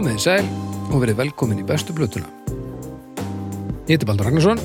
Komið 0.00 0.14
þið 0.16 0.22
sæl 0.24 0.92
og 0.94 1.02
verið 1.02 1.16
velkomin 1.18 1.58
í 1.60 1.64
bestu 1.68 1.92
blötuna. 1.92 2.28
Ég 3.84 3.98
heiti 3.98 4.06
Baldur 4.08 4.30
Ragnarsson. 4.30 4.62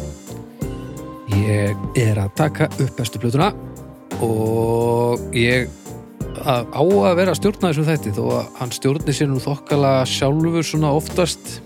Ég 1.35 1.81
er 1.99 2.21
að 2.21 2.29
taka 2.39 2.69
upp 2.71 2.93
bestu 2.95 3.19
blötuna 3.19 3.49
og 4.23 5.35
ég 5.35 5.67
á 6.39 6.79
að 6.79 7.19
vera 7.19 7.33
að 7.33 7.41
stjórna 7.41 7.73
þessum 7.73 7.89
þætti 7.89 8.15
þó 8.15 8.21
að 8.37 8.47
hann 8.61 8.73
stjórni 8.77 9.17
sér 9.19 9.31
nú 9.33 9.43
þokkala 9.43 9.93
sjálfur 10.07 10.69
svona 10.71 10.95
oftast 10.95 11.57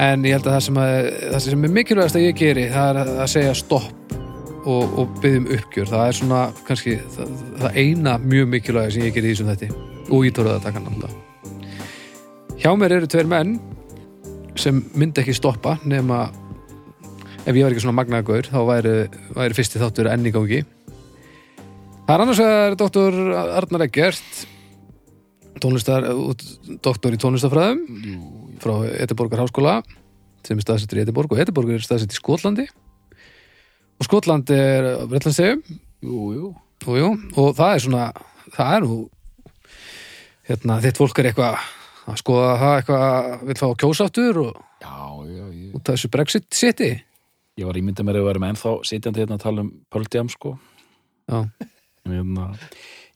en 0.00 0.24
ég 0.24 0.38
held 0.38 0.48
að 0.48 0.56
það 0.56 0.66
sem, 0.70 0.82
að, 0.86 1.12
það 1.28 1.46
sem 1.50 1.68
er 1.68 1.76
mikilvægast 1.76 2.20
að 2.22 2.28
ég 2.30 2.40
geri 2.40 2.68
það 2.72 3.04
er 3.04 3.14
að 3.18 3.32
segja 3.36 3.54
stopp 3.66 4.18
og, 4.64 4.84
og 4.96 5.16
byggjum 5.20 5.54
uppgjör 5.60 5.92
það 5.92 6.08
er 6.08 6.20
svona 6.24 6.42
kannski 6.64 7.00
það, 7.20 7.38
það 7.60 7.80
eina 7.84 8.20
mjög 8.24 8.52
mikilvæga 8.56 8.96
sem 8.96 9.10
ég 9.10 9.18
geri 9.20 9.28
í 9.28 9.36
þessum 9.36 9.52
þætti 9.52 9.74
og 10.08 10.22
ég 10.24 10.38
tóruð 10.38 10.56
að 10.56 10.70
taka 10.70 10.80
hann 10.80 10.94
alltaf 10.94 11.24
Hjá 12.58 12.72
mér 12.74 12.96
eru 12.96 13.06
tveir 13.06 13.28
menn 13.30 13.52
sem 14.58 14.80
myndi 14.98 15.22
ekki 15.22 15.36
stoppa 15.36 15.76
nema 15.86 16.24
ef 17.46 17.54
ég 17.54 17.62
var 17.62 17.70
ekki 17.70 17.84
svona 17.84 18.00
magnaður 18.00 18.48
þá 18.50 18.58
væri, 18.66 18.94
væri 19.36 19.54
fyrsti 19.54 19.78
þáttur 19.78 20.08
enn 20.10 20.26
í 20.26 20.32
gangi. 20.34 20.64
Það 22.08 22.14
er 22.16 22.24
annars 22.24 22.40
vegar 22.42 22.76
doktor 22.80 23.18
Arnar 23.60 23.86
Eggert 23.86 24.42
tónlistar, 25.62 26.08
doktor 26.82 27.14
í 27.14 27.20
tónlistafræðum 27.22 27.84
frá 28.62 28.74
Edeborgar 29.04 29.44
háskóla 29.44 29.78
sem 30.42 30.58
er 30.58 30.66
staðsettur 30.66 30.98
í 30.98 31.06
Edeborg 31.06 31.34
og 31.34 31.42
Edeborg 31.44 31.76
er 31.76 31.86
staðsett 31.86 32.14
í 32.14 32.18
Skotlandi. 32.18 32.66
Og 33.98 34.06
Skotland 34.06 34.50
er 34.54 35.06
Bretlandstegum 35.10 35.62
Jú, 36.02 36.26
jú. 36.34 36.52
og, 36.86 36.94
jú, 36.94 37.08
og 37.38 37.54
það 37.58 37.72
er 37.72 37.86
svona 37.86 38.04
það 38.54 38.74
er 38.74 38.84
nú 38.86 38.98
hérna, 40.48 40.82
þitt 40.82 40.98
fólk 40.98 41.18
er 41.18 41.30
eitthvað 41.30 41.66
að 42.12 42.20
skoða 42.22 42.54
það 42.62 42.76
eitthvað 42.78 43.46
vil 43.48 43.58
fá 43.60 43.68
kjósáttur 43.82 44.40
og 44.44 44.62
ég, 45.28 45.74
út 45.76 45.82
af 45.84 45.94
þessu 45.94 46.10
Brexit 46.12 46.48
seti 46.54 46.90
ég 47.58 47.66
var 47.66 47.78
ímyndið 47.80 48.06
mér 48.06 48.20
að 48.20 48.26
við 48.26 48.32
erum 48.34 48.46
ennþá 48.48 48.74
sitjandi 48.86 49.24
hérna 49.24 49.38
að 49.38 49.44
tala 49.44 49.64
um 49.64 49.72
Pöldjám, 49.92 50.30
sko. 50.32 50.54
Já, 51.28 51.40
Hérna, 52.08 52.46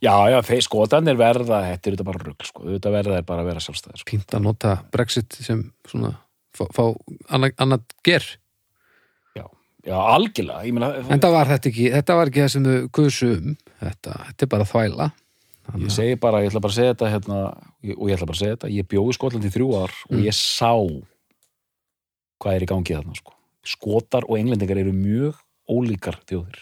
já, 0.04 0.12
já, 0.28 0.60
skotanir 0.66 1.16
verða, 1.16 1.62
þetta 1.70 1.88
er 1.88 1.94
þetta 1.94 2.04
bara 2.04 2.20
rugl, 2.26 2.44
sko. 2.44 2.66
Þetta 2.68 2.92
verða 2.92 3.20
er 3.20 3.26
bara 3.28 3.44
að 3.44 3.48
vera 3.52 3.62
sjálfstæðir, 3.64 4.02
sko. 4.02 4.08
pínt 4.10 4.34
að 4.36 4.44
nota 4.44 4.74
Brexit 4.92 5.38
sem 5.38 5.62
svona 5.88 6.10
fá, 6.52 6.66
fá 6.74 6.82
annað, 7.32 7.54
annað 7.62 7.86
ger 8.04 8.26
Já, 9.38 9.46
já, 9.86 9.96
algjörlega. 9.96 10.74
Meina, 10.76 10.92
en 11.06 11.22
það 11.22 11.36
var 11.38 11.52
þetta 11.54 11.70
ekki, 11.72 11.88
þetta 11.94 12.18
var 12.18 12.32
ekki 12.32 12.44
það 12.44 12.52
sem 12.56 12.68
þau 12.68 12.90
kusu 12.98 13.30
um 13.38 13.56
þetta, 13.80 14.18
þetta 14.28 14.46
er 14.48 14.52
bara 14.56 14.68
þvæla 14.74 15.08
ég 15.78 15.90
segi 15.94 16.16
bara, 16.20 16.40
ég 16.42 16.50
ætla 16.50 16.60
bara 16.64 16.72
að 16.72 16.78
segja 16.80 16.94
þetta 16.94 17.10
hérna, 17.12 17.38
og 17.96 18.06
ég 18.10 18.16
ætla 18.16 18.26
bara 18.28 18.36
að 18.36 18.42
segja 18.42 18.56
þetta, 18.56 18.70
ég 18.74 18.88
bjóði 18.90 19.14
Skotland 19.16 19.46
í 19.46 19.52
þrjú 19.54 19.68
ár 19.78 19.92
og 20.08 20.12
Mm. 20.16 20.24
ég 20.26 20.34
sá 20.36 20.72
hvað 22.42 22.56
er 22.56 22.62
í 22.66 22.70
gangi 22.72 22.94
þarna, 22.96 23.14
sko. 23.16 23.32
Skotar 23.64 24.24
og 24.28 24.36
englendingar 24.38 24.78
eru 24.82 24.92
mjög 24.92 25.34
ólíkar 25.70 26.16
þjóðir. 26.26 26.58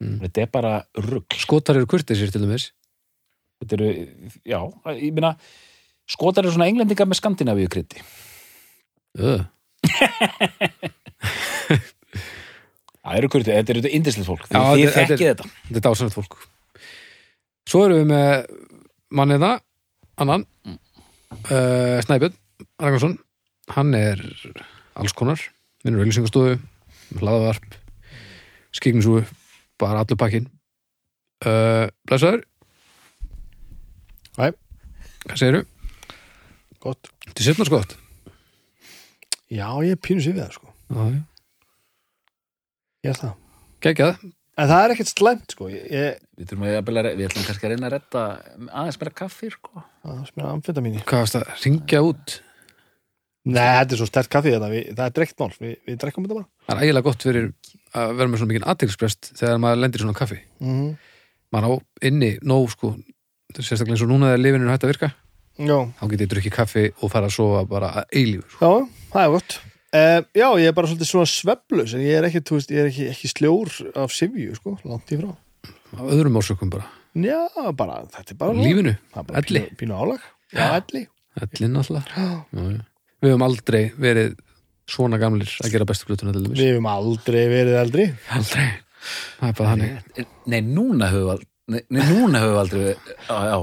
Mm. 0.00 0.18
Þetta 0.24 0.42
er 0.42 0.46
bara 0.54 0.72
rugl. 0.96 1.36
skotar 1.36 1.76
eru 1.76 1.86
kurtisir 1.90 2.30
til 2.32 2.40
dæmis 2.46 2.70
Þetta 3.60 3.74
eru, 3.74 3.88
já, 4.46 4.60
ég 5.02 5.12
meina 5.12 5.32
skotar 6.06 6.44
eru 6.46 6.52
svona 6.54 6.68
englendingar 6.70 7.08
með 7.10 7.18
skandinavíu 7.18 7.68
krytti. 7.68 7.98
Öh. 9.18 9.42
Það 13.08 13.16
eru 13.18 13.28
kurtið, 13.32 13.54
þetta 13.56 13.72
eru 13.74 13.90
indislegt 13.96 14.28
fólk. 14.28 14.46
Já, 14.52 14.60
Þið 14.76 14.92
þekkið 14.94 15.22
þetta. 15.30 15.44
þetta 15.68 15.78
er 15.80 15.84
dásanett 15.88 16.16
fólk 16.16 16.38
svo 17.68 17.84
erum 17.86 18.00
við 18.00 18.08
með 18.12 18.46
manniða, 19.18 19.52
annan 20.20 20.44
uh, 20.68 21.98
Snæbjörn 22.04 22.36
Ragnarsson 22.80 23.18
hann 23.74 23.94
er 23.96 24.22
alls 24.98 25.14
konar 25.16 25.40
vinnur 25.84 26.02
auðlýsingastofu, 26.02 26.56
hlaðavarp 27.20 27.76
skikningsúu 28.76 29.22
bara 29.80 30.02
allur 30.02 30.20
pakkin 30.20 30.48
uh, 31.46 31.86
blessaður 32.08 32.44
Hæ. 34.38 34.52
hvað 35.26 35.40
segirðu? 35.40 35.64
Gott. 36.78 37.08
Þetta 37.26 37.42
er 37.42 37.46
sérna 37.48 37.66
skott 37.66 37.96
Já, 39.48 39.68
ég 39.80 39.96
er 39.96 40.00
pínu 40.04 40.20
sér 40.20 40.36
við 40.36 40.42
það, 40.44 40.56
sko. 40.58 40.74
Já, 40.92 41.04
já. 41.08 41.20
Ég 43.06 43.14
er 43.14 43.16
það. 43.16 44.34
En 44.58 44.66
það 44.66 44.84
er 44.84 44.92
ekkert 44.96 45.12
slæmt, 45.12 45.52
sko. 45.54 45.68
Ég, 45.70 46.18
Við, 46.38 46.48
þurfum 46.50 46.64
að, 46.66 46.72
jafnvel 46.74 46.98
að- 46.98 47.08
við 47.18 47.28
ætlum 47.28 47.44
kannski 47.46 47.66
að 47.68 47.72
reyna 47.74 47.86
að 47.88 47.94
redda 47.94 48.22
aðeins 48.80 48.98
meira 49.00 49.14
kaffi, 49.20 49.50
sko. 49.54 49.84
það 50.04 50.22
smyrna 50.32 50.52
amfetamíni. 50.56 51.02
hvað 51.06 51.22
varst 51.24 51.38
að 51.38 51.64
ringja 51.64 52.02
út 52.02 52.40
Nei, 53.48 53.62
þetta 53.64 53.94
er 53.94 54.00
svo 54.02 54.06
stert 54.10 54.28
kaffi 54.28 54.50
þetta. 54.52 54.68
Við, 54.68 54.88
það 54.98 55.06
er 55.06 55.12
dreikt 55.16 55.38
mál. 55.40 55.52
Við, 55.62 55.76
við 55.88 55.96
drekkum 56.02 56.24
þetta 56.26 56.34
bara. 56.36 56.48
það 56.68 56.74
er 56.74 56.82
ægilega 56.88 57.06
gott 57.06 57.22
fyrir 57.24 57.46
að 57.96 58.10
vera 58.18 58.28
með 58.28 58.40
svona 58.42 58.52
mikið 58.52 58.66
aðtilsprest 58.72 59.30
þegar 59.38 59.60
maður 59.62 59.80
lendir 59.80 60.00
í 60.02 60.04
svona 60.04 60.18
kaffi 60.18 60.40
Mm 60.60 60.90
maður 61.48 61.64
á 61.64 61.72
inni 62.04 62.28
nóg 62.44 62.66
sko 62.74 62.90
þetta 62.92 63.62
er 63.62 63.64
sérstaklega 63.64 63.94
eins 63.96 64.02
og 64.04 64.10
núna 64.10 64.26
þegar 64.34 64.42
lifinu 64.42 64.66
er 64.66 64.72
hægt 64.74 64.84
að 64.84 64.90
virka 64.92 65.08
Já. 65.64 65.78
þá 65.96 66.02
getið 66.10 66.20
ég 66.26 66.30
drukkið 66.34 66.52
kaffi 66.58 66.82
og 67.00 67.10
fara 67.14 67.30
að 67.30 67.36
sofa 67.38 67.62
bara 67.70 67.88
að 68.02 68.04
eilífur 68.20 68.50
sko. 68.52 68.68
Já, 68.68 68.88
það 69.14 69.22
er 69.24 69.32
gott. 69.32 69.56
Uh, 69.88 70.20
já, 70.36 70.44
ég 70.60 70.68
er 70.68 70.74
bara 70.76 70.88
svolítið 70.90 71.08
svona 71.08 71.28
sveflus 71.32 71.94
en 71.96 72.02
ég 72.04 72.18
er 72.18 72.26
ekki, 72.28 72.42
veist, 72.52 72.72
ég 72.74 72.82
er 72.82 72.88
ekki, 72.90 73.06
ekki 73.08 73.28
sljór 73.32 73.70
af 73.96 74.12
sifju, 74.12 74.50
sko, 74.58 74.74
langt 74.84 75.08
í 75.14 75.16
frá. 75.16 75.30
á 75.96 76.00
öðrum 76.04 76.36
orsökum 76.36 76.68
bara, 76.74 76.84
Já, 77.16 77.38
bara, 77.72 78.02
þetta 78.12 78.34
er 78.34 78.38
bara... 78.42 78.52
lífinu 78.58 78.92
Það 79.14 79.22
er 79.22 79.26
bara 79.30 79.40
elli. 79.40 79.62
Pínu, 79.64 79.78
pínu 79.80 79.96
álag. 79.96 80.26
Já, 80.52 80.66
elli. 80.82 81.02
ellin 81.40 81.80
alltaf 81.80 82.12
Já. 82.12 82.28
Við 83.24 83.32
höfum 83.32 83.46
aldrei 83.48 83.80
verið 83.96 84.36
svona 84.92 85.18
gamlir 85.24 85.56
að 85.64 85.72
gera 85.72 85.88
bestu 85.88 86.10
glutuna 86.10 86.36
til 86.36 86.44
dæmis 86.44 86.60
Við 86.60 86.70
hefum 86.74 86.90
aldrei 86.92 87.40
verið 87.54 87.80
eldri. 87.80 88.06
aldrei, 88.36 88.68
það 89.40 89.48
er 89.48 89.58
bara 89.62 89.72
þannig 89.72 90.30
Nei, 90.52 90.60
núna 90.68 91.08
höfum 91.14 91.24
við 91.24 91.34
al- 91.38 91.48
nei, 91.74 91.82
nei, 91.88 92.02
núna 92.12 92.44
höfum 92.44 92.54
við 92.54 92.62
aldrei 92.66 92.86
já, 92.92 93.40
já. 93.48 93.58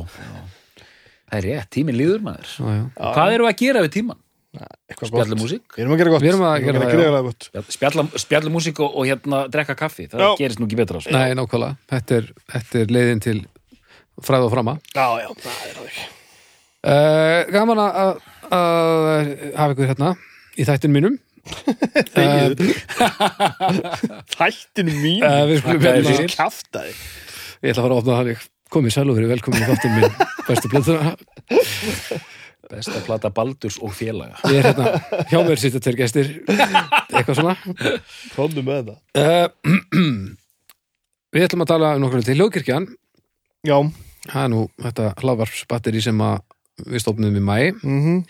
Það 1.29 1.39
er 1.39 1.47
rétt, 1.51 1.69
tíminn 1.77 1.97
líður 2.01 2.25
maður. 2.25 2.49
já, 2.57 2.83
Hvað 3.13 3.33
erum 3.37 3.45
við 3.47 3.53
að 3.53 3.61
gera 3.67 3.85
við 3.85 3.93
tíman? 3.99 4.19
Eitthvað 4.89 5.09
Spjalla 5.11 5.27
gott. 5.35 5.41
músík? 5.43 5.63
Við 5.75 5.83
erum 5.85 5.93
að 5.95 5.99
gera 6.01 6.11
gott. 6.15 6.23
Við 6.25 6.31
erum 6.33 6.45
að 6.47 6.55
gera 6.65 6.79
það, 6.81 6.93
greiðlega 6.95 7.23
gott. 7.27 7.49
Spjalla, 7.75 8.05
spjalla 8.25 8.53
músík 8.53 8.79
og, 8.85 8.89
og 8.95 9.09
hérna 9.09 9.41
drekka 9.51 9.75
kaffi. 9.79 10.07
Það 10.11 10.23
Já. 10.25 10.29
gerist 10.41 10.59
nú 10.61 10.67
ekki 10.69 10.79
betra. 10.81 11.01
Sko. 11.03 11.13
nei, 11.15 11.33
nákvæmlega, 11.39 11.77
þetta 11.93 12.11
er, 12.21 12.25
þetta 12.55 12.81
er 12.85 12.93
leiðin 12.97 13.23
til 13.25 13.37
fræð 14.23 14.45
og 14.47 14.51
frama 14.53 14.77
Já, 14.95 15.07
já, 15.19 15.29
það 15.43 15.57
er 15.67 15.75
það 15.75 15.85
uh, 16.87 17.39
gaman 17.51 17.81
að 17.83 17.91
að- 18.05 18.19
að 18.55 19.31
hafa 19.57 19.73
ykkur 19.73 19.89
hérna 19.89 20.09
í 20.55 20.67
þættin 20.69 20.93
mínum 20.95 21.15
uh, 21.15 22.49
Þættinu 24.35 24.93
mín 25.01 25.25
uh, 25.25 25.43
við 25.49 25.59
skulum 25.63 25.81
hérna 25.83 26.13
Ég 27.65 27.73
ætla 27.73 27.81
að 27.81 27.83
fara 27.83 27.91
að 27.91 27.99
opna 27.99 28.19
þannig 28.21 28.45
komið 28.75 28.95
sæl 28.95 29.09
og 29.11 29.17
verið 29.19 29.31
velkomin 29.35 29.63
í 29.63 29.67
þáttin 29.69 29.93
minn 29.97 30.15
bestu 30.47 30.71
blöðuna 30.71 31.15
Besta 32.75 32.99
plata 33.05 33.31
Baldurs 33.31 33.77
og 33.79 33.93
félaga. 33.95 34.35
ég 34.51 34.59
er 34.59 34.67
hérna, 34.69 35.23
hjá 35.29 35.39
mér 35.45 35.61
sýttu 35.61 35.79
tveir 35.79 35.97
gestir. 36.01 36.31
Eitthvað 36.49 37.37
svona. 37.39 37.55
Krónu 38.33 38.63
með 38.65 38.89
það. 38.89 38.97
Uh, 39.15 39.75
við 41.35 41.47
ætlum 41.47 41.63
að 41.63 41.71
tala 41.71 41.93
um 41.95 42.03
nokkur 42.03 42.25
til 42.25 42.35
hljóðkirkjan. 42.39 42.87
Já, 43.65 43.77
það 44.27 44.41
er 44.43 44.51
nú 44.51 44.65
þetta 44.83 45.09
hlaðvarpsbatteri 45.21 46.03
sem 46.03 46.19
að 46.25 46.41
við 46.83 47.05
stofnum 47.05 47.35
í 47.39 47.43
mæ 47.43 47.59
mhm. 47.71 48.23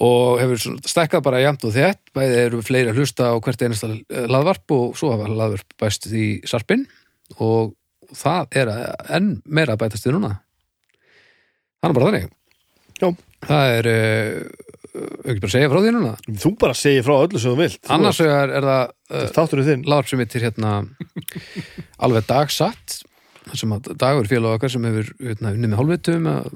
Og 0.00 0.38
hefur 0.40 0.60
svona 0.62 0.88
stækkað 0.88 1.24
bara 1.26 1.40
jæmt 1.42 1.64
og 1.66 1.74
þett 1.74 2.12
bæði 2.16 2.36
eru 2.46 2.60
fleiri 2.64 2.92
að 2.92 3.00
hlusta 3.02 3.26
á 3.30 3.36
hvert 3.42 3.64
einasta 3.66 3.90
hlaðvarp 3.90 4.72
og 4.72 4.94
svo 4.96 5.10
hafa 5.12 5.26
hlaðvarp 5.28 5.74
bæst 5.82 6.06
í 6.14 6.26
sarpin 6.48 6.86
og 7.36 7.74
það 8.16 8.56
er 8.62 8.70
enn 9.18 9.34
meira 9.44 9.74
að 9.76 9.82
bætast 9.82 10.06
við 10.06 10.16
núna. 10.16 10.30
Er 11.84 11.92
bara 11.92 12.08
þannig 12.08 12.30
Já. 13.00 13.08
það 13.48 13.74
er 13.78 13.90
uh, 13.90 14.70
ekki 14.90 15.42
bara 15.42 15.50
að 15.50 15.54
segja 15.54 15.70
frá 15.72 15.80
því 15.80 15.92
núna. 15.96 16.14
Þú 16.44 16.54
bara 16.60 16.78
segir 16.78 17.06
frá 17.06 17.14
öllu 17.18 17.42
sem 17.42 17.54
þú 17.54 17.60
vilt. 17.60 17.82
Annars 17.94 18.22
vegar 18.22 18.56
er 18.56 18.66
það 18.70 18.82
uh, 18.90 19.28
Þátturinn 19.36 19.68
þinn. 19.70 19.86
Hlaðvarp 19.86 20.10
sem 20.10 20.24
heitir 20.24 20.48
hérna 20.48 20.74
alveg 22.04 22.28
dagsatt 22.30 23.00
sem 23.56 23.72
að 23.74 23.90
dagur 23.98 24.28
félag 24.30 24.58
okkar 24.58 24.72
sem 24.72 24.84
hefur 24.86 25.08
hérna, 25.18 25.52
unnið 25.56 25.72
með 25.72 25.80
hálfvitum 25.80 26.28
að 26.30 26.48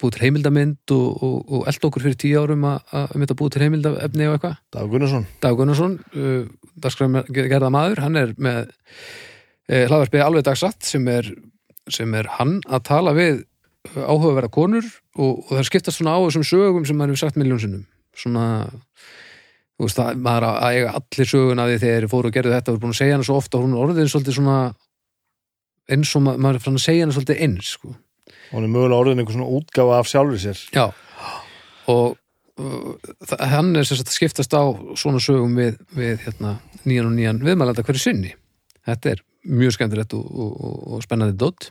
búið 0.00 0.16
til 0.16 0.22
heimildamind 0.24 0.94
og, 0.96 1.22
og, 1.24 1.36
og 1.48 1.70
eld 1.70 1.88
okkur 1.88 2.04
fyrir 2.04 2.18
tíu 2.20 2.42
árum 2.42 2.66
að, 2.68 2.78
að 2.98 3.14
um 3.14 3.24
þetta 3.24 3.38
búið 3.40 3.54
til 3.54 3.62
heimildafni 3.64 4.28
og 4.28 4.36
eitthvað. 4.36 4.56
Dag 4.76 4.92
Gunnarsson. 4.92 5.26
Dag 5.44 5.58
Gunnarsson, 5.60 5.98
uh, 6.12 6.72
dagskræðgerða 6.84 7.72
maður, 7.72 8.02
hann 8.04 8.20
er 8.20 8.34
með 8.36 8.62
uh, 8.66 9.84
hlaðvarpið 9.86 10.26
alveg 10.26 10.48
dagsatt 10.50 10.88
sem 10.88 11.06
er, 11.12 11.30
sem 11.92 12.18
er 12.18 12.30
hann 12.36 12.58
að 12.66 12.86
tala 12.90 13.16
við 13.16 13.44
áhugaverða 13.94 14.52
konur 14.52 14.86
og, 15.16 15.44
og 15.46 15.52
það 15.52 15.68
skiptast 15.70 16.00
svona 16.00 16.16
á 16.16 16.20
þessum 16.26 16.46
sögum 16.46 16.86
sem 16.88 16.98
maður 16.98 17.14
hefur 17.14 17.24
sagt 17.26 17.38
miljónsinnum 17.40 17.84
svona 18.16 18.46
þú 19.76 19.86
veist 19.86 20.00
það, 20.00 20.20
maður 20.24 20.48
að 20.48 20.66
eiga 20.70 20.92
allir 20.98 21.30
sögun 21.30 21.62
að 21.62 21.72
því 21.72 21.78
þegar 21.84 22.08
fóru 22.12 22.30
og 22.30 22.36
gerðu 22.36 22.54
þetta 22.56 22.72
og 22.72 22.76
er 22.76 22.82
búin 22.82 22.94
að 22.94 23.00
segja 23.00 23.16
hana 23.16 23.28
svo 23.28 23.38
ofta 23.40 23.58
og 23.58 23.66
hún 23.66 23.74
er 23.76 23.82
orðin 23.84 24.12
svolítið 24.12 24.38
svona 24.38 24.58
eins 25.92 26.12
og 26.16 26.24
maður, 26.24 26.44
maður 26.44 26.58
er 26.58 26.64
fann 26.66 26.78
að 26.78 26.86
segja 26.86 27.06
hana 27.06 27.16
svolítið 27.16 27.42
eins 27.46 27.72
sko. 27.76 27.92
Hún 28.50 28.66
er 28.66 28.72
mögulega 28.72 29.02
orðin 29.02 29.22
einhver 29.22 29.36
svona 29.36 29.50
útgáfa 29.58 29.98
af 30.00 30.08
sjálfur 30.10 30.40
sér. 30.42 30.62
Já, 30.74 30.86
og 31.92 32.16
uh, 32.58 33.36
hann 33.52 33.72
er 33.76 33.86
sagt 33.86 34.08
að 34.08 34.16
skiptast 34.16 34.56
á 34.56 34.64
svona 34.98 35.20
sögum 35.22 35.54
við, 35.58 35.76
við 35.94 36.24
hérna, 36.24 36.56
nýjan 36.84 37.10
og 37.10 37.16
nýjan 37.18 37.42
viðmælanda 37.44 37.84
hverju 37.86 38.02
sinni. 38.02 38.32
Þetta 38.86 39.12
er 39.12 39.22
mjög 39.46 39.76
skemmtilegt 39.76 40.16
og, 40.16 40.24
og, 40.26 40.56
og, 40.96 41.04
spennandi 41.04 41.36
dótt 41.38 41.70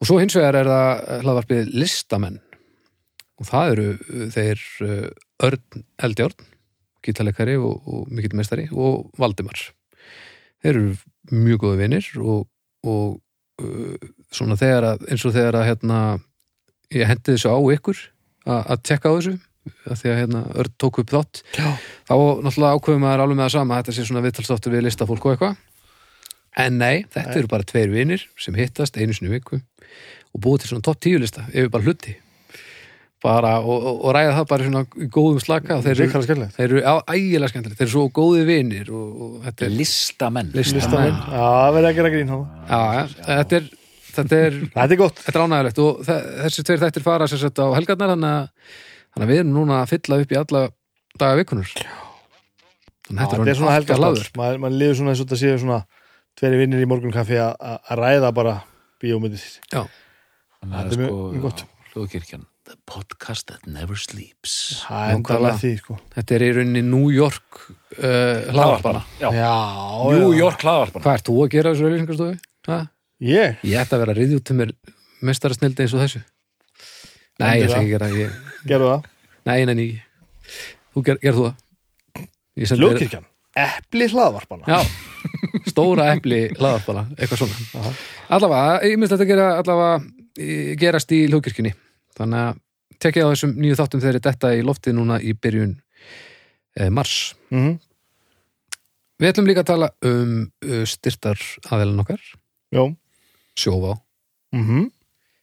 og 0.00 0.08
svo 0.08 0.20
hins 0.20 0.36
vegar 0.38 0.58
er 0.60 0.70
það 0.70 1.24
hlaðvarpið 1.24 1.74
listamenn. 1.76 2.38
Og 3.40 3.48
það 3.48 3.74
eru 3.74 3.88
uh, 3.96 4.24
þeir 4.34 4.64
uh, 4.86 5.46
Örn 5.48 5.84
Eldjárn 6.08 6.48
gítarleikari 7.04 7.56
og, 7.56 7.80
og 7.88 8.08
mikill 8.12 8.36
meistari 8.36 8.66
og 8.72 9.08
Valdimar. 9.20 9.60
Þeir 10.60 10.74
eru 10.74 10.90
mjög 11.32 11.62
góða 11.62 11.78
vinir 11.80 12.08
og, 12.20 12.42
og 12.84 13.20
svona 14.32 14.56
þegar 14.60 14.86
að 14.92 15.06
eins 15.10 15.24
og 15.24 15.34
þegar 15.34 15.60
að 15.60 15.68
hérna 15.68 16.00
ég 16.94 17.08
hendi 17.08 17.34
þessu 17.34 17.52
á 17.52 17.58
ykkur 17.76 18.02
að, 18.46 18.60
að 18.60 18.82
tekka 18.88 19.12
á 19.12 19.16
þessu 19.16 19.34
að 19.84 19.98
því 20.00 20.10
að 20.10 20.20
hérna 20.20 20.42
Örn 20.60 20.76
tók 20.80 21.00
upp 21.02 21.12
þátt 21.12 21.42
Já. 21.54 21.68
þá 22.08 22.14
náttúrulega 22.44 22.78
ákveðum 22.78 23.04
maður 23.04 23.24
alveg 23.24 23.38
með 23.38 23.44
það 23.44 23.54
sama 23.56 23.76
að 23.76 23.82
þetta 23.82 23.96
sé 23.96 24.06
svona 24.08 24.24
viðtalstáttur 24.24 24.74
við 24.74 24.86
listafólk 24.86 25.26
og 25.26 25.34
eitthvað 25.34 25.58
en 26.58 26.78
nei, 26.80 27.04
þetta 27.12 27.36
eru 27.38 27.48
bara 27.50 27.62
tveir 27.68 27.90
vinir 27.92 28.24
sem 28.40 28.54
hittast 28.58 28.96
einu 28.98 29.14
sinni 29.14 29.30
í 29.30 29.36
viku 29.38 29.60
og 29.60 30.40
búið 30.42 30.64
til 30.64 30.72
svona 30.74 30.82
topp 30.88 31.00
tíu 31.02 31.18
lista 31.22 31.44
yfir 31.52 31.70
bara 31.70 31.84
hluti. 31.86 32.16
Bara, 33.20 33.58
og, 33.60 33.82
og, 33.84 33.96
og 34.08 34.14
ræða 34.16 34.32
það 34.38 34.46
bara 34.48 34.64
í 34.64 34.68
svona 34.70 34.82
í 35.04 35.06
góðum 35.12 35.40
slaka 35.44 35.74
og 35.76 35.82
þeir 35.84 35.98
eru, 36.06 36.22
þeir 36.56 36.62
eru 36.70 36.80
á, 36.88 36.94
ægilega 37.12 37.50
skemmtilegt, 37.52 37.76
þeir 37.76 37.84
eru 37.84 37.92
svo 37.92 38.04
góði 38.16 38.46
vinir 38.48 38.88
og, 38.96 39.10
og 39.26 39.34
þetta 39.44 39.66
er 39.66 39.74
listamenn. 39.76 40.48
Listamenn. 40.56 41.18
Já, 41.28 41.42
það 41.44 41.74
verður 41.76 41.88
að 41.90 41.98
gera 41.98 42.12
grín 42.14 42.32
hana. 42.32 42.62
já, 42.70 42.80
þetta 43.26 43.58
er 43.60 43.68
þetta 44.14 44.38
er, 44.46 44.56
Þetta 44.78 44.94
er 44.96 45.00
gott. 45.02 45.20
þetta 45.26 45.36
er 45.36 45.44
ánægilegt 45.44 45.82
og 45.84 46.00
þe- 46.08 46.20
þessi 46.46 46.64
tveir 46.70 46.80
þættir 46.86 47.04
fara 47.10 47.28
sér 47.30 47.42
sett 47.44 47.60
á 47.60 47.66
helgarnar 47.76 48.14
þannig 48.14 48.32
að, 48.40 48.72
að 49.20 49.28
við 49.34 49.42
erum 49.42 49.52
núna 49.58 49.82
að 49.84 49.92
fylla 49.92 50.18
upp 50.24 50.32
í 50.32 50.38
alla 50.40 50.62
daga 51.20 51.38
vikunur 51.42 51.68
þannig 51.76 53.20
að 53.20 53.20
Þetta 53.20 53.36
er 53.36 53.36
svona 53.36 53.44
orðinn 53.44 53.76
helgastáður 53.76 54.00
hlaður. 54.00 54.32
maður 54.40 54.60
man 54.64 54.78
liður 54.80 54.98
svona 55.02 55.12
eins 55.12 55.20
og 55.22 55.28
þetta 55.28 55.40
séu 55.44 55.60
svona 55.60 55.78
tveri 56.40 56.60
vinnir 56.62 56.80
í 56.84 56.88
morgunkaffi 56.88 57.36
að 57.40 57.52
að 57.60 57.98
ræða 58.00 58.30
bara 58.36 58.54
bíómyndið 59.02 59.44
já, 59.72 59.82
það 60.64 60.78
er 60.80 60.94
sko 60.96 61.18
mjög 61.34 61.44
gott. 61.44 61.64
hljóðkirkjan 61.92 62.46
the 62.70 62.76
podcast 62.86 63.48
that 63.50 63.64
never 63.66 63.98
sleeps 63.98 64.84
Það 64.86 65.00
er 65.02 65.14
enda 65.16 65.20
Nákvæmlega. 65.20 65.52
með 65.52 65.62
því 65.64 65.70
sko 65.80 65.96
þetta 66.14 66.36
er 66.36 66.44
í 66.46 66.50
rauninni 66.58 66.82
New 66.86 67.08
York 67.14 67.60
uh, 67.98 68.52
hlaðvarpana 68.54 69.02
já. 69.20 69.28
Já, 69.34 69.54
New 70.14 70.32
já. 70.32 70.38
York 70.40 70.64
hlaðvarpana 70.66 71.04
hvað 71.06 71.18
ert 71.18 71.30
þú 71.30 71.38
að 71.44 71.50
gera 71.56 71.72
þessu 71.74 71.88
auðlýsingarstofu? 71.88 72.36
Ha? 72.70 72.78
Ég? 73.20 73.64
ég 73.66 73.80
ætti 73.80 73.96
að 73.96 74.04
vera 74.04 74.14
að 74.14 74.20
riðja 74.20 74.40
út 74.40 74.46
til 74.48 74.58
mér 74.60 74.74
mestara 75.26 75.56
snildi 75.56 75.84
eins 75.84 75.96
og 75.96 76.04
þessu 76.04 76.22
nei, 77.40 77.56
ég 77.58 77.66
ætla 77.66 77.80
ekki 77.80 77.88
að 77.88 77.90
gera 77.96 78.12
ég, 78.14 78.38
Gerðu 78.70 78.92
það? 78.94 79.10
nei, 79.50 79.58
nei, 79.66 79.74
nei 79.74 79.90
þú 80.94 81.04
það 81.10 81.58
Ég 82.60 83.29
Epli 83.58 84.06
hlaðvarpana. 84.10 84.64
Já, 84.70 84.78
stóra 85.70 86.10
epli 86.14 86.44
hlaðarpala, 86.54 87.06
eitthvað 87.18 87.42
svona. 87.42 87.92
Allavega, 88.30 88.80
ég 88.86 88.98
myndi 88.98 89.10
þetta 89.14 89.28
gera 89.28 89.46
allavega 89.58 90.76
gerast 90.80 91.12
í 91.12 91.24
hljókirkjunni 91.26 91.72
þannig 92.16 92.44
að 92.44 92.60
tekja 93.02 93.26
á 93.26 93.32
þessum 93.32 93.54
nýju 93.58 93.78
þáttum 93.80 94.02
þegar 94.04 94.22
þetta 94.28 94.52
í 94.54 94.64
loftið 94.66 94.96
núna 94.98 95.18
í 95.18 95.34
byrjun 95.34 95.76
eh, 96.78 96.90
mars. 96.90 97.34
mm 97.50 97.78
Við 99.20 99.28
ætlum 99.28 99.48
líka 99.50 99.60
að 99.60 99.68
tala 99.68 99.86
um 100.08 100.30
uh, 100.64 100.84
styrtar 100.88 101.36
aðelan 101.68 102.00
okkar. 102.00 102.22
Já. 102.72 102.86
Sjóvá. 103.52 103.98
mm 104.56 104.62
-hmm. 104.64 104.86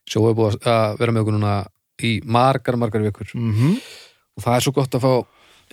Sjóvá 0.09 0.31
er 0.31 0.37
búið 0.39 0.57
að 0.65 0.97
vera 0.97 1.11
með 1.11 1.21
okkur 1.21 1.35
núna 1.35 1.67
í 2.01 2.21
margar, 2.25 2.75
margar 2.75 3.03
vikur. 3.05 3.29
Mm 3.35 3.77
og 4.37 4.45
það 4.45 4.55
er 4.55 4.63
svo 4.65 4.73
gott 4.75 4.95
að 4.95 5.01
fá 5.01 5.13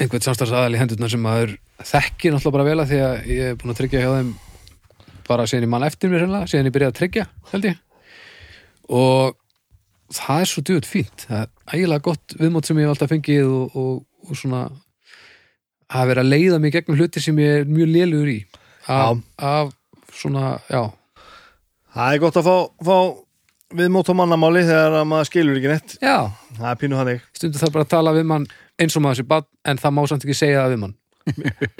einhvern 0.00 0.25
samstarfsaðal 0.25 0.75
í 0.75 0.81
hendurna 0.81 1.08
sem 1.11 1.23
maður 1.23 1.55
þekkir 1.85 2.35
náttúrulega 2.35 2.56
bara 2.56 2.67
vel 2.67 2.82
að 2.82 2.91
því 2.91 3.00
að 3.05 3.29
ég 3.31 3.50
er 3.52 3.58
búin 3.61 3.75
að 3.75 3.81
tryggja 3.81 4.02
hjá 4.02 4.11
þeim 4.17 4.32
bara 5.29 5.46
síðan 5.49 5.67
ég 5.67 5.73
mann 5.73 5.87
eftir 5.87 6.12
mér 6.12 6.25
hérna, 6.25 6.41
síðan 6.50 6.69
ég 6.69 6.75
byrjaði 6.75 6.93
að 6.93 6.99
tryggja 6.99 7.26
held 7.52 7.69
ég. 7.69 7.79
Og 8.94 9.37
það 10.14 10.43
er 10.43 10.50
svo 10.50 10.64
djúið 10.67 10.88
fínt. 10.91 11.26
Það 11.29 11.44
er 11.44 11.79
ægilega 11.79 12.05
gott 12.08 12.35
viðmót 12.41 12.69
sem 12.69 12.81
ég 12.81 12.88
hef 12.88 12.94
alltaf 12.94 13.12
fengið 13.14 13.46
og, 13.49 13.79
og, 13.81 14.02
og 14.29 14.41
svona 14.41 14.64
að 15.94 16.11
vera 16.11 16.25
að 16.25 16.32
leiða 16.35 16.61
mig 16.61 16.75
gegnum 16.75 16.99
hluti 16.99 17.23
sem 17.23 17.38
ég 17.41 17.62
er 17.62 17.70
mjög 17.70 17.93
lélugur 17.94 18.32
í. 18.35 18.38
Af, 18.91 19.23
af 19.41 19.73
svona, 20.12 20.58
já. 20.69 20.82
Það 21.94 22.17
er 22.17 22.25
gott 22.25 22.41
að 22.41 22.49
fá, 22.50 22.56
fá 22.91 22.99
viðmót 23.75 24.11
á 24.11 24.14
mannamáli 24.19 24.64
þegar 24.67 24.99
að 25.00 25.08
maður 25.11 25.31
skilur 25.31 25.61
ekki 25.61 25.70
neitt. 25.73 25.96
Já, 26.02 26.19
Það 26.58 26.69
er 26.70 26.79
pínu 26.79 26.99
hannig 26.99 27.25
stundum 27.35 27.62
það 27.62 27.73
bara 27.75 27.87
að 27.87 27.93
tala 27.94 28.14
við 28.14 28.26
mann 28.31 28.44
eins 28.81 28.99
og 28.99 29.05
maður 29.05 29.23
sé 29.23 29.26
bann, 29.31 29.49
en 29.65 29.81
það 29.81 29.97
má 29.97 30.05
samt 30.11 30.26
ekki 30.26 30.37
segja 30.38 30.65
það 30.65 30.75
við 30.75 30.85
mann 30.85 31.00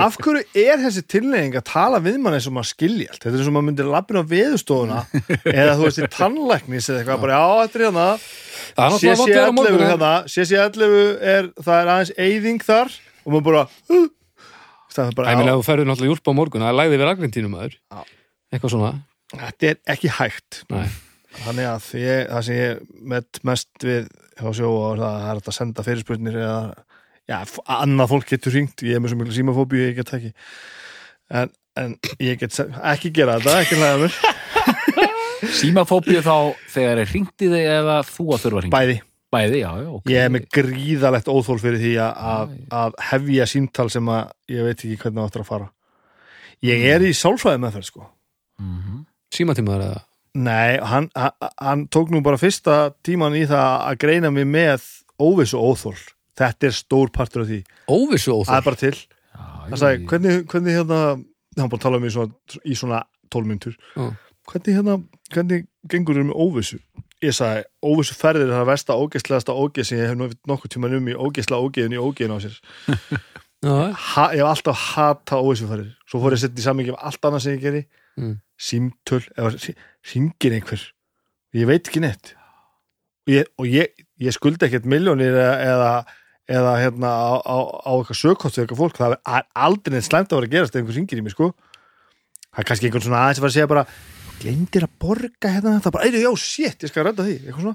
Af 0.01 0.15
hverju 0.25 0.41
er 0.57 0.79
þessi 0.81 1.03
tilneying 1.13 1.57
að 1.59 1.67
tala 1.69 1.99
við 2.01 2.17
mann 2.23 2.33
eins 2.33 2.47
og 2.49 2.55
maður 2.57 2.71
skilji 2.71 3.09
allt? 3.11 3.21
Þetta 3.21 3.35
er 3.35 3.43
eins 3.43 3.51
og 3.51 3.55
maður 3.57 3.67
myndir 3.69 3.91
lappin 3.93 4.17
á 4.17 4.25
veðustofuna 4.31 5.01
eða 5.53 5.75
þú 5.77 5.85
veist 5.85 6.01
í 6.01 6.09
tannlæknis 6.15 6.89
eða 6.89 7.03
eitthvað 7.03 7.25
bara, 7.27 7.37
já, 7.37 7.45
þetta 7.61 7.77
er 7.77 7.85
hérna 7.85 8.07
það 8.15 8.85
er 8.87 8.95
náttúrulega 8.95 9.21
vont 9.21 9.29
að 9.29 9.35
vera 9.35 9.45
á 9.45 9.53
CC11 9.53 9.59
morgun 9.59 9.87
hérna, 9.91 10.13
CC11 10.33 10.97
er, 11.35 11.51
það 11.61 11.81
er 11.83 11.93
aðeins 11.95 12.15
eyðing 12.25 12.65
þar 12.65 12.97
og 12.97 13.35
maður 13.35 13.47
bara 13.51 13.65
uh, 13.69 14.07
það 14.95 15.11
er 15.11 15.19
bara, 15.21 15.37
þú 15.51 15.67
ferður 15.69 15.91
náttúrulega 15.91 16.15
í 16.15 16.17
úlpa 16.17 16.33
á 16.33 16.39
morgun, 16.41 16.65
það 16.65 16.73
er 16.73 16.79
læði 16.81 16.95
við 16.97 17.09
Argentínum 17.11 17.57
maður. 17.59 17.77
Já. 17.93 18.05
Eitthvað 18.55 18.77
svona. 18.79 18.93
þetta 19.35 19.73
er 19.73 19.81
ekki 19.97 20.15
hægt 20.23 20.65
Nei. 20.73 20.87
Þannig 21.43 21.67
að 21.71 21.89
ég, 22.01 22.21
það 22.31 22.45
sem 22.49 22.59
ég 22.61 22.83
met 23.15 23.41
mest 23.49 23.85
við 23.87 24.07
hjá 24.39 24.51
sjó 24.59 24.71
og 24.71 24.99
það 25.03 25.27
er 25.33 25.41
að 25.43 25.57
senda 25.57 25.85
fyrirspurnir 25.87 26.39
eða 26.41 26.61
já, 27.31 27.39
annað 27.81 28.11
fólk 28.15 28.31
getur 28.35 28.55
ringt 28.59 28.83
ég 28.87 28.97
er 28.99 29.03
með 29.05 29.13
svo 29.15 29.21
miklu 29.23 29.37
símafóbíu, 29.37 29.83
ég 29.89 29.99
get 29.99 30.13
ekki. 30.19 30.33
En, 31.35 31.51
en 31.81 31.97
ég 32.23 32.39
get 32.43 32.53
se- 32.57 32.69
ekki 32.93 33.11
gera 33.17 33.39
þetta, 33.41 33.59
ekki 33.65 33.79
hlæða 33.81 34.01
mér. 34.05 34.19
Símafóbíu 35.61 36.23
þá 36.25 36.35
þegar 36.73 37.01
er 37.03 37.11
hringt 37.11 37.43
í 37.45 37.49
þig 37.53 37.67
eða 37.69 37.99
þú 38.09 38.27
að 38.35 38.43
þurfa 38.45 38.57
að 38.59 38.63
hringt 38.65 38.75
bæði, 38.75 38.97
bæði, 39.35 39.59
já, 39.61 39.71
já, 39.83 39.89
ok. 39.99 40.11
Ég 40.15 40.25
er 40.29 40.33
með 40.33 40.47
gríðalegt 40.57 41.31
óþól 41.33 41.59
fyrir 41.61 41.81
því 41.83 41.93
að, 42.05 42.23
að, 42.35 42.55
að 42.81 42.97
hefja 43.11 43.47
símtal 43.51 43.89
sem 43.93 44.09
að 44.15 44.23
ég 44.55 44.69
veit 44.69 44.77
ekki 44.79 44.99
hvernig 45.03 45.21
það 45.21 45.29
áttur 45.29 45.45
að 45.45 45.51
fara. 45.51 45.69
Ég 46.65 46.85
er 46.95 47.05
í 47.05 47.13
sálfræði 47.19 47.61
með 47.65 47.77
það 47.79 47.87
sko. 47.91 48.07
Mhm. 48.63 49.01
Símatímaður 49.35 49.87
eða? 49.91 50.03
Nei, 50.35 50.79
hann, 50.83 51.09
hann, 51.15 51.85
tók 51.95 52.11
nú 52.11 52.19
bara 52.27 52.39
fyrsta 52.41 52.91
tíman 53.07 53.37
í 53.39 53.45
það 53.47 53.75
að 53.87 53.99
greina 54.03 54.31
mig 54.35 54.49
með 54.51 54.87
óvissu 55.23 55.61
óþól. 55.63 55.95
Þetta 56.35 56.67
er 56.67 56.75
stór 56.75 57.13
partur 57.15 57.45
af 57.45 57.51
því. 57.53 57.61
Óvissu 57.87 58.33
Það 58.33 58.41
óþól. 58.41 58.57
er 58.57 58.67
bara 58.67 58.81
til. 58.81 58.95
Það 59.65 59.79
sagði, 59.81 60.01
hvernig, 60.11 60.41
hvernig 60.51 60.75
hérna, 60.81 60.99
hann 61.61 61.71
bara 61.71 61.85
tala 61.85 62.01
um 62.01 62.07
í 62.09 62.11
svona, 62.13 62.35
í 62.67 62.75
svona 62.79 63.03
tólmyndur. 63.31 63.77
Hvernig 63.95 64.75
hérna, 64.77 64.97
hvernig 65.33 65.69
gengur 65.89 66.19
þér 66.19 66.27
með 66.33 66.43
óvissu? 66.43 66.81
Ég 67.25 67.33
sagði, 67.39 67.63
óvissu 67.87 68.19
ferðir 68.19 68.51
er 68.51 68.59
það 68.59 68.69
versta 68.73 68.99
ógeðslegasta 68.99 69.55
ógeð 69.55 69.87
sem 69.89 70.03
ég 70.03 70.11
hef 70.11 70.19
nú 70.19 70.27
nokkuð 70.51 70.75
tíman 70.75 70.99
um 70.99 71.09
í 71.09 71.15
ógeðslega 71.15 71.63
ógeðin 71.63 71.95
í 71.97 72.03
ógeðin 72.03 72.35
á 72.35 72.39
sér. 72.43 72.59
Ha, 73.65 74.27
ég 74.37 74.43
hef 74.43 74.51
alltaf 74.51 74.81
hata 74.93 75.39
óvissu 75.41 75.65
ferðir. 75.71 75.95
Svo 76.05 76.19
fór 76.21 76.35
ég 76.35 76.37
að 76.37 76.43
setja 76.43 76.61
í 76.61 76.65
samingi 76.67 76.93
um 76.93 76.99
allt 77.01 77.25
annað 77.25 77.47
sem 77.47 77.55
ég 77.55 77.63
geri. 77.63 77.79
Mm. 78.21 78.35
Símtöl, 78.61 79.23
eða 79.39 79.55
ringir 80.13 80.57
einhver. 80.57 80.83
Ég 81.55 81.69
veit 81.71 81.89
ekki 81.89 82.03
neitt. 82.05 82.35
Og 83.25 83.35
ég, 83.37 83.51
og 83.61 83.69
ég, 83.71 84.05
ég 84.21 84.37
skulda 84.37 84.69
ekkert 84.69 84.89
miljónir 84.91 85.33
eða, 85.33 85.55
eða, 85.65 85.93
eða 86.59 86.75
hérna 86.83 87.13
á, 87.15 87.33
á, 87.41 87.57
á 87.89 87.91
eitthvað 87.95 88.21
sökkostu 88.21 88.65
eitthvað 88.65 88.83
fólk. 88.83 88.99
Það 89.01 89.17
er 89.17 89.47
aldrei 89.67 89.95
neitt 89.97 90.09
slæmt 90.09 90.33
að 90.35 90.43
vera 90.43 90.51
að 90.51 90.57
gerast 90.59 90.77
ef 90.77 90.83
einhver 90.83 90.99
ringir 90.99 91.23
í 91.23 91.25
mig, 91.25 91.37
sko. 91.37 91.53
Það 92.51 92.63
er 92.63 92.69
kannski 92.71 92.91
einhvern 92.91 93.07
svona 93.07 93.23
aðeins 93.25 93.41
að 93.41 93.47
fara 93.47 93.53
að 93.53 93.57
segja 93.59 93.73
bara 93.73 93.87
glemdir 94.43 94.87
að 94.87 94.97
borga 95.01 95.53
hérna 95.55 95.77
þetta 95.79 95.93
bara, 95.95 96.09
eitthvað, 96.09 96.25
já, 96.27 96.33
shit, 96.43 96.85
ég 96.85 96.93
skal 96.93 97.07
redda 97.09 97.27
því, 97.27 97.75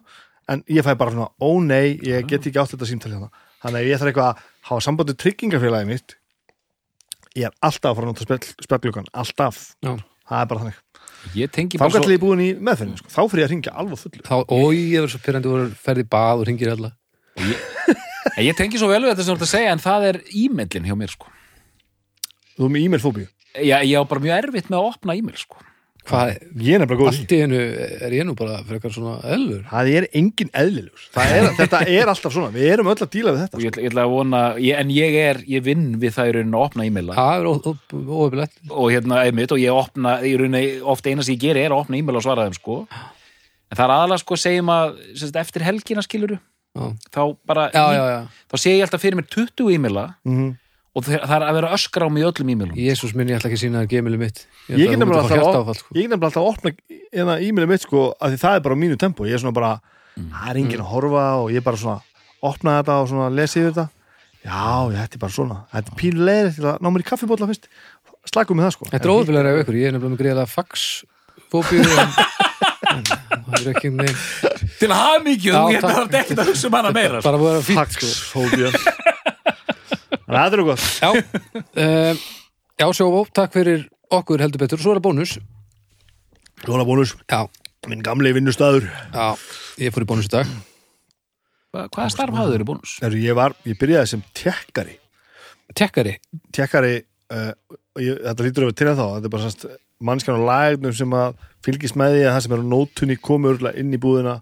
en 0.50 0.64
ég 0.72 0.86
fæ 0.86 0.94
bara 0.98 1.14
svona, 1.14 1.30
ó 1.38 1.50
nei, 1.64 1.98
ég 2.06 2.28
get 2.30 2.48
ekki 2.50 2.62
átt 2.62 2.74
þetta 2.74 2.90
símtal 2.90 3.12
hérna, 3.14 3.30
þannig 3.64 3.82
að 3.82 3.90
ég 3.90 4.02
þarf 4.02 4.12
eitthvað 4.12 4.30
að 4.30 4.44
hafa 4.70 4.86
sambandi 4.86 5.16
tryggingafélagi 5.24 5.90
mitt 5.90 6.16
ég 7.38 7.50
er 7.50 7.56
alltaf 7.66 7.92
að 7.92 8.00
fara 8.00 8.08
að 8.08 8.14
nota 8.14 8.26
spell, 8.26 8.66
spelljugan, 8.66 9.10
alltaf 9.22 9.60
Já. 9.86 9.92
það 10.30 10.42
er 10.42 10.50
bara 10.52 10.64
þannig, 10.64 10.80
þá 11.34 11.80
bara 11.82 12.00
gætli 12.00 12.16
ég 12.16 12.22
búin 12.22 12.44
í 12.44 12.50
meðferðinu 12.58 13.02
sko. 13.02 13.12
þá 13.14 13.22
fyrir 13.32 13.44
ég 13.44 13.48
að 13.50 13.54
ringja 13.54 13.74
alveg 13.82 14.00
fullu 14.04 14.24
Þá, 14.26 14.36
ói, 14.50 14.76
ég 14.78 15.02
verður 15.02 15.14
svo 15.14 15.24
pyrrandi 15.26 15.52
voru 15.52 15.68
ferði 15.88 16.06
í 16.06 16.10
bað 16.16 16.44
og 16.44 16.48
ringir 16.50 16.72
alla. 16.74 16.92
En 18.36 18.46
ég 18.46 18.56
tengi 18.58 18.80
svo 18.80 18.90
vel 18.92 19.02
við 19.04 19.12
þetta 19.14 19.26
sem 19.26 19.34
þú 19.34 19.38
ert 19.38 19.48
að 19.48 19.52
segja 19.54 19.74
en 19.76 19.84
það 19.84 20.08
er 20.10 20.22
e-mailin 20.44 20.88
hjá 20.90 20.96
mér 21.00 21.14
sko 21.14 21.30
þú 22.60 22.68
er 22.68 22.74
með 22.76 22.86
e-mail 22.86 23.04
fóbíu, 23.04 23.28
ég, 23.56 23.86
ég 23.88 23.96
á 23.96 24.04
bara 24.04 24.24
mjög 24.24 24.38
erfitt 24.44 24.72
með 24.72 24.82
að 24.82 24.90
opna 24.92 25.16
e-mail 25.16 25.40
sko 25.40 25.62
Hvað, 26.10 26.30
ég 26.64 26.74
er 26.74 26.80
nefnilega 26.82 27.00
góð 27.04 27.10
í 27.10 27.10
allt 27.20 27.34
í 27.36 27.40
hennu 27.44 27.58
er 28.08 28.14
ég 28.16 28.24
nú 28.26 28.34
bara 28.40 28.56
fyrir 28.66 28.80
eitthvað 28.80 28.94
svona 28.96 29.16
eðlur. 29.30 29.60
það 29.70 29.90
er 30.00 30.08
engin 30.18 30.50
eðlilegur. 30.58 31.04
Það 31.14 31.34
er, 31.36 31.48
þetta 31.60 31.82
er 32.00 32.12
alltaf 32.14 32.34
svona, 32.34 32.50
við 32.56 32.70
erum 32.74 32.88
öll 32.90 32.96
að 33.04 33.12
díla 33.14 33.34
við 33.36 33.42
þetta 33.44 33.58
og 33.60 33.62
ég, 33.66 33.70
ætla- 33.74 33.84
ég 33.84 33.92
ætla 33.92 34.06
að 34.08 34.14
vona, 34.16 34.42
ég, 34.58 34.80
en 34.80 34.90
ég 34.96 35.18
er 35.26 35.42
ég 35.46 35.64
vinn 35.68 35.86
við 36.02 36.16
það 36.16 36.30
í 36.32 36.34
rauninni 36.38 36.58
að 36.58 36.66
opna 36.66 36.88
e-maila. 36.88 37.18
Það 37.20 37.40
er 37.40 37.50
óöfilegt. 38.24 38.58
og 38.72 38.90
hérna 38.92 39.22
einmitt 39.28 39.52
og 39.54 39.60
ég 39.62 39.76
opna 39.76 40.16
í 40.26 40.34
rauninni 40.40 40.82
oft 40.82 41.06
eina 41.06 41.22
sem 41.24 41.36
ég 41.36 41.42
geri 41.46 41.64
er 41.68 41.72
að 41.76 41.84
opna 41.86 41.98
e-mail 42.00 42.16
og 42.18 42.24
svara 42.26 42.48
þeim 42.48 42.58
sko. 42.58 42.80
En 43.70 43.78
það 43.78 43.86
er 43.86 43.94
aðalega 44.00 44.24
sko 44.24 44.36
segjum 44.40 44.72
að 44.74 44.96
sem 45.14 45.28
sagt, 45.30 45.36
eftir 45.46 45.62
helgina 45.68 46.02
skiluru 46.02 46.40
þá 47.14 47.22
bara 47.46 47.70
já, 47.74 47.84
já, 47.94 48.04
já, 48.14 48.20
þá 48.50 48.56
sé 48.62 48.74
ég 48.78 48.82
alltaf 48.86 49.02
fyrir 49.04 49.18
mér 49.20 49.28
20 49.30 49.70
e-maila 49.76 50.08
Mhm. 50.26 50.56
Og 51.00 51.06
það 51.08 51.22
það 51.24 51.36
er 51.36 51.46
að 51.48 51.58
vera 51.58 51.70
öskra 51.76 52.08
á 52.08 52.10
mig 52.12 52.26
öllum 52.28 52.52
e-mailum. 52.54 52.80
Jésús 52.80 53.14
minn, 53.16 53.30
ég 53.32 53.40
ætla 53.40 53.50
ekki 53.50 53.60
að 53.60 53.64
sína 53.64 53.84
þér 53.84 53.92
gemili 53.94 54.20
mitt. 54.22 54.42
Ég 54.70 54.92
þú 54.94 54.98
nefnilega 55.00 55.40
alltaf, 55.40 55.80
sko. 55.80 55.96
ég 55.96 56.06
get 56.06 56.12
nefnilega 56.12 56.30
alltaf 56.30 56.44
að 56.44 56.50
opna 56.52 56.74
eina 57.16 57.38
e-mailið 57.46 57.72
mitt 57.74 57.86
sko, 57.86 58.04
að 58.20 58.36
því 58.36 58.42
það 58.44 58.58
er 58.58 58.66
bara 58.66 58.78
á 58.78 58.82
mínu 58.84 59.00
tempo. 59.00 59.28
Ég 59.30 59.38
er 59.38 59.44
svona 59.44 59.56
bara, 59.56 59.72
það 60.20 60.52
er 60.52 60.60
enginn 60.64 60.84
að 60.84 60.92
horfa 60.94 61.26
og 61.44 61.54
ég 61.56 61.66
bara 61.66 61.80
svona, 61.80 62.26
opna 62.52 62.76
þetta 62.80 62.98
og 63.04 63.10
svona 63.14 63.30
lesi 63.34 63.62
yfir 63.64 63.72
þetta, 63.72 63.88
já, 64.44 64.66
ég, 64.90 65.00
þetta 65.00 65.20
er 65.20 65.24
bara 65.24 65.36
svona 65.36 65.62
þetta 65.74 65.94
er 65.94 66.00
pínu 66.04 66.28
leiðið 66.30 66.60
til 66.60 66.68
að 66.70 66.84
ná 66.84 66.92
mér 66.92 67.04
í 67.04 67.10
kaffibólla 67.10 67.50
fyrst, 67.50 67.72
slakum 68.30 68.60
með 68.60 68.70
það 68.70 68.76
sko. 68.78 68.92
Þetta 68.94 69.10
er 69.10 69.16
óðurlega 69.16 69.56
ef 69.56 69.64
ykkur, 69.64 69.80
ég 69.80 69.90
er 69.90 69.96
nefnilega 69.96 70.14
með 70.16 70.22
greiðlega 70.24 70.54
fax-fóbíu 70.54 71.82
það 72.90 73.60
er 73.60 73.70
ekki 73.74 73.90
til 74.80 74.90
að 74.90 74.96
hafa 74.98 75.20
mikið, 75.26 75.52
þú 75.54 75.74
getur 75.74 75.94
það 75.94 76.18
ekki 76.22 76.38
að 76.38 76.50
hugsa 76.50 76.70
um 76.70 76.78
hana 76.78 76.92
meira 76.96 77.20
sko. 77.20 77.26
bara 77.28 77.38
að 77.38 77.46
vera 77.46 77.62
fínt 77.68 77.96
sko. 77.96 78.08
faxfóbía 78.10 78.70
þannig 78.72 78.88
að 78.90 80.18
þetta 80.36 80.58
er 80.60 80.64
gott. 80.68 80.86
Já, 81.02 81.10
um, 81.14 82.20
já 82.80 82.88
sjóvó, 83.00 83.24
takk 83.34 83.56
fyrir 83.56 83.88
okkur 84.14 84.44
heldur 84.44 84.62
betur, 84.62 84.82
svo 84.82 84.94
er 84.94 85.00
það 85.02 85.08
bónus. 85.10 85.36
Svona 86.64 86.86
bónus, 86.88 87.16
Já, 87.32 87.46
minn 87.88 88.02
gamli 88.04 88.34
vinnustæður 88.36 88.86
já, 88.90 89.28
ég 89.80 89.94
fór 89.96 90.04
í 90.06 90.10
bónus 90.10 90.28
í 90.30 90.34
dag. 90.34 90.50
Hva- 91.74 91.86
hvaða 91.94 92.10
starf 92.14 92.36
hafðu 92.36 92.56
þeir 92.58 92.66
í 92.66 92.70
bónus? 92.72 92.96
Þegar 93.00 93.20
ég 93.24 93.38
var, 93.38 93.56
ég 93.70 93.78
byrjaði 93.80 94.12
sem 94.16 94.24
tekkari 94.38 94.98
Tekkari, 95.78 96.16
tekkari 96.56 96.96
uh, 97.30 97.52
ég, 98.02 98.16
þetta 98.26 98.46
lítur 98.48 98.66
öfum 98.66 98.78
til 98.80 98.88
það 98.90 98.98
þá. 98.98 99.06
Þetta 99.14 99.28
er 99.30 99.34
bara 99.36 99.44
sannst 99.44 99.66
mannskjan 100.10 100.40
á 100.42 100.48
lagnum 100.50 100.96
sem 100.98 101.12
að 101.14 101.36
fylgist 101.66 101.98
með 102.00 102.16
því 102.16 102.24
að 102.26 102.32
það 102.34 102.42
sem 102.46 102.56
er 102.56 102.64
á 102.66 102.72
nótunni 102.72 103.18
örgulega 103.22 103.78
inn 103.84 103.94
í 103.94 104.00
búðina 104.02 104.34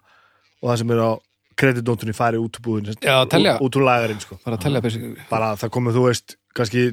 og 0.62 0.70
það 0.70 0.78
sem 0.82 0.94
er 0.96 1.02
á 1.04 1.12
kreditnótunni 1.58 2.14
fari 2.16 2.40
út 2.42 2.60
úr 2.60 2.66
búðin 2.68 2.86
sem 2.92 2.98
sagt, 2.98 3.08
Já, 3.10 3.18
telja. 3.32 3.58
út, 3.64 3.76
úr 3.80 3.86
lagarinn 3.88 4.20
sko. 4.24 4.38
bara 4.46 4.58
bara 5.30 5.54
það 5.60 5.74
komið 5.78 5.98
þú 5.98 6.04
veist 6.08 6.36
kannski 6.58 6.84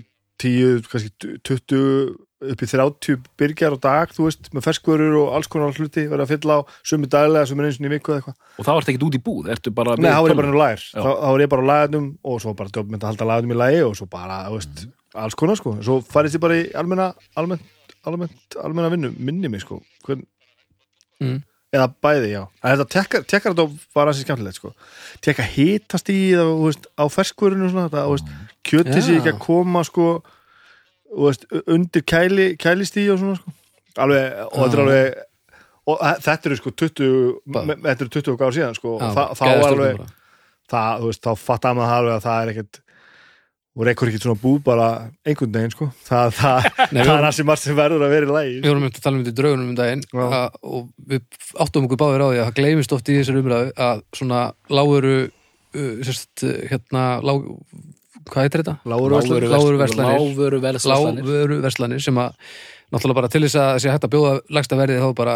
10, 0.43 0.87
kannski 0.91 1.11
20 1.47 2.15
upp 2.45 2.61
í 2.61 2.67
30 2.69 3.21
byrgjar 3.41 3.73
á 3.73 3.79
dag 3.81 4.11
þú 4.13 4.27
veist, 4.27 4.51
með 4.53 4.67
ferskvörur 4.67 5.15
og 5.23 5.29
alls 5.37 5.49
konar 5.49 5.73
hluti 5.73 6.03
verið 6.11 6.25
að 6.27 6.33
fylla 6.35 6.57
á 6.61 6.61
sumi 6.85 7.09
daglega, 7.09 7.47
sumi 7.49 7.65
eins 7.65 7.79
og 7.81 7.87
í 7.87 7.93
viku 7.95 8.13
eða 8.13 8.19
eitthvað 8.21 8.59
og 8.61 8.67
þá 8.67 8.73
ertu 8.75 8.93
ekkert 8.93 9.07
út 9.09 9.17
í 9.17 9.23
búð, 9.25 9.49
ertu 9.55 9.73
bara 9.73 9.95
Nei, 9.97 10.11
þá 10.11 10.21
var 10.21 10.35
ég 10.35 10.41
bara 10.43 10.53
lagar 10.59 10.83
Já. 10.83 10.99
þá, 10.99 11.09
þá 11.23 11.31
var 11.31 11.45
ég 11.45 11.53
bara 11.55 11.65
á 11.65 11.71
lagarnum 11.71 12.11
og 12.25 12.43
svo 12.45 12.53
bara 12.59 12.75
djópmynd 12.75 13.01
að 13.07 13.09
halda 13.13 13.29
lagarnum 13.31 13.55
í 13.55 13.59
lagi 13.63 13.81
og 13.87 13.97
svo 13.97 14.09
bara, 14.13 14.43
þú 14.51 14.59
veist, 14.59 14.85
alls 15.25 15.39
konar 15.41 15.57
sko 15.61 15.73
svo 15.87 15.97
farist 16.05 16.37
ég 16.37 16.43
bara 16.45 16.59
í 16.61 16.67
almenna 16.77 17.09
almenna 18.05 18.93
vinnu, 18.93 19.15
minni 19.17 19.49
mig 19.49 19.65
sko 19.65 19.81
Hvern, 20.05 20.27
Mm. 21.23 21.39
Eða 21.75 21.89
bæði, 22.07 22.29
já. 22.37 22.43
En 22.63 22.75
þetta 22.77 22.87
tekkar, 22.95 23.25
tekkar 23.31 23.55
þetta 23.57 23.95
var 23.99 24.11
hansi 24.11 24.25
skemmtilegt 24.25 24.59
sko. 24.61 24.73
Tekka 25.25 25.47
hitast 25.55 26.11
í 26.15 26.19
það, 26.37 26.79
á 26.95 27.05
ferskvörinu 27.11 27.71
kjöti 28.65 28.97
Já. 28.97 29.03
sig 29.05 29.19
ekki 29.21 29.33
að 29.35 29.43
koma 29.45 29.83
sko 29.85 30.09
veist, 31.15 31.45
undir 31.71 32.03
kæli, 32.09 32.57
kælistí 32.59 33.05
og 33.13 33.21
svona 33.21 33.39
sko. 33.39 33.53
Alveg, 34.03 34.33
og 34.51 34.59
þetta 34.59 34.75
er 34.79 34.85
alveg 34.85 35.19
og 35.87 36.01
þe- 36.01 36.21
þetta 36.25 36.49
eru 36.51 36.57
sko 36.57 36.71
20 36.71 37.11
Bara- 37.47 37.67
me- 37.67 37.77
þetta 37.85 38.01
eru 38.07 38.15
20 38.17 38.39
gáður 38.41 38.57
síðan 38.57 38.75
sko 38.79 38.95
og 38.97 39.03
það, 39.05 39.35
þá 39.39 39.45
alveg 39.69 40.01
það, 40.73 41.05
veist, 41.05 41.23
þá 41.23 41.33
fattar 41.39 41.75
maður 41.77 41.97
alveg 41.99 42.15
að 42.17 42.25
það 42.25 42.43
er 42.43 42.53
ekkert 42.55 42.81
og 43.75 43.87
reykur 43.89 44.11
ekkert 44.11 44.23
svona 44.27 44.39
búð 44.39 44.59
bara 44.67 44.89
einhvern 45.27 45.55
veginn 45.57 45.73
sko 45.75 45.89
það, 46.07 46.29
það, 46.39 46.67
Nei, 46.95 47.01
það 47.01 47.01
er 47.01 47.09
vorum- 47.11 47.25
hansi 47.29 47.47
margt 47.49 47.63
sem 47.65 47.79
verður 47.79 48.05
að 48.07 48.13
vera 48.15 48.29
í 48.29 48.35
lagi 48.37 48.53
Við 48.61 48.69
vorum 48.71 48.85
myndið 48.87 49.01
að 49.01 49.07
tala 49.07 49.17
um 49.19 49.25
þetta 49.25 49.35
í 49.35 49.39
draugunum 49.41 49.73
um 49.73 49.79
daginn 49.81 50.05
að, 50.27 50.61
og 50.63 50.85
við 51.11 51.41
áttum 51.65 51.89
okkur 51.89 52.01
báðir 52.05 52.23
á 52.23 52.29
því 52.29 52.39
að 52.39 52.47
það 52.51 52.59
gleymist 52.61 52.95
oft 52.99 53.11
í 53.11 53.17
þessari 53.19 53.43
umræðu 53.43 53.73
að 53.89 54.05
svona 54.21 54.43
láguru 54.79 55.17
uh, 55.25 55.91
sérst, 56.07 56.45
hérna 56.71 57.05
lág, 57.27 57.49
hvað 58.31 58.47
heitir 58.47 58.63
þetta? 58.63 58.77
Lágur 58.95 59.17
Lágvöru 59.17 59.51
Lágvöru 59.53 59.81
verslanir. 59.83 60.23
verslanir. 60.63 61.25
Lágvöru 61.27 61.59
verslanir. 61.67 62.05
Sem 62.07 62.21
að 62.23 62.39
náttúrulega 62.95 63.19
bara 63.19 63.33
til 63.35 63.43
þess 63.45 63.59
að 63.61 63.81
sé 63.83 63.91
hægt 63.91 64.07
að 64.07 64.13
bjóða 64.15 64.37
lagsta 64.55 64.79
verðið 64.79 65.03
þá 65.03 65.11
bara 65.19 65.35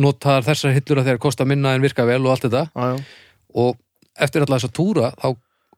notar 0.00 0.46
þessar 0.46 0.72
hillur 0.74 1.02
að 1.02 1.10
þeir 1.12 1.20
kosta 1.22 1.44
minna 1.48 1.74
en 1.76 1.84
virka 1.84 2.06
vel 2.08 2.22
og 2.24 2.32
allt 2.32 2.46
þetta 2.48 2.64
já, 2.72 2.96
já. 2.96 3.04
og 3.60 3.76
eftir 4.16 4.42
alltaf 4.46 4.62
þess 4.62 4.70
að 4.70 4.76
túra 4.78 5.10
þá, 5.20 5.28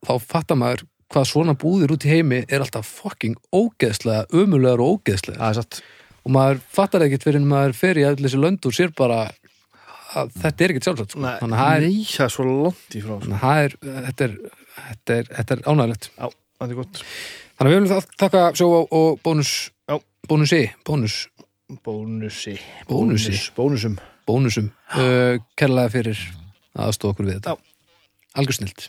þá 0.07 0.13
fattar 0.31 0.61
maður 0.61 0.85
hvað 1.11 1.27
svona 1.31 1.57
búðir 1.59 1.95
út 1.95 2.07
í 2.07 2.13
heimi 2.13 2.45
er 2.47 2.63
alltaf 2.63 2.89
fucking 3.01 3.39
ógeðslega, 3.55 4.29
ömulegar 4.37 4.83
og 4.83 5.01
ógeðslega 5.01 5.41
það 5.41 5.51
er 5.51 5.59
satt. 5.59 5.81
Og 6.21 6.35
maður 6.37 6.61
fattar 6.77 7.05
ekkert 7.07 7.27
fyrir 7.27 7.41
en 7.41 7.49
maður 7.51 7.77
fer 7.79 8.01
í 8.01 8.05
allir 8.07 8.27
þessi 8.27 8.41
lönd 8.41 8.69
og 8.69 8.77
sér 8.77 8.93
bara 8.97 9.23
að 10.21 10.33
þetta 10.37 10.65
er 10.65 10.75
ekkert 10.75 10.89
sjálfsagt 10.89 11.15
sko. 11.15 11.23
Nei, 11.25 11.33
er, 11.37 11.53
nei, 11.87 12.05
það 12.11 12.27
er 12.27 12.35
svo 12.35 12.47
langt 12.49 12.97
í 12.97 13.03
frá 13.05 13.17
sko. 13.23 13.41
er 13.51 13.77
þetta 13.81 14.27
er, 14.27 14.37
þetta 14.77 15.17
er, 15.17 15.33
þetta 15.39 15.57
er 15.57 15.65
ánægilegt 15.67 16.11
já, 16.11 16.31
það 16.61 16.75
er 16.75 16.81
gott. 16.81 17.03
Þannig 17.61 17.67
að 17.67 17.71
við 17.71 17.79
viljum 17.79 17.91
það 17.95 18.15
taka 18.25 18.45
sjóa 18.59 18.85
og 19.01 19.21
bónus 19.25 19.55
Já. 19.91 19.97
bónusi, 20.29 20.63
bónus. 20.87 21.19
Bónusi, 21.87 22.57
Bónusi. 22.89 23.31
Bónus, 23.31 23.51
bónusum. 23.55 23.99
Bónusum. 24.27 24.73
Uh, 24.91 25.39
kærlega 25.59 25.93
fyrir 25.93 26.23
aðstofa 26.75 27.15
okkur 27.15 27.29
við 27.29 27.37
þetta. 27.39 27.55
Algjör 28.39 28.59
snilt 28.59 28.89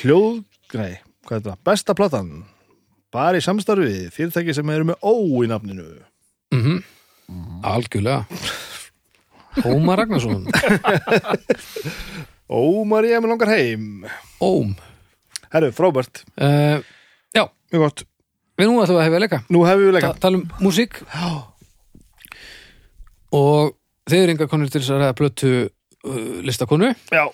hljóð, 0.00 0.42
nei, 0.76 0.96
hvað 1.26 1.38
er 1.38 1.44
þetta? 1.44 1.56
Besta 1.66 1.96
platan? 1.98 2.34
Bara 3.14 3.38
í 3.38 3.44
samstarfið 3.44 4.10
fyrirtæki 4.14 4.54
sem 4.56 4.70
eru 4.74 4.90
með 4.90 5.00
ó 5.02 5.14
í 5.14 5.50
nafninu. 5.50 5.88
Mm 6.54 6.84
algjörlega. 7.66 8.24
Ómar 9.64 9.98
Ragnarsson. 9.98 10.44
Ó, 12.48 12.84
María, 12.84 13.20
mér 13.20 13.32
langar 13.32 13.50
heim. 13.50 14.04
Óm. 14.40 14.74
Herru, 15.50 15.70
frábært, 15.72 16.24
uh, 16.42 16.82
já, 17.34 17.46
mjög 17.72 17.82
gott. 17.86 18.04
Við 18.58 18.68
nú 18.68 18.82
ætlum 18.82 18.98
að 19.00 19.06
hefja 19.06 19.20
leika. 19.22 19.38
Nú 19.52 19.62
hefum 19.66 19.82
við 19.82 19.90
Ta 19.90 19.96
leika 19.96 20.12
tala 20.20 20.40
um 20.40 20.44
músík. 20.60 21.00
Og 23.36 23.74
þeir 24.10 24.22
eru 24.22 24.34
enga 24.34 24.48
konur 24.50 24.70
til 24.70 24.82
þess 24.82 24.94
að 24.94 25.02
ræða 25.02 25.16
plötu 25.18 25.52
uh, 25.64 26.36
listakonu. 26.46 26.92
Já, 27.14 27.26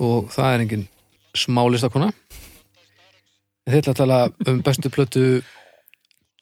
og 0.00 0.30
það 0.32 0.48
er 0.48 0.64
engin 0.64 0.84
smá 1.36 1.62
listakona 1.70 2.10
þeir 3.68 3.80
ætla 3.82 3.92
að 3.92 4.00
tala 4.02 4.18
um 4.50 4.62
bestu 4.66 4.90
plötu 4.92 5.26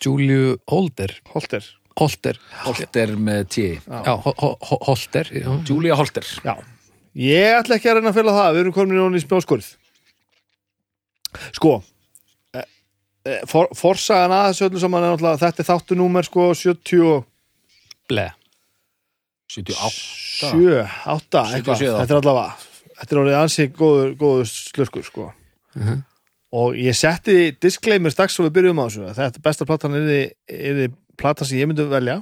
Juliu 0.01 0.57
Holder 0.71 1.13
holter. 1.35 1.67
Holter, 2.01 2.39
Holter 2.65 3.11
með 3.21 3.41
T. 3.53 3.63
Já, 3.85 4.15
ho 4.15 4.33
ho 4.39 4.55
ho 4.57 4.77
Holter 4.87 5.29
já. 5.35 5.51
Julia 5.69 5.99
Holter. 5.99 6.25
Já, 6.47 6.55
ég 7.19 7.59
ætla 7.59 7.77
ekki 7.77 7.91
að 7.91 7.99
reyna 7.99 8.13
að 8.15 8.21
fela 8.23 8.37
það. 8.39 8.53
Við 8.55 8.63
erum 8.63 8.77
komin 8.79 8.97
í 8.97 9.01
nóni 9.03 9.21
í 9.21 9.25
spjóskurð 9.25 9.69
Sko 11.55 11.77
eh, 12.55 12.65
eh, 13.27 13.43
for, 13.49 13.71
Forsagan 13.77 14.35
að 14.35 14.49
þessu 14.51 14.67
öllu 14.69 14.83
saman 14.83 15.07
er 15.07 15.15
náttúrulega 15.15 15.43
þetta 15.45 15.63
er 15.63 15.69
þáttu 15.69 15.99
númer 15.99 16.27
sko 16.27 16.49
77, 16.57 17.21
ble. 18.11 18.27
78 19.51 20.51
8 20.51 21.45
eitthvað, 21.59 21.85
77, 21.85 21.95
þetta 22.01 22.15
er 22.17 22.21
allavega 22.21 22.69
þetta 23.01 23.15
er 23.15 23.23
orðið 23.23 23.39
ansi 23.41 23.67
góður, 23.75 24.15
góður 24.21 24.51
slurkur 24.51 25.07
sko. 25.07 25.29
Mhm. 25.79 26.03
Og 26.53 26.75
ég 26.75 26.97
setti 26.99 27.53
disclaimer 27.63 28.11
strax 28.11 28.35
svo 28.35 28.49
við 28.49 28.57
byrjum 28.59 28.81
á 28.83 28.87
þessu 28.89 29.13
þetta 29.19 29.43
besta 29.45 29.67
platan 29.69 29.95
er 30.01 30.09
þið 30.49 30.97
platan 31.21 31.47
sem 31.47 31.61
ég 31.61 31.71
myndi 31.71 31.87
velja 31.91 32.17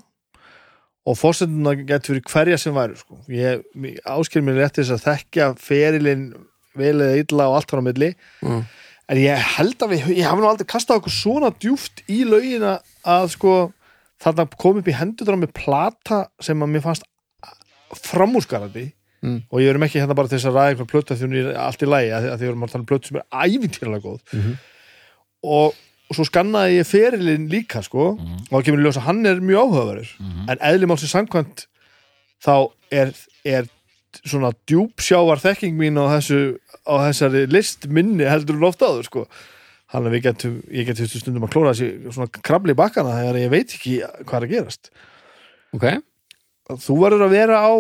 og 1.09 1.17
fórsenduna 1.17 1.73
getur 1.89 2.19
fyrir 2.19 2.27
hverja 2.29 2.59
sem 2.61 2.75
væru 2.77 2.99
sko. 3.01 3.17
ég 3.33 3.63
ásker 4.05 4.45
mér 4.45 4.61
rétt 4.61 4.77
þess 4.81 4.93
að 4.99 5.07
þekkja 5.07 5.47
ferilinn 5.63 6.27
vel 6.79 6.99
eða 7.01 7.23
illa 7.23 7.49
og 7.49 7.57
allt 7.59 7.73
hann 7.73 7.81
á 7.83 7.89
milli 7.89 8.11
Mm. 8.43 8.65
en 9.09 9.17
ég 9.17 9.47
held 9.57 9.81
að 9.83 9.95
við, 9.95 10.07
ég 10.19 10.29
hafi 10.29 10.43
nú 10.43 10.51
aldrei 10.51 10.69
kastað 10.69 11.01
okkur 11.01 11.15
svona 11.17 11.51
djúft 11.57 12.03
í 12.13 12.25
laugina 12.29 12.79
að 13.09 13.31
sko 13.33 13.55
þarna 14.21 14.45
kom 14.59 14.79
upp 14.83 14.89
í 14.91 14.99
hendur 14.99 15.37
með 15.39 15.55
plata 15.57 16.27
sem 16.41 16.61
að 16.61 16.75
mér 16.75 16.85
fannst 16.85 17.09
framúrskarandi 18.05 18.91
Mm. 19.19 19.39
og 19.51 19.59
ég 19.59 19.73
erum 19.73 19.83
ekki 19.83 19.99
hérna 19.99 20.15
bara 20.15 20.31
til 20.31 20.39
þess 20.39 20.47
að 20.47 20.57
ræða 20.57 20.73
einhver 20.73 20.87
plötu 20.93 21.15
því 21.19 21.27
hún 21.27 21.37
er 21.41 21.47
allt 21.59 21.81
í 21.83 21.87
að, 21.91 22.27
að 22.31 22.37
því 22.37 22.45
við 22.45 22.51
erum 22.53 22.67
að 22.67 22.71
tala 22.73 22.85
um 22.85 22.89
plötu 22.91 23.09
sem 23.09 23.19
er 23.19 23.25
ævintýralega 23.35 24.05
góð. 24.05 24.21
Mhm. 24.37 24.53
og, 25.43 25.81
og 26.09 26.19
svo 26.19 26.27
skannaði 26.29 26.77
ég 26.79 26.87
ferilinn 26.87 27.49
líka 27.51 27.83
sko 27.83 28.13
og 28.15 28.53
þá 28.53 28.63
kemur 28.69 28.79
í 28.79 28.87
ljós 28.87 29.01
að 29.01 29.09
hann 29.09 29.27
er 29.27 29.43
mjög 29.43 29.65
áhugaverður. 29.65 30.13
En 30.47 30.63
eðli 30.71 30.89
málsins 30.89 31.15
samkvæmt 31.17 31.67
þá 32.47 32.55
er, 32.95 33.13
er 33.45 33.69
svona 34.23 34.53
djúpsjávar 34.71 35.43
þekking 35.43 35.77
mín 35.79 35.99
á, 35.99 36.07
þessu, 36.17 36.57
á 36.87 36.95
þessari 37.09 37.45
list 37.51 37.89
minni 37.91 38.27
heldur 38.29 38.57
en 38.57 38.69
oft 38.71 38.83
áður 38.87 39.07
sko. 39.11 39.27
Hann 39.93 40.07
er 40.07 40.19
getum, 40.21 40.59
ég 40.71 40.89
getum 40.89 41.09
stundum 41.09 41.47
að 41.47 41.55
klóra 41.55 41.75
þessi 41.75 42.13
svona 42.13 42.31
krabli 42.45 42.75
bakkana 42.77 43.19
þegar 43.19 43.39
ég 43.41 43.53
veit 43.53 43.75
ekki 43.75 44.01
hvað 44.29 44.39
er 44.39 44.47
að 44.47 44.53
gerast. 44.55 44.91
Ok, 45.77 45.87
þú 46.85 46.99
verður 47.03 47.27
að 47.27 47.35
vera 47.37 47.61
á 47.65 47.73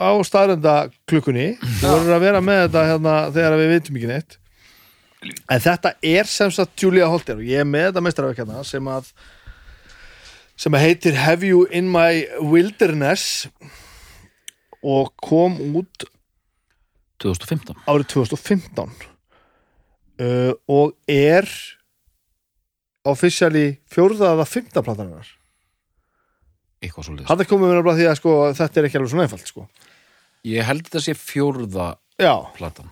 á 0.00 0.10
staðrenda 0.26 0.74
klukkunni 1.08 1.54
þú 1.60 1.92
verður 1.92 2.16
að 2.16 2.24
vera 2.26 2.40
með 2.44 2.60
þetta 2.64 2.88
hérna 2.88 3.14
þegar 3.34 3.56
við 3.60 3.70
veitum 3.74 3.98
ekki 4.00 4.10
neitt. 4.10 4.36
En 5.48 5.62
þetta 5.64 5.94
er 6.04 6.28
sem 6.28 6.50
sagt 6.52 6.82
Julia 6.82 7.08
Holter 7.08 7.38
og 7.40 7.46
ég 7.48 7.62
er 7.62 7.68
með 7.68 7.88
þetta 7.88 8.04
meistarverk 8.04 8.42
hérna 8.42 8.64
sem 8.66 8.90
að 8.90 9.12
sem 10.60 10.74
að 10.76 10.84
heitir 10.84 11.16
Have 11.18 11.46
You 11.46 11.64
In 11.74 11.88
My 11.90 12.24
Wilderness 12.42 13.46
og 14.84 15.14
kom 15.24 15.56
út 15.78 16.04
2015 17.22 17.86
árið 17.88 18.10
2015 18.12 18.92
uh, 20.20 20.52
og 20.68 20.92
er 21.10 21.48
officially 23.08 23.78
fjórða 23.90 24.34
eða 24.34 24.46
fymta 24.48 24.84
platarinnar 24.84 25.32
eitthvað 26.84 27.08
svo 27.08 27.16
hann 27.28 27.42
er 27.42 27.48
komið 27.48 27.72
mér 27.72 27.84
bara 27.84 27.96
því 27.98 28.08
að 28.10 28.18
sko, 28.20 28.36
þetta 28.58 28.80
er 28.80 28.88
ekki 28.88 29.00
alveg 29.00 29.12
svona 29.12 29.26
einfalt 29.26 29.50
sko. 29.50 29.66
Ég 30.48 30.66
held 30.66 30.86
þetta 30.86 31.02
sé 31.04 31.16
fjórða 31.18 31.94
já, 32.20 32.34
platan. 32.56 32.90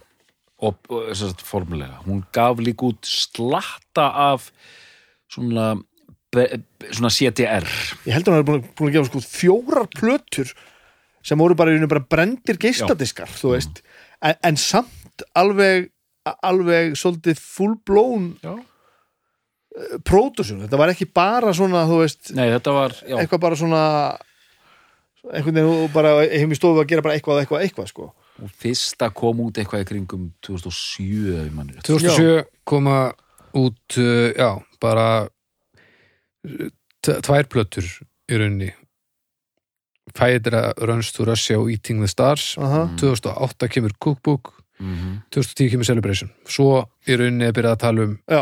Og, 0.62 0.78
og 0.92 1.09
að 1.11 1.42
formulega 1.47 2.02
hún 2.04 2.23
gaf 2.35 2.61
líka 2.62 2.92
út 2.92 3.09
slatta 3.09 4.09
af 4.30 4.50
svona 5.32 5.73
be, 6.32 6.47
svona 6.90 7.12
CTR 7.12 7.66
ég 8.06 8.14
heldur 8.14 8.37
hann 8.37 8.44
er 8.44 8.49
búin, 8.49 8.68
búin 8.78 8.92
að 8.92 8.99
gefa 8.99 9.11
sko, 9.11 9.23
fjórar 9.26 9.88
plötur 9.90 10.52
sem 11.23 11.38
voru 11.38 11.56
bara, 11.59 11.75
bara 11.90 12.04
brendir 12.14 12.59
geisladiskar 12.62 13.30
þú 13.30 13.56
veist, 13.56 13.82
en, 14.23 14.38
en 14.38 14.59
samt 14.61 15.26
alveg 15.38 15.90
alveg 16.47 16.94
svolítið 16.99 17.40
full 17.42 17.75
blown 17.87 18.28
já. 18.42 18.54
production, 20.06 20.62
þetta 20.62 20.78
var 20.78 20.92
ekki 20.92 21.09
bara 21.11 21.54
svona 21.56 21.85
þú 21.90 22.02
veist, 22.04 22.30
nei 22.37 22.47
var 22.78 22.94
eitthvað 23.02 23.42
bara 23.42 23.59
svona 23.59 23.82
einhvern 25.30 25.54
veginn 25.54 25.84
og 25.84 25.92
bara 25.94 26.16
hefum 26.26 26.52
í 26.54 26.58
stofu 26.58 26.80
að 26.82 26.88
gera 26.90 27.04
bara 27.06 27.14
eitthvað, 27.18 27.42
eitthvað, 27.44 27.62
eitthvað 27.66 27.88
sko. 27.92 28.08
og 28.42 28.50
fyrsta 28.58 29.10
kom 29.14 29.40
út 29.44 29.58
eitthvað 29.60 29.84
í 29.84 29.88
kringum 29.92 30.24
2007 30.42 31.36
ef 31.36 31.44
ég 31.46 31.52
man 31.54 31.68
rétt. 31.70 31.84
2007 31.86 32.42
koma 32.66 32.96
út 33.54 33.98
uh, 34.00 34.32
já, 34.34 34.50
bara 34.82 35.06
uh, 36.48 36.70
tvær 37.02 37.46
plötur 37.52 37.86
í 38.32 38.38
rauninni 38.40 38.72
Fædra 40.16 40.72
Runs 40.82 41.12
to 41.14 41.24
Russia 41.24 41.56
og 41.60 41.70
Eating 41.70 42.00
the 42.02 42.08
Stars 42.10 42.56
Aha. 42.58 42.88
2008 43.00 43.68
kemur 43.76 43.94
Cookbook 44.02 44.54
Mhm. 44.82 45.20
2010 45.30 45.68
kemur 45.70 45.86
Celebration 45.86 46.30
svo 46.48 46.80
í 47.06 47.14
rauninni 47.14 47.44
er 47.46 47.52
byrjað 47.54 47.76
að 47.76 47.82
tala 47.84 48.02
um 48.08 48.16
Já, 48.26 48.40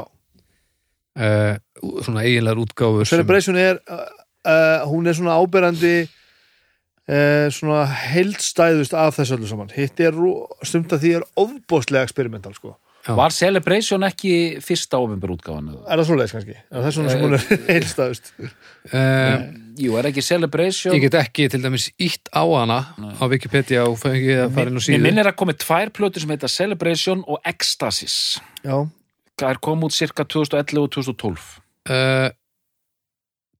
uh, 1.20 1.56
svona 2.06 2.22
eiginlegar 2.24 2.56
útgáfur 2.62 3.04
sem- 3.04 3.18
Celebration 3.18 3.56
er 3.60 3.76
uh, 3.90 4.06
uh, 4.48 4.86
hún 4.88 5.06
er 5.10 5.12
svona 5.18 5.36
áberandi 5.36 5.92
uh, 6.06 6.08
svona 7.54 7.80
heildstæðust 7.88 8.94
af 8.94 9.16
þessu 9.18 9.38
öllu 9.38 9.48
saman 9.50 9.72
hitt 9.74 10.00
er 10.04 10.14
stumt 10.62 10.92
að 10.94 11.04
því 11.04 11.16
er 11.18 11.26
ofbóðslega 11.42 12.06
experimental 12.06 12.54
sko. 12.54 12.76
Já. 13.00 13.14
var 13.16 13.32
Celebration 13.32 14.04
ekki 14.04 14.32
fyrsta 14.60 14.98
eða? 15.72 15.84
er 15.88 16.00
það 16.02 16.06
svoleiðis 16.10 16.34
kannski? 16.36 16.56
Er 16.68 16.82
það 16.84 16.92
svona 16.96 17.12
sem 17.14 17.22
hún 17.24 17.36
er 17.38 17.44
heildstæðust? 17.72 18.28
uh, 18.36 19.46
jú, 19.80 19.94
er 19.96 20.08
ekki 20.10 20.24
Celebration 20.26 20.96
ég 20.98 21.06
get 21.06 21.16
ekki 21.22 21.46
til 21.48 21.62
dæmis 21.64 21.88
ítt 21.96 22.28
á 22.28 22.44
hana 22.44 22.78
á 23.00 23.24
Wikipedia 23.32 23.86
og 23.88 23.96
fengi 24.02 24.36
að 24.36 24.52
fara 24.52 24.68
inn 24.68 24.76
á 24.76 24.80
Mér 24.80 24.86
síðu 24.90 25.02
minn 25.06 25.22
er 25.22 25.32
að 25.32 25.38
komið 25.40 25.62
tvær 25.64 25.94
plötur 25.96 26.26
sem 26.26 26.34
heita 26.34 26.52
Celebration 26.52 27.24
og 27.24 27.40
Ecstasis 27.48 28.18
Já, 28.60 28.76
Það 29.40 29.48
er 29.54 29.62
komið 29.64 29.88
út 29.88 29.96
cirka 29.96 30.28
2011 30.36 30.84
og 30.84 30.92
2012 31.00 31.48
uh, 31.96 32.28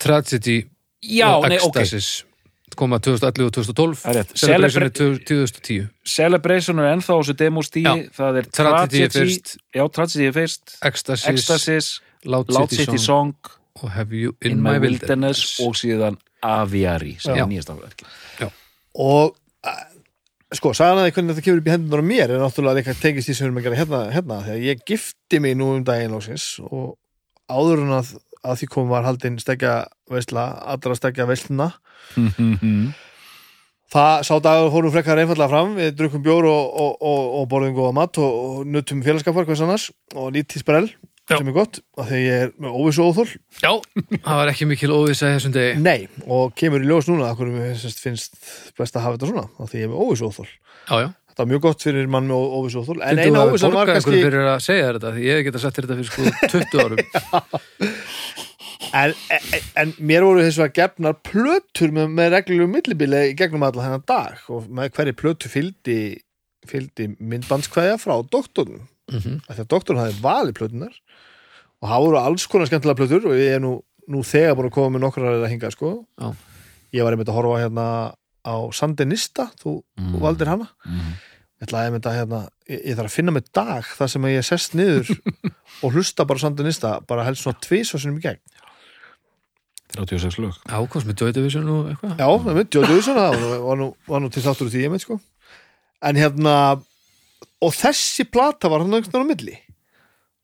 Tragedy 0.04 0.59
Já, 1.00 1.30
og 1.38 1.49
nei, 1.49 1.57
Ecstasis 1.57 2.12
koma 2.78 2.98
2011 3.02 3.46
og 3.46 3.52
2012 3.56 3.96
Það 4.00 4.11
er 4.11 4.18
rétt. 4.20 4.35
Celebration 4.38 4.83
er 4.83 4.90
Celebra- 4.90 5.24
2010 5.30 5.88
Celebration 6.06 6.78
er 6.78 6.90
ennþá 6.94 7.16
þessu 7.20 7.37
demostíi 7.40 7.85
Já. 7.87 7.94
Það 8.16 8.38
er 8.40 8.50
Tragedy 8.59 9.09
fyrst. 9.14 9.56
Já, 9.74 9.85
Tragedy 9.88 10.30
fyrst 10.37 10.76
Ecstasy, 10.83 11.30
Ecstasis, 11.33 11.90
Loud 12.24 12.50
Loud 12.52 12.70
City, 12.70 12.85
City 12.85 12.98
Song, 12.98 13.35
Song 13.35 13.85
og 13.85 13.90
Have 13.94 14.14
You 14.16 14.35
In, 14.42 14.52
In 14.59 14.62
My, 14.62 14.78
Wilderness, 14.78 15.00
Wilderness 15.00 15.61
og 15.64 15.78
síðan 15.80 16.18
Aviary 16.42 17.16
sem 17.20 17.37
Já. 17.37 17.44
er 17.44 17.50
nýjast 17.50 17.70
afverki 17.72 18.09
og 19.00 19.37
uh, 19.66 19.85
sko, 20.52 20.72
hann 20.80 20.98
hvernig 21.14 21.37
þetta 21.37 21.44
kemur 21.46 21.61
upp 21.62 21.68
í 21.68 21.74
hendunar 21.74 22.02
á 22.02 22.11
mér 22.11 22.33
er 22.35 22.40
náttúrulega 22.42 22.80
líka 22.80 22.96
tengist 22.98 23.30
því 23.30 23.37
sem 23.37 23.44
við 23.44 23.50
erum 23.50 23.61
að 23.61 23.66
gera 23.68 23.78
hérna, 23.78 24.00
hérna 24.14 24.40
þegar 24.48 24.64
ég 24.66 24.83
gifti 24.88 25.40
mig 25.40 25.54
nú 25.59 25.68
um 25.76 25.85
daginn 25.87 26.16
og 26.16 26.96
áður 27.50 27.85
en 27.85 27.94
að, 28.00 28.11
að 28.46 28.62
því 28.62 28.70
kom 28.72 28.90
var 28.90 29.07
haldin 29.07 29.38
stekja 29.42 29.74
veisla, 30.11 30.48
allra 30.72 30.96
stekja 30.98 31.29
veisluna 31.29 31.70
Það 33.90 34.20
sá 34.22 34.37
dagur 34.38 34.70
fórum 34.70 34.92
frekar 34.94 35.18
einfallega 35.18 35.50
fram. 35.50 35.72
Við 35.74 35.96
drukum 35.98 36.22
bjór 36.22 36.46
og, 36.46 36.66
og, 36.79 36.92
og, 37.03 37.22
og 37.40 37.46
borðum 37.50 37.74
góða 37.74 37.94
mat 37.96 38.20
og, 38.22 38.37
og 38.44 38.68
nutum 38.70 39.00
félagskapar 39.03 39.48
hvers 39.48 39.62
annars 39.66 39.88
og 40.14 40.29
lítið 40.37 40.62
sprell 40.62 40.87
Já. 41.31 41.37
sem 41.38 41.50
er 41.50 41.55
gott 41.55 41.81
og 41.98 42.07
þegar 42.07 42.22
ég 42.22 42.44
er 42.44 42.53
með 42.59 42.76
óvissu 42.79 43.03
óþól 43.07 43.26
Já, 43.62 43.72
það 44.24 44.38
var 44.40 44.50
ekki 44.50 44.66
mikil 44.70 44.94
óvisa 44.94 45.33
þessum 45.35 45.55
degi. 45.55 45.74
Nei, 45.83 46.09
og 46.26 46.55
kemur 46.59 46.83
í 46.83 46.88
ljós 46.90 47.11
núna 47.11 47.29
að 47.31 47.42
hverju 47.42 47.55
mér 47.55 47.76
sérst 47.79 48.03
finnst 48.03 48.38
best 48.79 48.98
að 48.98 49.07
hafa 49.07 49.18
þetta 49.18 49.31
svona 49.31 49.44
af 49.50 49.70
því 49.70 49.83
ég 49.83 49.87
er 49.87 49.92
með 49.92 50.03
óvissu 50.07 50.31
óþól 50.31 50.48
Já, 50.50 50.94
já 51.05 51.09
Þetta 51.31 51.45
var 51.45 51.51
mjög 51.53 51.62
gott 51.64 51.85
fyrir 51.87 52.11
mann 52.11 52.29
með 52.29 52.55
óvissu 52.59 52.83
óþól 52.83 53.01
en 53.01 53.21
Þú 53.21 53.25
eina 53.25 53.43
hafi 53.45 53.55
óvissan 53.55 53.75
var 53.77 53.90
kannski 53.90 54.11
einhverjum 54.11 54.31
fyrir 54.31 54.51
að 54.51 54.64
segja 54.66 54.88
þetta? 54.90 55.12
Ég 55.25 55.45
geta 55.47 55.62
sett 55.62 55.79
þetta 55.79 55.99
fyrir 56.01 56.11
sko 56.11 56.23
20 56.51 56.85
árum. 56.85 57.05
En, 58.90 59.12
en, 59.31 59.66
en 59.79 59.90
mér 60.03 60.25
voru 60.27 60.43
þess 60.43 60.59
að 60.64 60.73
gefnar 60.75 61.14
plötur 61.23 61.93
með, 61.95 62.09
með 62.16 62.33
reglulegu 62.35 62.71
millibili 62.73 63.21
gegnum 63.38 63.62
alla 63.62 63.85
þennan 63.85 64.07
dag 64.09 64.49
og 64.51 64.66
með 64.66 64.90
hverju 64.97 65.16
plötu 65.21 65.51
fylgdi, 65.53 65.99
fylgdi 66.66 67.07
myndbandskvæðja 67.21 68.01
frá 68.03 68.16
doktornum 68.33 68.88
mm 69.11 69.38
því 69.47 69.62
að 69.62 69.71
doktorn 69.71 70.01
hafði 70.01 70.23
valið 70.23 70.57
plötunar 70.59 70.99
og 71.81 71.88
það 71.90 72.05
voru 72.07 72.19
alls 72.21 72.47
konar 72.51 72.71
skemmtilega 72.71 72.99
plötur 73.01 73.31
og 73.31 73.38
ég 73.38 73.57
er 73.57 73.62
nú, 73.62 73.73
nú 74.11 74.23
þegar 74.27 74.57
búin 74.59 74.71
að 74.71 74.77
koma 74.77 74.95
með 74.95 75.05
nokkrar 75.07 75.38
að 75.38 75.49
hinga 75.51 75.71
sko. 75.75 75.93
Já. 76.21 76.29
ég 76.95 77.07
var 77.07 77.14
einmitt 77.14 77.31
að 77.31 77.38
horfa 77.38 77.62
hérna 77.62 77.87
á 78.46 78.57
Sandinista, 78.76 79.50
þú 79.61 79.81
Mm. 79.98 80.07
mm. 80.14 80.20
valdir 80.22 80.48
hana. 80.50 80.68
Ég 81.61 81.66
ætlaði 81.68 81.90
einmitt 81.90 82.07
að 82.09 82.16
hérna 82.16 82.38
ég, 82.70 82.79
ég 82.88 82.96
þarf 82.96 83.11
að 83.11 83.16
finna 83.18 83.33
með 83.37 83.50
dag 83.53 83.85
þar 83.98 84.09
sem 84.09 84.29
ég 84.31 84.46
sest 84.48 84.74
niður 84.79 85.11
og 85.85 85.92
hlusta 85.92 86.24
bara 86.24 86.40
á 86.40 86.44
Sandinista 86.46 86.92
bara 87.07 87.26
helst 87.26 87.44
svona 87.44 87.61
tvís 87.61 87.90
og 87.94 88.00
sinum 88.00 88.16
í 88.16 88.24
gegn. 88.24 88.40
36 89.90 90.38
lög. 90.38 90.55
Ákvæmst 90.70 91.09
með 91.09 91.18
Joy 91.20 91.33
Division 91.35 91.68
og 91.68 91.88
eitthvað. 91.90 92.14
Já, 92.20 92.29
Jóti 92.79 92.94
Ússon 92.94 93.18
það 93.18 93.33
var, 93.35 93.59
var, 93.64 93.81
nú, 93.81 93.88
var 94.07 94.22
nú 94.22 94.31
til 94.31 94.42
þáttur 94.44 94.68
úr 94.68 94.72
því 94.74 94.85
ég 94.85 94.92
mynd 94.92 95.03
sko. 95.03 95.18
En 96.07 96.16
hérna 96.20 96.55
og 97.61 97.74
þessi 97.76 98.24
plata 98.31 98.70
var 98.70 98.85
hann 98.85 98.94
veginn 98.94 99.26
á 99.26 99.26
milli. 99.26 99.57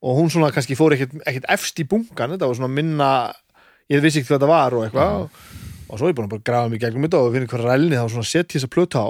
Og 0.03 0.19
hún 0.19 0.29
svona 0.33 0.51
kannski 0.53 0.77
fór 0.77 0.97
ekkert, 0.97 1.15
ekkert 1.25 1.47
efst 1.55 1.79
í 1.81 1.87
bunkan, 1.89 2.35
þetta 2.35 2.51
var 2.51 2.59
svona 2.59 2.75
minna 2.75 3.11
ég 3.89 4.03
vissi 4.03 4.21
ekki 4.21 4.33
hvað 4.33 4.41
þetta 4.43 4.51
var 4.51 4.77
og 4.77 4.85
eitthvað 4.85 5.31
og, 5.89 5.99
svo 5.99 6.07
er 6.07 6.13
ég 6.13 6.19
búin 6.19 6.29
að 6.29 6.35
bara 6.35 6.47
grafa 6.51 6.71
mig 6.73 6.83
gegnum 6.83 7.07
þetta 7.07 7.23
og 7.23 7.35
finna 7.35 7.51
hver 7.51 7.65
rælni 7.67 7.99
þá 7.99 8.07
svona 8.13 8.29
setja 8.29 8.59
þessa 8.59 8.73
plötu 8.73 9.03
á. 9.03 9.09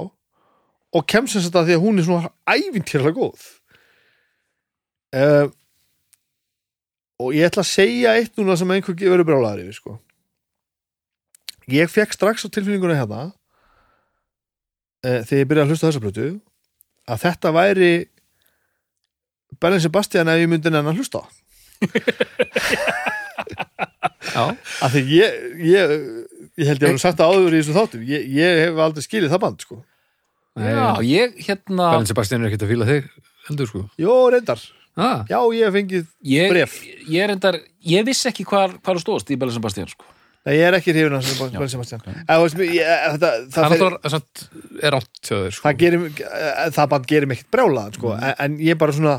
Og 0.95 1.07
kemst 1.09 1.37
þess 1.37 1.51
að 1.51 1.69
því 1.69 1.77
að 1.77 1.83
hún 1.83 1.99
er 1.99 2.07
svona 2.07 2.31
ævintýrlega 2.47 3.17
góð. 3.17 3.47
Uh, 5.17 5.47
og 7.23 7.33
ég 7.33 7.47
ætla 7.47 7.63
að 7.63 7.71
segja 7.71 8.13
eitt 8.17 8.37
núna 8.37 8.57
sem 8.59 8.71
einhver 8.71 8.97
verður 8.97 9.27
brálaður 9.27 9.63
yfir 9.65 9.77
sko. 9.79 9.95
Ég 11.71 11.91
fekk 11.91 12.13
strax 12.15 12.45
á 12.45 12.47
tilfinninguna 12.47 12.97
hérna 12.99 13.21
uh, 15.05 15.21
þegar 15.25 15.41
ég 15.41 15.49
byrjaði 15.49 15.65
að 15.65 15.71
hlusta 15.73 15.89
þessa 15.89 16.03
plötu 16.05 16.27
að 17.07 17.21
þetta 17.23 17.53
væri 17.55 17.91
Berlin 19.61 19.83
Sebastian 19.83 20.29
ef 20.31 20.41
ég 20.41 20.49
myndi 20.51 20.69
nennan 20.69 20.91
að 20.91 20.99
hlusta 21.01 21.21
af 24.37 24.91
því 24.93 25.01
ég, 25.13 25.31
ég 25.71 25.83
ég 26.57 26.69
held 26.71 26.81
ég 26.81 26.87
að 26.87 26.93
hann 26.93 27.01
sagt 27.03 27.19
það 27.21 27.35
áður 27.35 27.53
í 27.55 27.61
þessu 27.61 27.75
þáttum. 27.77 28.03
Ég, 28.09 28.27
ég 28.37 28.61
hef 28.63 28.81
aldrei 28.87 29.05
skilið 29.05 29.33
það 29.35 29.43
band 29.45 29.65
sko. 29.67 29.79
Já, 30.57 30.85
ég 31.05 31.37
hérna 31.45 31.91
Bælinn 31.93 32.09
Sebastian 32.09 32.41
er 32.43 32.49
ekkert 32.49 32.65
að 32.65 32.71
fíla 32.73 32.89
þig 32.89 33.09
heldur 33.47 33.69
sko. 33.69 33.81
Jó, 34.01 34.13
reyndar, 34.33 34.61
ah, 34.97 35.23
já 35.29 35.37
ég 35.53 35.67
hef 35.67 35.75
fengið 35.77 36.05
ég, 36.25 36.49
bréf. 36.51 36.77
ég 37.13 37.33
endar, 37.35 37.59
ég 37.85 38.05
vissi 38.07 38.29
ekki 38.31 38.45
hvar, 38.49 38.73
hvar 38.81 38.97
þú 38.97 39.03
stóðst 39.05 39.29
í 39.33 39.37
Bella 39.37 39.53
Sebastian 39.53 39.91
sko. 39.91 40.07
Nei, 40.47 40.55
ég 40.55 40.63
er 40.69 40.77
ekki 40.77 40.93
hrifin 40.95 41.15
af 41.17 41.29
Berlin 41.51 41.69
Sebastian. 41.69 42.03
Eða, 42.07 42.37
veist, 42.41 42.59
ég, 42.63 42.91
þetta, 43.13 43.31
Það 43.51 43.73
það, 43.73 43.81
er 44.07 44.85
er 44.87 44.95
átt 44.97 45.19
sko. 45.27 45.63
Það, 45.65 45.79
gerir, 45.81 46.05
eh, 46.07 46.61
það 46.77 46.91
band 46.93 47.09
gerir 47.11 47.27
mig 47.29 47.41
ekkert 47.41 47.51
brjálaðan 47.57 47.97
sko. 47.97 48.13
en, 48.15 48.35
en 48.45 48.55
ég 48.63 48.79
bara 48.79 48.95
svona 48.95 49.17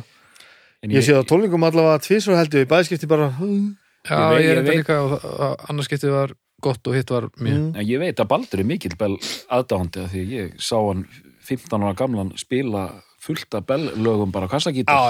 En 0.79 0.95
ég 0.95 1.03
sé 1.03 1.13
það 1.13 1.27
á 1.27 1.31
tólningum 1.31 1.65
allavega 1.67 2.01
tvisvar 2.07 2.39
heldur 2.39 2.63
í 2.65 2.69
bæðskipti 2.71 3.09
bara 3.11 3.29
mm, 3.35 3.65
Já, 4.09 4.15
Ég 4.15 4.31
veit- 4.31 4.45
ég 4.45 4.51
er 4.51 4.57
ég 4.57 4.63
þetta 4.63 4.77
líka 4.79 4.99
og 5.03 5.25
og 5.29 5.65
annars 5.69 5.91
getið 5.91 6.15
var 6.15 6.35
gott 6.65 6.87
og 6.91 6.95
hitt 6.97 7.11
var 7.15 7.29
mér 7.39 7.59
mm. 7.59 7.69
En 7.79 7.87
ég 7.87 8.01
veit 8.03 8.19
að 8.19 8.29
Baldur 8.33 8.63
er 8.63 8.67
mikill 8.67 8.97
Bell 8.99 9.17
aðdáhandi 9.55 10.03
af 10.05 10.11
því 10.13 10.23
að 10.25 10.33
ég 10.37 10.57
sá 10.59 10.77
hann 10.81 11.05
15 11.49 11.85
ára 11.85 11.95
gamlan 11.97 12.33
spila 12.41 12.87
fullt 13.23 13.55
af 13.59 13.67
Bell 13.69 13.89
lögum 13.97 14.33
bara 14.35 14.49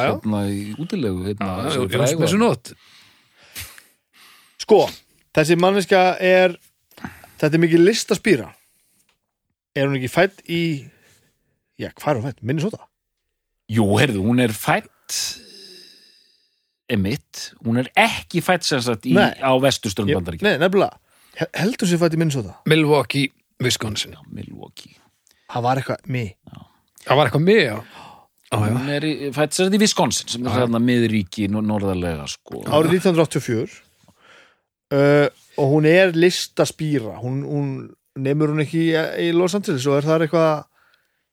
já. 0.04 0.12
hérna 0.12 0.42
í 0.52 0.74
útilegu 0.80 1.24
hérna, 1.26 1.70
sem 1.72 1.82
Jóns 1.86 1.92
frægu. 1.96 2.20
með 2.22 2.32
svo 2.34 2.40
nót 2.42 2.72
Sko, 4.58 4.82
þessi 5.36 5.56
manneska 5.60 6.02
er 6.20 6.56
þetta 7.38 7.54
er 7.54 7.62
mikið 7.62 7.84
listaspýra 7.86 8.48
er 9.78 9.86
hún 9.88 9.96
ekki 10.00 10.10
fætt 10.12 10.40
í 10.50 10.62
já, 11.78 11.88
hvað 11.94 12.10
er 12.10 12.18
hún 12.20 12.26
fætt? 12.28 12.42
Minnesota? 12.42 12.80
Jú, 13.70 13.84
heyrðu, 14.00 14.24
hún 14.24 14.40
er 14.42 14.52
fætt 14.56 15.18
emitt, 16.88 17.50
hún 17.64 17.78
er 17.82 17.90
ekki 18.00 18.40
fætt 18.44 18.64
sem 18.66 18.80
sagt 18.84 19.04
í, 19.06 19.12
Nei. 19.16 19.34
á 19.44 19.52
vesturströnd 19.60 20.08
Ég- 20.10 20.16
bandaríkja 20.18 20.46
Nei, 20.48 20.56
nefnilega, 20.62 20.96
heldur 21.58 21.88
sér 21.90 22.00
fætt 22.02 22.16
í 22.16 22.20
Minnesota? 22.20 22.56
Milwaukee, 22.70 23.30
Wisconsin. 23.62 24.14
Milwaukee. 24.34 24.96
Það 25.48 25.64
var 25.64 25.80
eitthvað 25.80 26.06
mig 26.12 26.34
Það 27.08 27.16
var 27.16 27.28
eitthvað 27.30 27.44
með, 27.46 27.60
já. 27.62 27.76
Já, 28.48 28.56
já. 28.58 28.72
hún 28.74 28.88
er 28.92 29.04
í, 29.04 29.12
fætt 29.36 29.52
sér 29.56 29.68
þetta 29.68 29.76
í 29.78 29.82
Wisconsin 29.82 30.28
sem 30.32 30.46
er 30.48 30.54
þarna 30.56 30.80
miðríki 30.80 31.48
nor- 31.52 31.64
norðarlega 31.68 32.24
sko. 32.32 32.62
Árið 32.64 32.94
1984 32.98 33.76
uh, 34.96 35.28
og 35.60 35.72
hún 35.74 35.88
er 35.88 36.14
listaspýra 36.16 37.18
hún, 37.22 37.42
hún 37.44 37.68
nemur 38.18 38.54
hún 38.54 38.64
ekki 38.64 38.86
í, 38.88 38.96
í 39.28 39.30
Los 39.36 39.54
Angeles 39.58 39.84
og 39.88 39.98
er 40.00 40.08
það 40.08 40.26
eitthvað? 40.26 40.64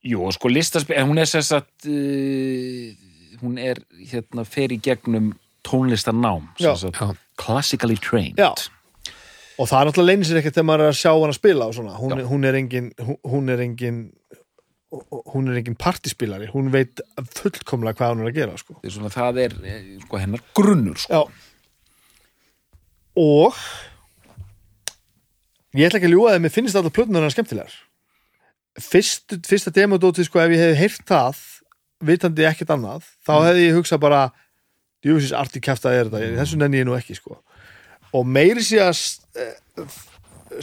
Jú, 0.05 0.21
og 0.27 0.35
sko 0.35 0.51
listaspil, 0.51 0.99
hún 1.07 1.17
er 1.23 1.31
að 1.31 1.89
uh, 1.89 3.07
hún 3.41 3.55
er 3.63 3.79
hérna 4.11 4.43
fer 4.47 4.75
í 4.75 4.79
gegnum 4.83 5.31
tónlistarnám 5.65 6.51
Já. 6.61 6.75
sem 6.75 6.91
sagt, 6.93 6.99
Já. 7.01 7.15
classically 7.41 7.97
trained. 7.97 8.37
Já. 8.37 8.51
Og 9.55 9.69
það 9.69 9.79
er 9.79 9.89
náttúrulega 9.89 10.11
leynir 10.11 10.29
sér 10.29 10.41
ekkert 10.41 10.57
þegar 10.57 10.67
maður 10.69 10.83
er 10.85 10.91
að 10.91 10.99
sjá 10.99 11.11
hann 11.13 11.31
að 11.31 11.37
spila 11.37 11.69
og 11.69 11.75
svona, 11.77 11.95
hún, 11.99 12.21
hún 12.27 12.47
er 12.47 12.57
engin 12.59 12.91
hún, 13.23 13.49
er 13.53 13.63
engin 13.63 13.99
hún 15.31 15.49
er 15.51 15.59
engin 15.59 15.77
partispilari, 15.79 16.49
hún 16.51 16.69
veit 16.73 17.01
fullkomlega 17.37 17.97
hvað 17.99 18.13
hún 18.13 18.23
er 18.23 18.31
að 18.31 18.37
gera 18.37 18.59
sko. 18.59 18.77
það 18.79 18.87
er, 18.89 18.95
svona, 18.97 19.11
það 19.13 19.41
er 19.45 19.57
eh, 19.63 19.89
sko, 20.03 20.21
hennar 20.21 20.45
grunnur 20.57 21.01
sko. 21.01 21.25
Og 23.15 23.59
ég 25.75 25.87
ætla 25.87 25.99
ekki 25.99 26.09
að 26.09 26.15
ljúga 26.15 26.35
þeim, 26.35 26.45
mér 26.45 26.55
finnst 26.55 26.79
alltaf 26.79 26.95
plötunar 26.95 27.25
hann 27.25 27.33
skemmtilegar. 27.33 27.75
Fyrst, 28.83 29.37
fyrsta 29.47 29.71
demodótið 29.75 30.27
sko, 30.27 30.41
ef 30.43 30.51
ég 30.51 30.63
hefði 30.65 30.79
heyrt 30.81 31.05
það 31.07 31.43
vitandi 32.05 32.47
ekkert 32.47 32.75
annað, 32.75 33.07
þá 33.23 33.35
hefði 33.47 33.69
ég 33.69 33.77
hugsað 33.79 34.03
bara 34.03 34.23
djúfisins 35.05 35.35
arti 35.37 35.61
kæft 35.63 35.87
að 35.87 35.99
er 35.99 36.09
þetta 36.11 36.39
þessu 36.41 36.59
nenni 36.59 36.81
ég 36.81 36.87
nú 36.87 36.95
ekki 36.97 37.15
sko 37.15 37.39
og 38.15 38.27
meiri 38.29 38.63
sé 38.65 38.79
að 38.83 38.95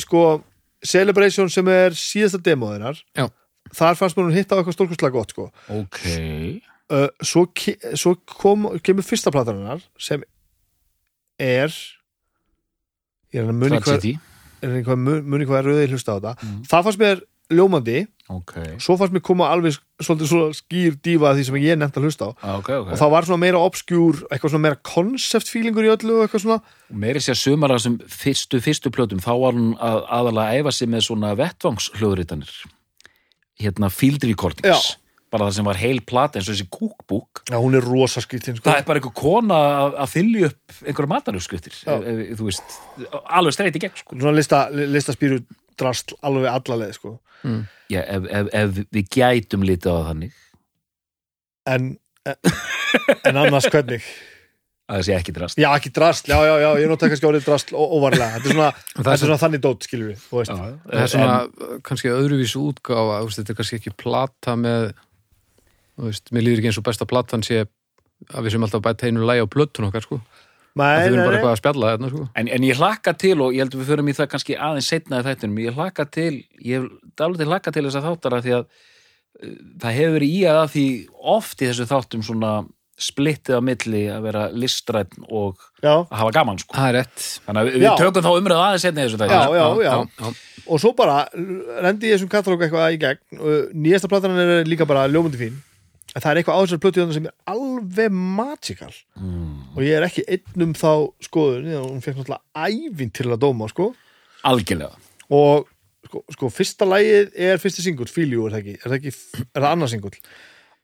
sko 0.03 0.23
Celebration 0.83 1.51
sem 1.53 1.69
er 1.71 1.95
síðasta 1.95 2.41
demóðinar 2.43 2.99
Já. 3.15 3.29
þar 3.77 3.99
fannst 4.01 4.17
mér 4.19 4.27
hún 4.29 4.35
hitta 4.37 4.57
á 4.57 4.59
eitthvað 4.59 4.77
stórkustlega 4.79 5.15
gott 5.15 5.35
sko 5.35 5.45
ok 5.77 5.99
uh, 6.93 7.09
svo, 7.23 7.45
ke 7.55 7.77
svo 7.99 8.17
kom, 8.27 8.67
kemur 8.83 9.07
fyrsta 9.07 9.31
platarinnar 9.35 9.83
sem 10.01 10.25
er 11.43 11.71
ég 13.33 13.41
er 13.43 13.47
að 13.49 13.61
muni 13.63 13.79
hvað 13.83 14.99
muni 15.03 15.47
hvað 15.49 15.61
er 15.63 15.69
rauðið 15.71 15.95
hlusta 15.97 16.15
á 16.15 16.19
þetta 16.19 16.35
Mm. 16.43 16.59
það 16.71 16.85
fannst 16.89 17.01
mér 17.03 17.23
ljómandi 17.59 18.03
ok, 18.33 18.53
svo 18.81 18.95
fannst 18.97 19.13
mér 19.13 19.23
koma 19.27 19.49
alveg 19.53 19.75
svolítið 20.01 20.55
skýr 20.57 20.95
dífa 21.05 21.35
því 21.37 21.45
sem 21.49 21.59
ég 21.61 21.77
nefnt 21.81 21.99
að 22.01 22.07
hlusta 22.07 22.29
á 22.29 22.31
Ah, 22.41 22.55
ok, 22.63 22.71
ok 22.81 22.93
og 22.95 23.01
það 23.03 23.13
var 23.13 23.27
svona 23.29 23.43
meira 23.43 23.61
obskjúr, 23.61 24.23
eitthvað 24.33 24.55
svona 24.55 24.67
meira 24.69 24.81
concept 24.89 25.51
feelingur 25.53 25.85
í 25.85 25.93
öllu 25.93 26.21
eitthvað 26.25 26.45
svona 26.47 26.61
meiri 27.05 27.21
sér 27.25 27.37
sumar 27.37 27.75
af 27.75 27.83
þessum 27.83 27.99
fyrstu, 28.09 28.63
fyrstu 28.65 28.93
plötum 28.95 29.21
þá 29.21 29.33
var 29.43 29.59
hún 29.59 29.73
að, 29.77 30.01
aðalega 30.09 30.49
að 30.49 30.63
æfa 30.63 30.73
sig 30.79 30.93
með 30.95 31.07
svona 31.11 31.35
vettvangshljóðritanir 31.43 32.55
hérna 33.63 33.91
field 33.93 34.25
recordings 34.27 34.67
Já. 34.73 34.97
bara 35.33 35.47
það 35.49 35.57
sem 35.59 35.69
var 35.69 35.79
heil 35.81 36.01
plata 36.09 36.39
eins 36.41 36.49
og 36.49 36.57
þessi 36.57 36.69
cookbook 36.73 37.43
Já, 37.53 37.59
hún 37.61 37.77
er 37.79 37.85
rosa 37.85 38.23
skýrtin 38.25 38.57
sko. 38.59 38.65
það 38.71 38.81
er 38.81 38.87
bara 38.89 39.01
einhver 39.03 39.15
kona 39.17 39.59
að, 39.85 39.99
að 40.07 40.15
þylja 40.17 40.49
upp 40.51 40.81
einhverja 40.89 41.13
matarufskriftir 41.13 41.77
Já. 41.83 41.93
ef, 41.99 42.09
ef, 42.09 42.33
þú 42.41 42.49
veist, 42.49 42.79
alveg 43.29 43.57
streit 43.59 43.77
í 43.79 43.85
gegn 43.85 44.01
sko. 44.01 44.19
svona 44.19 44.35
lista, 44.41 44.65
drastl 45.83 46.17
alveg 46.25 46.49
allaleg 46.55 46.95
sko. 46.97 47.17
Já, 47.93 48.01
ef, 48.07 48.27
ef, 48.31 48.51
ef 48.63 48.77
við 48.95 49.09
gætum 49.19 49.65
litið 49.67 49.91
á 49.91 49.95
það 49.99 50.07
þannig. 50.13 50.37
En, 51.73 51.89
en 53.27 53.39
annars 53.45 53.67
hvernig? 53.71 54.05
Að 54.93 54.99
það 54.99 55.05
sé 55.07 55.15
ekki 55.17 55.33
drast. 55.37 55.59
Já, 55.63 55.69
ekki 55.79 55.91
drastl, 55.95 56.33
já, 56.33 56.39
já, 56.45 56.53
já, 56.61 56.69
ég 56.83 56.89
nota 56.91 57.09
kannski 57.09 57.29
orðið 57.29 57.45
drastl 57.47 57.77
ó- 57.79 57.93
óvarlega, 57.97 58.35
þetta 58.35 58.51
er 58.51 58.57
svona, 58.57 58.71
þetta 58.97 59.13
er 59.15 59.21
svona 59.23 59.39
þannig 59.41 59.63
dót, 59.65 59.87
skilur 59.87 60.09
við, 60.11 60.25
þú 60.27 60.41
veist. 60.41 60.53
það 60.59 61.05
er 61.05 61.13
svona 61.13 61.37
uh, 61.47 61.77
kannski 61.87 62.11
öðruvísu 62.13 62.65
útgáfa 62.67 63.21
þetta 63.37 63.55
er 63.55 63.59
kannski 63.61 63.79
ekki 63.79 63.93
plata 64.03 64.57
með 64.59 64.89
þú 64.91 66.09
veist, 66.11 66.33
mér 66.35 66.45
líður 66.49 66.61
ekki 66.65 66.73
eins 66.73 66.81
og 66.83 66.87
besta 66.91 67.09
platan 67.09 67.47
sé 67.47 67.63
að 67.63 68.45
við 68.49 68.57
sem 68.57 68.67
alltaf 68.67 68.85
bæta 68.85 69.09
einu 69.09 69.25
lægi 69.31 69.47
á 69.47 69.53
plötun 69.55 69.89
okkar 69.89 70.05
sko, 70.05 70.19
Nei, 70.73 70.85
nei, 70.87 71.07
erum 71.11 71.27
bara 71.27 71.37
eitthvað 71.39 71.53
að 71.53 71.61
spjalla 71.61 71.89
þetta 71.93 72.11
sko 72.13 72.27
En, 72.41 72.49
en 72.57 72.67
ég 72.69 72.79
hlakka 72.81 73.13
til 73.21 73.35
og 73.45 73.53
ég 73.53 73.65
held 73.65 73.75
að 73.77 73.83
við 73.83 73.91
förum 73.93 74.09
í 74.09 74.15
það 74.17 74.29
kannski 74.33 74.57
aðeins 74.57 74.93
setna 74.93 75.21
í 75.21 75.27
þættinum, 75.27 75.59
ég 75.67 75.81
hlakka 75.81 76.07
til 76.09 76.35
ég 76.65 76.87
til 77.21 77.49
hlakka 77.51 77.75
til 77.75 77.85
þess 77.87 77.99
að 78.01 78.07
þáttara 78.09 78.43
því 78.47 78.55
að 78.59 78.63
uh, 78.63 79.57
það 79.83 79.99
hefur 79.99 80.15
verið 80.17 80.37
í 80.37 80.45
að 80.53 80.63
því 80.77 80.87
oft 81.35 81.61
í 81.61 81.69
þessu 81.69 81.89
þáttum 81.91 82.25
svona 82.29 82.53
splittið 83.03 83.59
á 83.59 83.61
milli 83.65 84.03
að 84.13 84.27
vera 84.29 84.45
listrætt 84.55 85.17
og 85.27 85.59
Já, 85.83 86.05
að 86.05 86.17
hafa 86.21 86.35
gaman 86.37 86.61
sko. 86.61 86.77
það 86.77 86.89
er 86.89 86.97
rétt 87.01 87.25
Þannig 87.47 87.61
að 87.61 87.71
við 87.73 87.85
Já. 87.87 87.93
tökum 87.99 88.25
þá 88.27 88.31
umröðu 88.33 88.65
aðeins 88.67 88.85
setna 88.87 89.03
í 89.03 89.07
þessu 89.09 89.21
þætti. 89.23 89.39
Já, 89.41 89.45
já, 89.59 89.67
já. 89.83 89.95
já. 90.23 90.33
og 90.69 90.83
svo 90.85 90.93
bara 90.97 91.17
rendi 91.83 92.11
ég 92.13 92.17
þessum 92.17 92.31
katalóg 92.33 92.65
eitthvað 92.67 92.95
í 92.95 93.01
gegn 93.03 93.43
og 93.43 93.75
nýjasta 93.75 94.13
platan 94.13 94.39
er 94.45 94.69
líka 94.69 94.87
bara 94.89 95.09
ljómundi 95.11 95.41
fín 95.41 95.59
en 96.15 96.21
það 96.21 96.31
er 96.31 96.41
eitthvað 96.43 96.57
á 96.59 96.63
þessar 96.63 96.81
plötu 96.85 97.01
þarna 97.03 97.15
sem 97.17 97.27
er 97.31 97.35
alveg 97.53 98.11
magical 98.13 98.93
Mm. 99.17 99.77
og 99.77 99.83
ég 99.83 99.97
er 99.97 100.07
ekki 100.07 100.25
einn 100.29 100.63
um 100.67 100.73
þá 100.77 100.91
skoðun 101.25 101.69
hún 101.89 102.03
fekk 102.05 102.19
náttúrulega 102.21 102.67
ævinn 102.69 103.13
til 103.13 103.27
að 103.31 103.39
dóma 103.45 103.69
sko. 103.71 103.95
Algjörlega. 104.45 104.97
og 105.31 105.69
sko, 106.07 106.25
sko, 106.35 106.49
fyrsta 106.51 106.85
lagið 106.85 107.31
er 107.37 107.57
fyrsti 107.63 107.83
singull, 107.85 108.11
You 108.29 108.47
er 108.47 108.53
það 108.53 108.59
ekki 108.61 108.75
er 108.75 108.89
það, 108.91 108.97
ekki, 108.99 109.13
er 109.55 109.63
það 109.63 109.71
annað 109.73 109.89
singull 109.95 110.19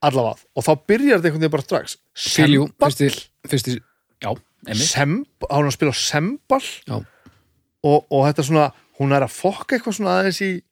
allavega, 0.00 0.38
og 0.56 0.62
þá 0.64 0.72
byrjar 0.86 1.18
þetta 1.18 1.28
einhvern 1.28 1.42
veginn 1.42 1.50
bara 1.56 1.66
strax 1.66 1.96
Semball- 2.14 2.94
fyrsti, 2.94 3.28
fyrsti 3.48 3.80
Já. 4.22 4.30
Semb, 4.74 5.26
hún 5.50 5.70
spila 5.72 5.92
sembal 5.94 6.62
og, 6.90 8.06
og 8.10 8.24
þetta 8.26 8.44
svona 8.46 8.72
hún 8.98 9.12
er 9.14 9.22
að 9.26 9.30
fokka 9.34 9.76
eitthvað 9.76 9.94
svona 9.98 10.16
aðeins 10.22 10.40
í, 10.42 10.62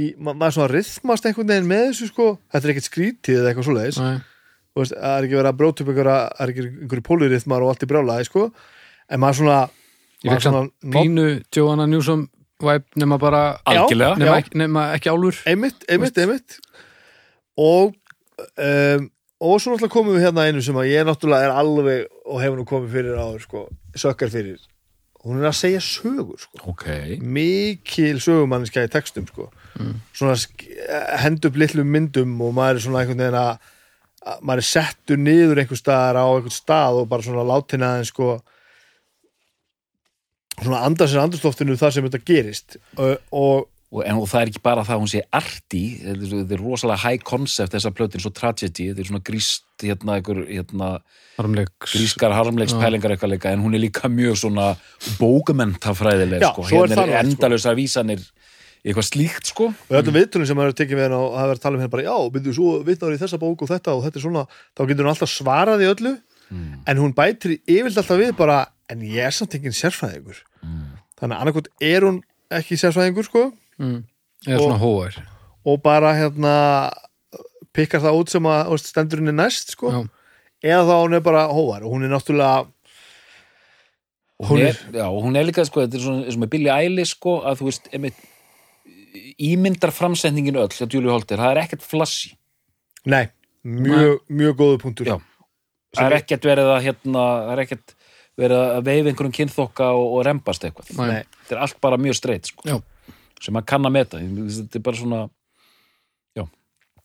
í 0.00 0.06
ma 0.18 0.32
maður 0.34 0.56
svona 0.58 0.70
rithmast 0.72 1.26
einhvern 1.28 1.50
veginn 1.52 1.68
með 1.70 1.84
þessu 1.90 2.08
sko, 2.10 2.26
þetta 2.52 2.66
er 2.68 2.72
ekkert 2.74 2.88
skrítið 2.90 3.40
eða 3.42 3.52
eitthvað. 3.54 4.20
Þú 4.70 4.82
veist, 4.84 4.94
það 4.94 5.14
er 5.18 5.26
ekki 5.26 5.38
verið 5.40 5.50
að 5.50 5.56
bróta 5.60 5.82
upp 5.84 5.88
einhverja, 5.90 6.18
það 6.36 6.44
er 6.44 6.52
ekki 6.54 6.64
einhverju 6.70 7.04
pólurithmar 7.10 7.64
og 7.66 7.70
allt 7.72 7.82
í 7.82 7.88
brjálaði 7.90 8.26
sko, 8.28 8.44
en 9.10 9.20
maður 9.24 9.38
svona 9.40 9.60
Ég 10.20 10.36
fekk 10.36 10.52
not- 10.52 10.72
pínu 10.94 11.24
Joanna 11.56 11.86
Newsom 11.90 12.26
vibe 12.60 12.84
nema 13.00 13.16
bara 13.18 13.40
Algjörlega. 13.64 14.18
nema, 14.20 14.36
ekki, 14.42 14.58
nema 14.60 14.82
ekki 14.94 15.08
álur 15.10 15.38
einmitt, 15.48 15.86
einmitt, 15.88 16.18
einmitt. 16.20 16.58
Og 17.56 17.94
um, 18.56 19.10
og 19.40 19.56
svo 19.60 19.72
náttúrulega 19.72 19.94
komum 19.94 20.12
við 20.18 20.26
hérna 20.26 20.44
einu 20.50 20.60
sem 20.64 20.76
að 20.76 20.90
ég 20.92 21.06
náttúrulega 21.08 21.46
er 21.48 21.54
alveg 21.56 22.02
og 22.28 22.42
hefur 22.42 22.58
nú 22.60 22.66
komið 22.68 22.90
fyrir 22.92 23.16
áður 23.16 23.40
sko, 23.46 23.62
sökkar 23.96 24.28
fyrir. 24.32 24.60
Hún 25.24 25.40
er 25.40 25.48
að 25.50 25.56
segja 25.56 25.80
sögur 25.84 26.36
sko. 26.40 26.60
Ok. 26.72 26.84
mikil 27.20 28.20
sögumanniska 28.20 28.84
í 28.84 28.90
textum 28.92 29.26
sko. 29.28 29.48
Svona 30.16 30.36
sk- 30.36 30.68
hend 31.22 31.44
upp 31.48 31.56
litlum 31.56 31.90
myndum 31.90 32.36
og 32.44 32.54
maður 32.56 32.80
er 32.80 32.84
svona 32.86 33.02
einhvern 33.04 33.22
veginn 33.24 33.40
að 33.40 33.58
að 34.20 34.40
maður 34.44 34.60
er 34.60 34.68
settur 34.68 35.16
niður 35.16 35.60
einhver 35.62 35.78
staðar 35.80 36.18
á 36.20 36.26
einhvern 36.28 36.52
stað 36.52 36.98
og 37.00 37.06
bara 37.08 37.24
svona 37.24 37.46
látin 37.48 37.86
aðeins 37.86 38.10
sko 38.12 38.30
svona 40.60 40.82
anda 40.84 41.06
sér 41.08 41.22
andurstoftinu 41.24 41.76
þar 41.80 41.94
sem 41.94 42.08
þetta 42.08 42.24
gerist 42.28 42.80
og, 43.00 43.14
og 43.32 43.68
Og, 43.90 44.04
en, 44.06 44.20
og 44.22 44.28
það 44.30 44.40
er 44.44 44.50
ekki 44.52 44.60
bara 44.62 44.82
það 44.86 44.94
að 44.94 45.00
hún 45.02 45.08
sé 45.10 45.20
arti, 45.34 45.78
þetta 45.98 46.26
er, 46.28 46.42
er 46.54 46.60
rosalega 46.62 47.02
high 47.02 47.24
concept 47.26 47.72
þessa 47.74 47.90
plötin, 47.90 48.22
svo 48.22 48.30
tragedy, 48.30 48.84
þetta 48.92 49.02
er 49.02 49.08
svona 49.08 49.22
gríst, 49.26 49.64
hérna, 49.82 50.14
einhver, 50.20 50.38
hérna, 50.46 50.90
harmleiks 51.40 51.96
grískar 51.96 52.30
harmleiks 52.38 52.76
Já. 52.76 52.78
pælingar 52.84 53.16
eitthvað 53.16 53.32
leika, 53.32 53.50
en 53.50 53.64
hún 53.64 53.74
er 53.74 53.82
líka 53.82 54.06
mjög 54.06 54.38
svona 54.44 54.68
bókumentafræðileg, 55.18 56.38
Já, 56.46 56.52
sko, 56.52 56.68
er 56.68 56.76
hérna 56.76 57.00
það 57.00 57.02
er 57.02 57.10
nú, 57.10 57.16
sko. 57.16 57.24
endalösa 57.24 57.74
vísanir 57.80 58.22
eitthvað 58.80 59.06
slíkt, 59.10 59.50
sko. 59.50 59.68
og 59.74 59.96
öllum 59.98 60.16
viðtölum 60.16 60.48
sem 60.48 60.56
maður 60.56 60.72
er 60.72 60.76
tekið 60.78 60.96
við 60.98 61.04
henn 61.04 61.16
og 61.18 61.34
hafa 61.36 61.48
verið 61.50 61.58
að 61.58 61.64
tala 61.66 61.76
um 61.76 61.82
henn 61.84 61.92
bara, 61.92 62.04
já, 62.06 62.16
byrju, 62.36 62.54
svo 62.56 62.70
vitnar 62.86 63.12
í 63.12 63.18
þessa 63.20 63.40
bók 63.42 63.64
og 63.64 63.70
þetta 63.70 63.96
og 63.96 64.04
þetta 64.06 64.20
er 64.20 64.24
svona, 64.24 64.44
þá 64.72 64.82
getur 64.88 65.04
hún 65.04 65.12
alltaf 65.12 65.32
svarað 65.32 65.84
í 65.84 65.88
öllu, 65.90 66.12
en 66.88 67.02
hún 67.02 67.12
bætir 67.14 67.58
yfirlt 67.60 68.00
alltaf 68.00 68.18
við 68.22 68.32
bara, 68.38 68.56
en 68.90 69.04
ég 69.04 69.28
er 69.28 69.36
samt 69.36 69.54
engin 69.58 69.76
sérfræðingur, 69.76 70.40
þannig 71.20 71.36
að 71.36 71.44
annarkot 71.44 71.68
er 71.90 72.08
hún 72.08 72.22
ekki 72.56 72.80
sérfræðingur, 72.80 73.28
sko. 73.28 73.44
Mm. 73.80 74.00
eða 74.48 74.58
svona 74.64 74.80
hóar 74.80 75.20
og 75.68 75.78
bara 75.84 76.10
hérna 76.16 76.54
pikkar 77.76 78.00
það 78.00 78.18
út 78.18 78.32
sem 78.32 78.48
að 78.48 78.72
veist, 78.72 78.90
stendur 78.90 79.20
henni 79.20 79.36
næst, 79.36 79.76
sko. 79.76 79.92
Já. 79.92 80.00
eða 80.72 80.82
þá 80.88 80.94
hún 80.96 81.16
er 81.16 81.24
bara 81.24 81.46
hóvar 81.52 81.84
og 81.84 81.92
hún 81.92 82.08
er 82.08 82.14
náttúrulega 82.16 82.68
Hún, 84.40 84.56
Hún 84.56 84.62
er, 84.64 84.76
já, 84.96 85.04
hún 85.04 85.36
er 85.36 85.44
líka, 85.44 85.60
sko, 85.68 85.82
ímyndar 89.50 89.92
framsetningin 89.94 90.58
öll, 90.60 90.70
hjá 90.74 90.86
Julie 90.86 91.10
Holter, 91.10 91.40
það 91.40 91.54
er 91.54 91.62
ekkert 91.64 91.86
flassi. 91.86 92.34
nei, 93.04 93.26
mjög, 93.64 94.20
mjög 94.28 94.56
góðu 94.60 94.78
punktur 94.84 95.06
Já. 95.06 95.16
Það 95.96 96.06
er 96.06 96.16
ekkert 96.20 96.44
verið 96.46 96.68
að, 96.70 96.84
hérna, 96.84 97.22
það 97.42 97.52
er 97.52 97.62
ekkert 97.64 97.94
verið 98.38 98.60
að 98.62 98.84
veifa 98.86 99.10
einhverjum 99.10 99.32
kynþokka 99.34 99.88
og, 99.98 100.04
og 100.14 100.20
rembast 100.28 100.64
eitthvað. 100.64 100.92
Nei. 101.00 101.24
Þetta 101.42 101.56
er 101.56 101.62
allt 101.64 101.80
bara 101.82 101.98
mjög 101.98 102.14
streit, 102.20 102.46
sko. 102.46 102.62
Já. 102.68 102.76
Sem 103.42 103.56
maður 103.56 103.66
kann 103.72 103.88
að 103.88 103.94
meta. 103.96 104.20
Þetta 104.22 104.78
er 104.78 104.84
bara 104.86 105.00
svona, 105.00 105.22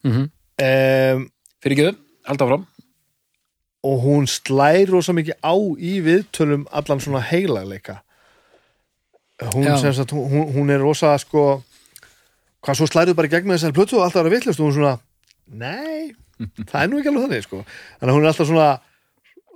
mm 0.06 0.26
um, 0.62 1.28
fyrir 1.64 1.76
ekki 1.76 1.86
þau, 1.90 2.00
halda 2.30 2.48
fram. 2.52 2.66
og 3.86 4.02
hún 4.02 4.28
slær 4.30 4.90
rosa 4.90 5.14
mikið 5.14 5.38
á 5.42 5.56
í 5.78 5.94
viðtölum 6.06 6.66
allan 6.72 7.02
svona 7.04 7.22
heilagleika 7.26 8.00
hún, 9.54 9.66
Já. 9.66 9.94
sagt, 9.94 10.14
hún, 10.14 10.48
hún 10.56 10.72
er 10.74 10.80
rosa 10.80 11.18
sko 11.18 11.64
hvað 12.66 12.80
svo 12.80 12.88
slærið 12.90 13.18
bara 13.20 13.32
gegn 13.32 13.48
með 13.50 13.60
þessari 13.60 13.78
plötu 13.78 14.00
og 14.00 14.06
alltaf 14.08 14.24
er 14.24 14.30
að 14.32 14.36
vittlust 14.36 14.60
og 14.62 14.70
hún 14.70 14.76
svona, 14.80 14.94
nei 15.54 16.14
það 16.70 16.82
er 16.82 16.90
nú 16.92 17.00
ekki 17.00 17.12
alveg 17.14 17.26
þannig 17.28 17.46
sko. 17.46 17.64
þannig 18.00 18.12
að 18.12 18.16
hún 18.18 18.26
er 18.26 18.32
alltaf 18.34 18.50
svona 18.52 18.70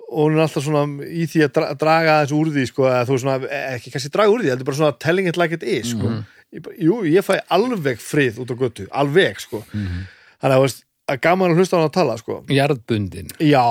hún 0.09 0.35
er 0.37 0.43
alltaf 0.45 0.63
svona 0.65 0.83
í 1.05 1.25
því 1.29 1.41
að 1.45 1.51
dra- 1.57 1.71
draga 1.83 2.13
þessu 2.23 2.37
úr 2.39 2.51
því 2.55 2.63
sko, 2.69 2.85
að 2.89 3.09
þú 3.09 3.15
er 3.17 3.23
svona, 3.23 3.49
ekki 3.75 3.91
kannski 3.93 4.11
draga 4.13 4.33
úr 4.33 4.43
því 4.45 4.51
heldur 4.53 4.69
bara 4.69 4.79
svona 4.79 4.97
telling 5.05 5.27
it 5.29 5.37
like 5.41 5.53
it 5.59 5.65
is 5.65 5.91
sko. 5.95 6.13
ég, 6.55 6.63
bara- 6.65 6.77
jú, 6.81 6.99
ég 7.09 7.25
fæ 7.27 7.35
alveg 7.57 7.99
frið 8.01 8.39
út 8.45 8.53
á 8.53 8.55
götu 8.63 8.87
alveg 8.89 9.41
sko 9.43 9.63
þannig 9.69 10.55
að 10.55 10.63
veist, 10.65 10.85
að 11.09 11.19
gaman 11.25 11.51
að 11.53 11.59
hlusta 11.61 11.77
á 11.77 11.79
hann 11.81 11.89
að 11.89 11.95
tala 11.99 12.15
sko. 12.21 12.39
Jarðbundin 12.53 13.29
já, 13.41 13.65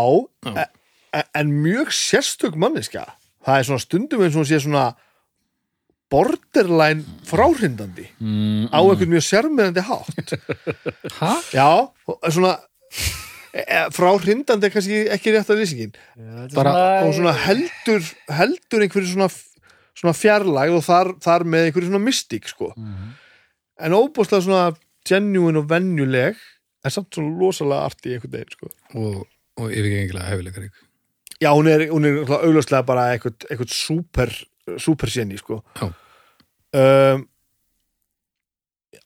e- 0.53 0.69
e- 1.23 1.27
en 1.41 1.53
mjög 1.65 1.91
sérstök 1.95 2.59
manniska 2.59 3.07
það 3.47 3.59
er 3.63 3.69
svona 3.71 3.83
stundum 3.87 4.23
eins 4.27 4.35
og 4.37 4.43
hún 4.45 4.51
sé 4.51 4.59
svona 4.63 4.89
borderline 6.13 7.05
fráhrindandi 7.29 8.07
mm, 8.19 8.71
á 8.73 8.79
einhvern 8.81 9.13
mjög 9.13 9.27
sérmyrandi 9.27 9.85
hátt 9.85 10.33
Hæ? 11.21 11.33
já, 11.53 11.69
og 12.09 12.33
svona 12.33 12.55
e, 13.53 13.61
e, 13.61 13.83
fráhrindandi 13.95 14.69
er 14.69 14.75
kannski 14.75 15.05
ekki 15.15 15.35
rétt 15.37 15.53
að 15.53 15.63
lýsingin 15.63 15.95
Bara, 16.57 16.75
og 17.05 17.15
svona 17.17 17.37
heldur 17.45 18.05
heldur 18.41 18.85
einhverju 18.87 19.13
svona, 19.13 19.31
svona 19.99 20.17
fjarlægð 20.17 20.81
og 20.81 20.85
þar, 20.89 21.15
þar 21.25 21.47
með 21.49 21.69
einhverju 21.69 21.91
svona 21.93 22.05
mystík 22.07 22.49
sko. 22.49 22.73
en 22.75 23.99
óbúslega 24.01 24.45
svona 24.49 24.67
genuine 25.09 25.61
og 25.61 25.69
venjuleg 25.71 26.41
en 26.85 26.95
samt 26.95 27.13
svona 27.15 27.37
losalega 27.41 27.89
arti 27.91 28.13
í 28.13 28.17
einhvern 28.17 28.37
veginn 28.39 28.57
sko. 28.57 28.73
og, 28.97 29.25
og 29.61 29.73
yfirgengilega 29.73 30.33
hefileikarík 30.33 30.85
já, 31.43 31.53
hún 31.53 31.69
er, 31.71 31.89
hún 31.93 32.09
er 32.09 32.23
augljóslega 32.25 32.85
bara 32.87 33.11
eitthvað, 33.13 33.45
eitthvað 33.51 33.75
super, 33.75 34.33
super 34.83 35.11
séni 35.13 35.39
sko. 35.41 35.63
Já. 35.79 35.89
um, 36.79 37.27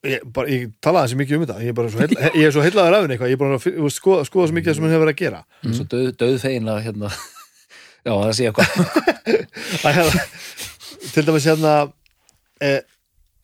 ég, 0.07 0.25
bara, 0.35 0.51
ég 0.51 0.73
talaði 0.83 1.11
þessi 1.11 1.19
mikið 1.21 1.37
um 1.37 1.45
þetta 1.45 1.59
ég 1.63 1.73
er, 1.73 1.77
bara 1.79 1.93
svo 1.93 2.03
heilla, 2.03 2.31
ég 2.41 2.49
er 2.49 2.55
svo 2.55 2.65
heillaður 2.65 2.97
af 2.97 3.05
henni 3.05 3.17
eitthvað 3.17 3.33
ég 3.33 3.39
er 3.39 3.43
bara 3.43 3.59
að 3.61 3.95
skoða, 3.95 4.27
skoða 4.29 4.49
svo 4.51 4.59
mikið 4.59 4.77
sem 4.77 4.87
hún 4.87 4.95
hefur 4.95 5.05
verið 5.07 5.15
að 5.15 5.23
gera 5.23 5.43
mm. 5.63 5.77
svo 5.79 5.87
döð, 5.93 6.09
döð 6.23 6.37
fegin 6.43 6.71
að 6.73 6.81
hérna 6.87 7.13
já, 8.07 8.13
það 8.13 8.35
sé 8.39 8.49
eitthvað 8.51 8.71
Það 9.83 9.89
er 9.91 9.99
hérna, 9.99 10.25
til 11.13 11.27
dæmis 11.29 11.49
hérna 11.51 11.75
e, 12.63 12.73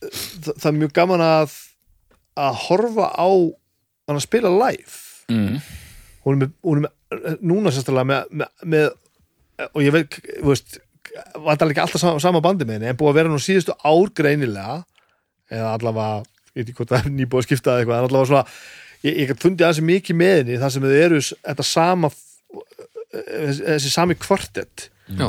það, 0.03 0.53
það 0.53 0.71
er 0.71 0.79
mjög 0.83 0.95
gaman 0.99 1.27
að 1.29 1.57
að 2.39 2.61
horfa 2.69 3.09
á 3.19 3.29
að 4.09 4.23
spila 4.25 4.51
live 4.55 4.99
mm. 5.33 5.59
hún 6.25 6.37
er 6.37 6.43
með, 6.45 6.57
hún 6.67 6.81
er 6.81 6.87
með 6.87 7.39
núna 7.43 7.73
sérstaklega 7.73 8.09
með, 8.09 8.35
með, 8.39 8.67
með 8.75 9.69
og 9.75 9.81
ég 9.83 9.95
veit, 9.95 10.19
þú 10.39 10.53
veist 10.53 10.79
vantar 11.45 11.71
ekki 11.73 11.83
alltaf 11.85 12.03
sama, 12.03 12.21
sama 12.23 12.41
bandi 12.45 12.67
með 12.69 12.79
henni 12.79 12.91
en 12.93 12.99
búið 13.01 13.13
að 13.13 13.19
vera 13.21 13.33
nú 13.33 13.41
síðustu 13.43 13.77
ár 13.85 14.13
greinilega 14.19 14.79
eða 15.49 15.73
allavega, 15.79 16.23
ég 16.53 16.61
veit 16.61 16.69
ekki 16.69 16.79
hvort 16.83 16.93
það 16.95 17.07
er 17.07 17.15
nýbúið 17.19 17.43
að 17.43 17.47
skipta 17.49 17.73
eða 17.73 17.83
eitthvað, 17.85 17.99
en 17.99 18.09
allavega 18.09 18.31
svona 18.33 18.45
ég, 19.07 19.13
ég 19.13 19.29
gæti 19.31 19.45
fundið 19.47 19.67
aðeins 19.69 19.85
mikið 19.93 20.19
með 20.23 20.35
henni 20.43 20.59
þar 20.63 20.75
sem 20.75 20.89
þau 20.89 20.97
eru 21.03 21.21
þetta 21.27 21.67
sama 21.69 22.11
þessi, 23.09 23.93
sami 23.93 24.17
kvartett 24.21 24.89
Já, 25.09 25.29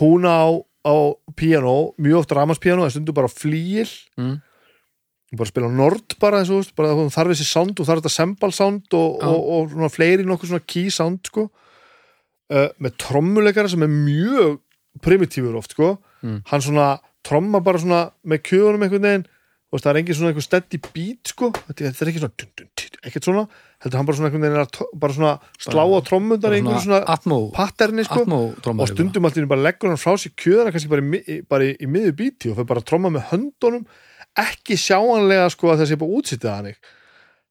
hún 0.00 0.26
á, 0.28 0.44
á 0.84 0.94
piano, 1.38 1.76
mjög 1.96 2.20
oft 2.24 2.34
ramaspiano 2.36 2.84
það 2.84 2.96
stundur 2.98 3.16
bara 3.16 3.30
flýil 3.32 3.88
Mm. 4.20 5.38
bara 5.38 5.50
spila 5.50 5.68
nord 5.72 6.14
bara 6.20 6.44
þessu, 6.44 6.74
bara 6.76 6.92
þarf 7.10 7.32
þessi 7.32 7.46
sound 7.48 7.80
og 7.80 7.88
þarf 7.88 8.02
þetta 8.04 8.12
sembal 8.14 8.52
sound 8.54 8.92
og, 8.94 9.16
Já. 9.18 9.26
og, 9.26 9.40
og, 9.56 9.70
svona 9.72 9.88
fleiri 9.90 10.26
nokkuð 10.28 10.52
svona 10.52 10.66
key 10.68 10.92
sound 10.94 11.24
sko 11.26 11.48
uh, 11.48 12.68
með 12.78 12.94
trommuleikara 13.02 13.72
sem 13.72 13.82
er 13.82 13.90
mjög 13.90 14.60
primitífur 15.02 15.56
oft 15.58 15.74
sko. 15.74 15.96
Mm. 16.24 16.42
hann 16.48 16.62
svona 16.64 16.88
tromma 17.24 17.60
bara 17.64 17.80
svona 17.80 18.02
með 18.24 18.44
kjöðunum 18.50 18.86
einhvern 18.86 19.08
veginn. 19.08 19.26
Og 19.74 19.80
það 19.82 19.90
er 19.90 19.98
engin 19.98 20.14
svona 20.14 20.30
einhver 20.30 20.44
steady 20.46 20.78
beat 20.94 21.30
sko. 21.32 21.48
Þetta 21.66 21.88
þetta 21.88 22.04
er 22.04 22.10
ekki 22.12 22.20
svona 22.22 22.36
dun, 22.38 22.50
dun, 22.60 22.68
dun, 22.78 22.98
ekkert 23.08 23.26
svona. 23.26 23.44
Heldur 23.82 23.98
hann 23.98 24.08
bara 24.08 24.18
svona 24.18 24.28
einhvern 24.30 24.44
veginn 24.46 24.98
bara 25.02 25.16
svona 25.16 25.32
slá 25.58 25.82
á 25.82 25.98
trommundar 26.06 26.54
í 26.54 26.60
einhverju 26.60 26.84
svona 26.84 27.00
patterni 27.56 28.04
sko. 28.06 28.22
Og 28.70 28.92
stundum 28.92 29.26
allir 29.26 29.48
bara 29.50 29.66
leggur 29.66 29.90
hann 29.90 29.98
frá 30.00 30.14
sér 30.20 30.34
kjöðana 30.38 30.74
kannski 30.74 30.92
bara 30.92 31.02
í, 31.02 31.40
bara 31.50 31.66
í, 31.66 31.72
í 31.74 31.90
miður 31.90 32.14
bíti 32.20 32.52
og 32.52 32.60
fyrir 32.60 32.70
bara 32.70 32.84
að 32.84 32.90
tromma 32.92 33.10
með 33.16 33.26
höndunum. 33.32 33.88
Ekki 34.44 34.78
sjáanlega 34.78 35.50
sko 35.50 35.72
að 35.72 35.82
það 35.82 35.90
sé 35.90 35.98
bara 36.04 36.20
útsýttið 36.20 36.52
hann. 36.52 36.70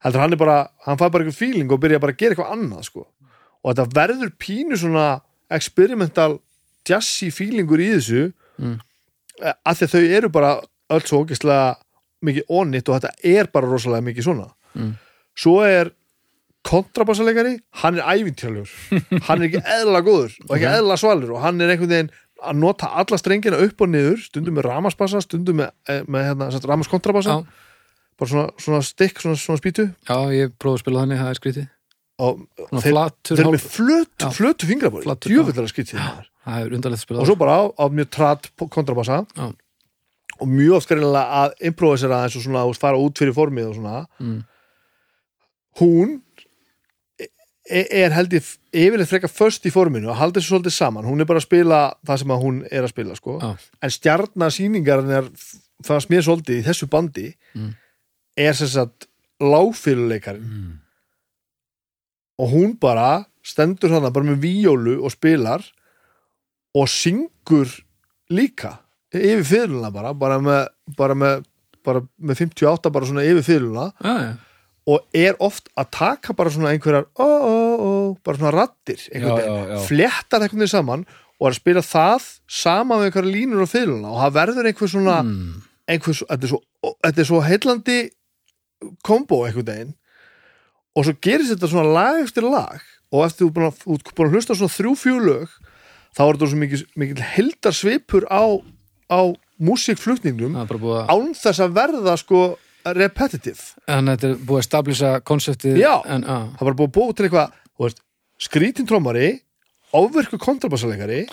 Heldur 0.03 0.23
hann 0.23 0.38
er 0.38 0.39
bara, 0.39 0.58
hann 0.88 0.99
fær 0.99 1.12
bara 1.12 1.27
eitthvað 1.27 1.41
feeling 1.41 1.75
og 1.75 1.84
byrja 1.84 1.99
bara 2.03 2.15
að 2.15 2.23
gera 2.23 2.38
eitthvað 2.38 2.56
annað 2.56 2.88
sko. 2.88 3.06
Og 3.63 3.75
þetta 3.75 3.99
verður 3.99 4.34
pínu 4.39 4.79
svona 4.79 5.10
experimental 5.53 6.39
jazzy 6.88 7.32
feelingur 7.34 7.82
í 7.84 7.91
þessu 7.96 8.32
Mm. 8.60 8.76
mm. 8.76 9.54
að 9.65 9.80
því 9.80 9.86
að 9.88 9.93
þau 9.93 10.15
eru 10.19 10.30
bara 10.34 10.54
öll 10.93 11.04
svo 11.08 11.24
ógeðslega 11.24 11.76
mikið 12.24 12.54
onitt 12.54 12.89
og 12.89 13.00
þetta 13.00 13.32
er 13.34 13.50
bara 13.54 13.69
rosalega 13.69 14.06
mikið 14.06 14.28
svona. 14.28 14.48
Mm. 14.78 14.93
svo 15.38 15.56
er 15.65 15.91
kontrabassalegari, 16.63 17.58
hann 17.82 17.98
er 18.00 18.06
ævintjálfur 18.08 18.69
hann 19.28 19.41
er 19.41 19.50
ekki 19.50 19.60
eðla 19.76 20.00
góður 20.06 20.38
og 20.48 20.54
ekki 20.56 20.69
eðla 20.69 20.96
svalur 21.02 21.34
og 21.36 21.43
hann 21.43 21.60
er 21.62 21.74
einhvern 21.74 21.91
veginn 21.91 22.13
að 22.43 22.62
nota 22.62 22.89
alla 23.02 23.19
strengina 23.19 23.60
upp 23.65 23.84
og 23.84 23.91
niður 23.91 24.24
stundum 24.24 24.58
með 24.58 24.67
ramasbassa, 24.69 25.22
stundum 25.24 25.60
með, 25.62 25.74
eh, 25.91 26.02
með 26.08 26.30
hérna, 26.30 26.50
ramaskontrabassa 26.72 27.38
bara 28.19 28.30
svona, 28.30 28.48
svona 28.62 28.82
stikk, 28.86 29.22
svona, 29.24 29.39
svona 29.39 29.60
spýtu. 29.60 29.88
Já, 30.08 30.17
ég 30.36 30.52
prófa 30.60 30.78
að 30.78 30.84
spila 30.84 31.04
þannig, 31.04 31.22
það 31.22 31.32
er 31.32 31.39
skrítið. 31.39 31.69
Og 32.24 32.43
þeir, 32.69 32.84
flatur 32.86 33.38
þeir 33.39 33.43
eru 33.43 33.54
með 33.56 33.63
flötu, 33.74 34.30
flötu 34.38 34.69
fingrabóri 34.69 35.10
að 35.10 35.72
skrítið. 35.72 35.98
Þar 35.98 36.30
Það 36.43 36.62
er 36.65 36.73
undarlegt 36.77 36.99
að 37.01 37.06
spila 37.06 37.21
og 37.23 37.27
svo 37.29 37.36
bara 37.39 37.56
á, 37.56 37.63
á 37.79 37.86
mjög 37.89 38.10
tratt 38.12 38.49
kontrabassa 38.69 39.21
Já. 39.38 39.45
og 40.41 40.47
mjög 40.47 40.75
oft 40.79 40.89
greinilega 40.89 41.38
að 41.43 41.53
improvisera 41.69 42.23
eins 42.25 42.36
og 42.36 42.43
svona, 42.43 42.65
veist, 42.67 42.82
fara 42.82 42.97
út 42.99 43.17
fyrir 43.17 43.34
formið 43.38 43.69
og 43.69 43.75
svona 43.77 44.06
Mm. 44.19 44.43
hún 45.79 46.21
e- 47.69 47.88
er 48.03 48.12
held 48.12 48.34
ég 48.36 48.43
yfirleitt 48.73 49.10
frekar 49.10 49.32
först 49.32 49.65
í 49.65 49.71
forminu 49.71 50.10
og 50.12 50.17
haldi 50.19 50.39
þessu 50.41 50.51
svolítið 50.58 50.75
saman 50.75 51.06
hún 51.08 51.21
er 51.21 51.25
bara 51.29 51.39
að 51.39 51.47
spila 51.47 51.93
það 52.06 52.19
sem 52.19 52.27
að 52.36 52.41
hún 52.43 52.58
er 52.71 52.84
að 52.84 52.89
spila 52.91 53.15
sko. 53.15 53.39
Já. 53.39 53.58
en 53.82 53.89
stjarnasýningarnir 53.89 55.29
fannst 55.84 56.10
mér 56.12 56.21
svolítið 56.27 56.60
í 56.60 56.63
þessu 56.67 56.89
bandi 56.89 57.34
Mm. 57.56 57.73
er 58.38 58.53
sem 58.53 58.67
sagt 58.67 59.08
lágfyluleikarinn 59.39 60.43
Mm. 60.43 60.79
og 62.39 62.49
hún 62.51 62.79
bara 62.79 63.25
stendur 63.43 63.89
hana 63.91 64.10
bara 64.12 64.25
með 64.25 64.41
víjólu 64.41 65.03
og 65.03 65.12
spilar 65.12 65.63
og 66.74 66.90
syngur 66.90 67.70
líka 68.34 68.78
yfir 69.14 69.46
fyrirluna 69.46 69.92
bara 69.94 70.14
bara 70.18 70.40
með, 70.42 70.64
bara 70.98 71.18
með, 71.18 71.44
bara 71.86 72.02
með 72.18 72.46
58 72.46 72.94
bara 72.94 73.10
svona 73.10 73.28
yfir 73.28 73.48
fyrirluna 73.50 73.90
Já, 74.00 74.14
já, 74.24 74.32
og 74.94 75.06
er 75.16 75.38
oft 75.40 75.70
að 75.80 75.92
taka 75.96 76.34
bara 76.36 76.52
svona 76.52 76.74
einhverjar 76.74 77.06
ó, 77.16 77.28
ó, 77.28 77.54
ó, 77.54 77.92
bara 78.26 78.40
svona 78.40 78.56
rattir 78.56 79.06
einhvern 80.48 80.64
veginn 80.64 80.74
saman 80.74 81.06
og 81.40 81.48
er 81.48 81.54
að 81.54 81.60
spila 81.62 81.86
það 81.86 82.26
sama 82.48 82.98
með 82.98 83.10
einhverjar 83.10 83.32
línur 83.36 83.64
á 83.64 83.68
fyrirluna 83.70 84.12
og 84.12 84.20
það 84.24 84.36
verður 84.40 84.70
einhver 84.70 84.92
svona 84.92 85.22
mm. 85.24 85.64
einhver, 85.94 86.20
þetta, 86.20 86.42
er 86.42 86.52
svo, 86.52 86.62
þetta 87.04 87.24
er 87.24 87.30
svo 87.30 87.42
heillandi 87.44 88.00
kombo 89.06 89.44
einhvern 89.46 89.68
veginn. 89.68 89.94
Og 90.94 91.08
svo 91.08 91.16
gerist 91.24 91.54
þetta 91.54 91.70
svona 91.72 91.94
lag 91.96 92.22
eftir 92.22 92.46
lag. 92.46 92.82
Og 93.14 93.26
eftir 93.28 93.48
þú 93.48 93.54
búin 93.56 93.70
að, 93.70 94.34
hlusta 94.34 94.58
svona 94.58 94.74
þrjú 94.74 94.94
fjúlög 95.00 95.56
þá 96.13 96.21
er 96.26 96.36
þetta 96.36 96.52
svo 96.52 96.62
mikil, 96.62 96.82
mikil 96.99 97.26
heldar 97.34 97.78
svipur 97.78 98.28
á, 98.30 98.43
á 99.10 99.21
músikflutningnum 99.63 100.58
að 100.60 100.76
án 101.10 101.34
þess 101.38 101.63
að 101.63 101.76
verða 101.78 102.15
sko 102.19 102.43
repetitive. 102.84 103.62
En 103.88 104.12
þetta 104.12 104.30
er 104.34 104.39
búið 104.43 104.60
að 104.60 104.67
stablisa 104.67 105.13
konseptið 105.23 105.80
Já. 105.80 105.93
en, 106.04 106.26
það 106.60 106.67
var 106.67 106.78
búið 106.80 106.89
að 106.89 106.95
búið 106.97 107.15
til 107.17 107.28
eitthvað 107.30 107.97
skrítin 108.43 108.89
trómari 108.89 109.30
ofverku 109.93 110.39
kontrabassalegari 110.41 111.23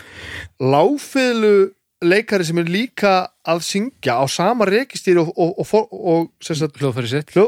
láfiðlu 0.60 1.72
leikari 2.04 2.46
sem 2.48 2.60
er 2.60 2.70
líka 2.70 3.14
að 3.48 3.64
syngja 3.66 4.20
á 4.20 4.24
sama 4.30 4.68
rekistýri 4.68 5.20
og, 5.20 5.32
og, 5.36 5.58
og, 5.60 5.88
og, 5.92 6.28
hljó, 7.34 7.46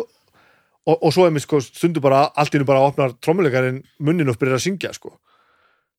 og, 0.84 0.96
og 0.96 1.12
svo 1.14 1.26
er 1.26 1.32
mér 1.32 1.44
sko 1.44 1.60
stundu 1.64 2.02
bara 2.04 2.26
allt 2.36 2.56
í 2.56 2.60
nú 2.60 2.68
bara 2.68 2.84
opnar 2.84 3.14
trómuleikarin 3.20 3.82
munnin 4.00 4.28
og 4.32 4.40
byrjar 4.40 4.60
að 4.60 4.66
syngja 4.66 4.92
sko 4.96 5.14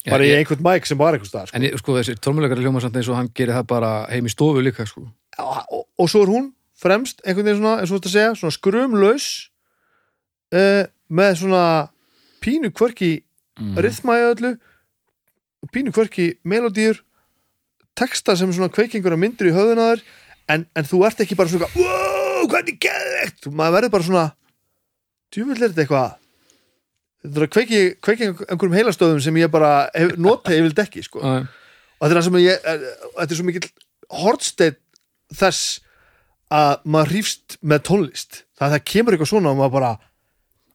bara 0.10 0.26
í 0.28 0.34
einhvern 0.36 0.63
mæk 0.66 0.86
sem 0.89 1.00
var 1.00 1.16
einhvern 1.16 1.30
staðar 1.30 1.52
sko. 1.52 1.58
en 1.60 1.78
sko 1.80 1.98
þessi 2.00 2.18
tórmuleikari 2.20 2.66
hljóma 2.66 2.82
samt 2.84 2.98
eins 3.00 3.10
og 3.12 3.16
hann 3.20 3.32
gerir 3.36 3.56
það 3.56 3.68
bara 3.72 3.92
heim 4.12 4.28
í 4.28 4.34
stofu 4.34 4.62
líka 4.63 4.86
sko. 4.89 5.06
og, 5.39 5.60
og, 5.72 5.86
og 6.00 6.10
svo 6.12 6.24
er 6.26 6.34
hún 6.34 6.52
fremst 6.84 7.22
einhvern 7.24 7.48
veginn 7.48 7.62
svona, 7.62 7.76
eins 7.80 7.92
og 7.94 8.02
þetta 8.02 8.13
segja, 8.16 8.34
svona 8.36 8.58
skrumlaus 8.58 9.28
uh, 10.54 10.84
með 11.10 11.38
svona 11.44 11.66
pínu 12.44 12.74
kvörki 12.76 13.13
Mm. 13.54 13.76
rithma 13.86 14.16
í 14.18 14.24
öllu 14.32 14.50
pínu 15.70 15.92
kvörki 15.94 16.39
melodýr 16.42 16.98
texta 17.94 18.34
sem 18.36 18.50
svona 18.50 18.72
kveikingur 18.74 19.13
að 19.13 19.22
myndir 19.22 19.52
í 19.52 19.54
höfðunaður 19.54 20.02
en, 20.50 20.63
en 20.74 20.88
þú 20.89 21.04
ert 21.06 21.22
ekki 21.22 21.38
bara 21.38 21.52
svona 21.52 21.70
wow, 21.78 22.48
hvernig 22.50 22.80
geðvegt 22.82 23.46
maður 23.54 23.76
verður 23.78 23.94
bara 23.94 24.08
svona 24.08 24.24
djúvill 25.30 25.60
er 25.60 25.70
þetta 25.70 25.86
eitthvað 25.86 26.16
þetta 27.24 27.40
er 27.40 27.46
að 27.48 27.52
kveiki, 27.56 27.82
kveiki 28.04 28.30
einhverjum 28.30 28.78
heilastöðum 28.78 29.22
sem 29.24 29.40
ég 29.42 29.52
bara 29.54 29.74
hef, 29.96 30.16
nota 30.22 30.54
ég 30.56 30.66
vil 30.68 30.76
dekki 30.78 31.04
sko. 31.06 31.24
Já, 31.24 31.44
og 31.48 32.06
þetta 32.06 32.12
er 32.12 32.20
það 32.20 32.28
sem 32.28 32.40
ég 32.44 32.70
er, 32.74 32.88
þetta 33.18 33.28
er 33.30 33.40
svo 33.40 33.48
mikill 33.48 33.70
hortsteinn 34.24 34.80
þess 35.34 35.62
að 36.54 36.74
maður 36.94 37.14
hrýfst 37.16 37.58
með 37.66 37.86
tónlist. 37.90 38.44
Það, 38.60 38.76
það 38.76 38.84
kemur 38.92 39.16
eitthvað 39.16 39.32
svona 39.32 39.54
og 39.54 39.62
maður 39.62 39.76
bara 39.78 39.94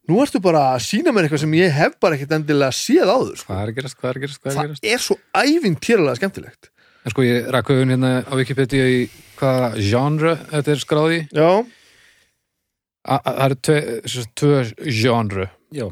nú 0.08 0.22
ertu 0.24 0.40
bara 0.42 0.64
að 0.72 0.82
sína 0.86 1.12
mér 1.12 1.28
eitthvað 1.28 1.44
sem 1.44 1.54
ég 1.58 1.76
hef 1.76 1.98
bara 2.00 2.16
ekkert 2.16 2.34
endilega 2.38 2.74
séð 2.74 3.12
áður 3.12 3.36
sko. 3.38 3.52
Hvað 3.52 3.62
er 3.62 3.72
að 3.72 3.78
gerast, 3.78 3.98
hvað 4.00 4.10
er 4.10 4.18
að 4.18 4.24
gerast, 4.24 4.40
hvað 4.42 4.50
er 4.50 4.56
að 4.56 4.60
það 4.60 4.68
gerast? 4.72 4.90
er 4.94 5.04
svo 5.04 5.18
ævintýralega 5.36 6.18
skemmtilegt. 6.18 6.70
En 7.04 7.14
sko 7.14 7.24
ég 7.24 7.50
rakk 7.54 7.70
augun 7.72 7.92
hérna 7.94 8.12
á 8.24 8.32
Wikipedia 8.40 8.88
í 8.90 9.02
hvaða 9.38 9.68
genre 9.78 10.34
þetta 10.48 10.72
er 10.72 10.82
skráði 10.82 11.20
já, 11.30 11.50
Það 13.08 13.38
eru 13.44 13.56
tvö 14.36 14.56
genre. 14.84 15.46
Já, 15.72 15.86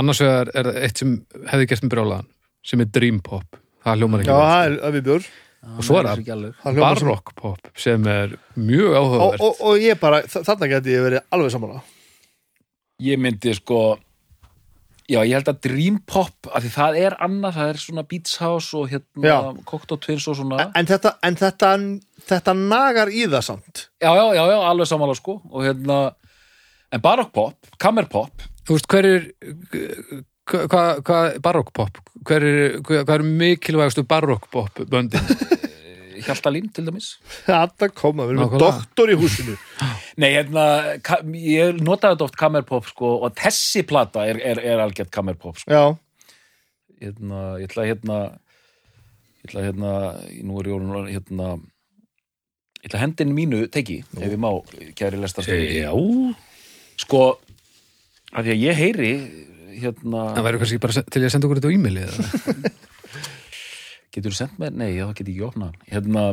Annars 0.00 0.20
vegar 0.24 0.50
er 0.54 0.68
það 0.70 0.78
eitt 0.88 1.00
sem 1.02 1.14
hefði 1.52 1.68
gert 1.70 1.84
með 1.86 1.94
brjólaðan 1.94 2.30
sem 2.64 2.82
er 2.82 2.92
dream 2.96 3.18
pop. 3.24 3.58
Það 3.84 4.00
hljómar 4.00 4.22
já, 4.24 4.24
ekki 4.24 4.38
vel. 4.40 4.78
það 4.80 4.98
er 4.98 5.04
bjór 5.08 5.26
Og 5.64 5.84
svo 5.86 5.98
er 6.00 6.08
það 6.08 6.76
Baroque 6.76 7.34
pop 7.38 7.68
sem 7.80 8.06
er 8.10 8.34
mjög 8.56 8.90
og, 8.90 8.96
áhugavert. 9.00 9.44
Og, 9.44 9.60
og 9.64 9.78
ég 9.84 10.00
bara, 10.00 10.22
þa- 10.28 10.42
þarna 10.44 10.68
geti 10.74 10.92
ég 10.92 11.04
verið 11.06 11.22
alveg 11.32 11.54
samanlega 11.54 11.84
Ég 13.04 13.20
myndi 13.20 13.54
sko 13.56 13.78
Já, 15.04 15.18
ég 15.20 15.34
held 15.36 15.48
að 15.52 15.58
Dream 15.66 15.98
Pop 16.08 16.48
af 16.48 16.62
því 16.64 16.70
það 16.72 16.94
er 16.96 17.14
annað, 17.26 17.56
það 17.58 17.70
er 17.74 17.80
svona 17.82 18.04
Beats 18.08 18.38
House 18.40 18.70
og 18.78 18.86
hérna 18.88 19.26
Já. 19.28 19.34
Cocteau 19.68 19.98
Twins 20.00 20.24
og 20.32 20.38
svona. 20.38 20.70
En 20.80 20.88
þetta, 20.88 21.10
en 21.28 21.36
þetta, 21.36 21.72
þetta 22.30 22.54
nagar 22.56 23.12
í 23.12 23.26
það 23.28 23.44
samt. 23.50 23.82
Já, 24.00 24.08
já, 24.16 24.22
já, 24.38 24.40
já, 24.48 24.56
alveg 24.70 24.88
samanlega 24.88 25.20
sko. 25.20 25.34
Og 25.52 25.66
hérna, 25.66 25.98
en 26.88 27.04
Baroque 27.04 27.34
Pop, 27.36 27.68
Kammer 27.76 28.08
Pop 28.08 28.46
Þú 28.64 28.78
veist, 28.78 28.88
hver 28.90 29.08
er 29.08 29.26
hvað 30.44 30.68
hva, 30.68 30.84
hva, 31.00 31.18
baroque 31.44 31.72
pop 31.76 32.00
hver 32.24 32.44
er, 32.44 32.78
hver, 32.84 33.04
er 33.16 33.24
mikilvægastu 33.24 34.04
baroque 34.08 34.50
pop 34.52 34.82
böndin? 34.90 35.24
Hjaltalín 36.24 36.70
til 36.72 36.86
dæmis. 36.86 37.08
Þetta 37.44 37.88
koma, 37.92 38.24
við 38.28 38.38
erum 38.38 38.54
doktor 38.60 39.10
í 39.12 39.16
húsinu. 39.18 39.56
Nei, 40.20 40.30
hérna, 40.36 40.64
ég 41.34 41.80
notaði 41.82 42.14
þetta 42.14 42.26
oft 42.28 42.38
Kammer 42.38 42.64
Pop 42.68 42.86
sko 42.88 43.10
og 43.26 43.34
þessi 43.36 43.82
plata 43.88 44.24
er, 44.30 44.38
er, 44.52 44.60
er 44.62 44.82
algjört 44.84 45.10
Kammer 45.14 45.36
Pop 45.40 45.58
sko. 45.60 45.74
Já, 45.74 46.30
hérna, 47.02 47.42
ég 47.60 47.68
ætla 47.68 47.84
að 47.84 47.90
hérna 47.90 48.18
ég 49.44 49.50
ætla 49.50 49.60
að 49.60 49.68
hérna, 49.68 49.94
nú 50.46 50.60
er 50.62 50.70
jólun 50.70 51.10
hérna 51.10 51.50
ég 51.58 52.88
ætla 52.88 53.00
að 53.00 53.04
hendin 53.04 53.34
mínu 53.36 53.64
teki, 53.74 54.00
ef 54.16 54.28
ég 54.28 54.40
má 54.40 54.50
kæri 54.96 55.20
lestar 55.20 55.50
Já. 55.50 55.92
Sko 57.00 57.24
af 58.34 58.44
því 58.44 58.54
að 58.54 58.64
ég 58.64 58.80
heyri 58.80 59.12
hérna, 59.80 60.24
Það 60.36 60.46
væri 60.48 60.60
kannski 60.62 60.80
bara 60.82 61.04
til 61.06 61.22
ég 61.22 61.28
að 61.28 61.34
senda 61.34 61.48
okkur 61.48 61.60
þetta 61.60 61.70
á 61.70 61.76
e-maili 61.76 62.04
eða? 62.06 62.72
getur 64.14 64.30
þú 64.30 64.38
sendt 64.38 64.58
mér? 64.62 64.74
Nei, 64.74 64.90
það 64.98 65.14
get 65.18 65.30
ég 65.30 65.44
ekki 65.44 65.62
hann. 65.62 65.78
hérna 65.90 66.24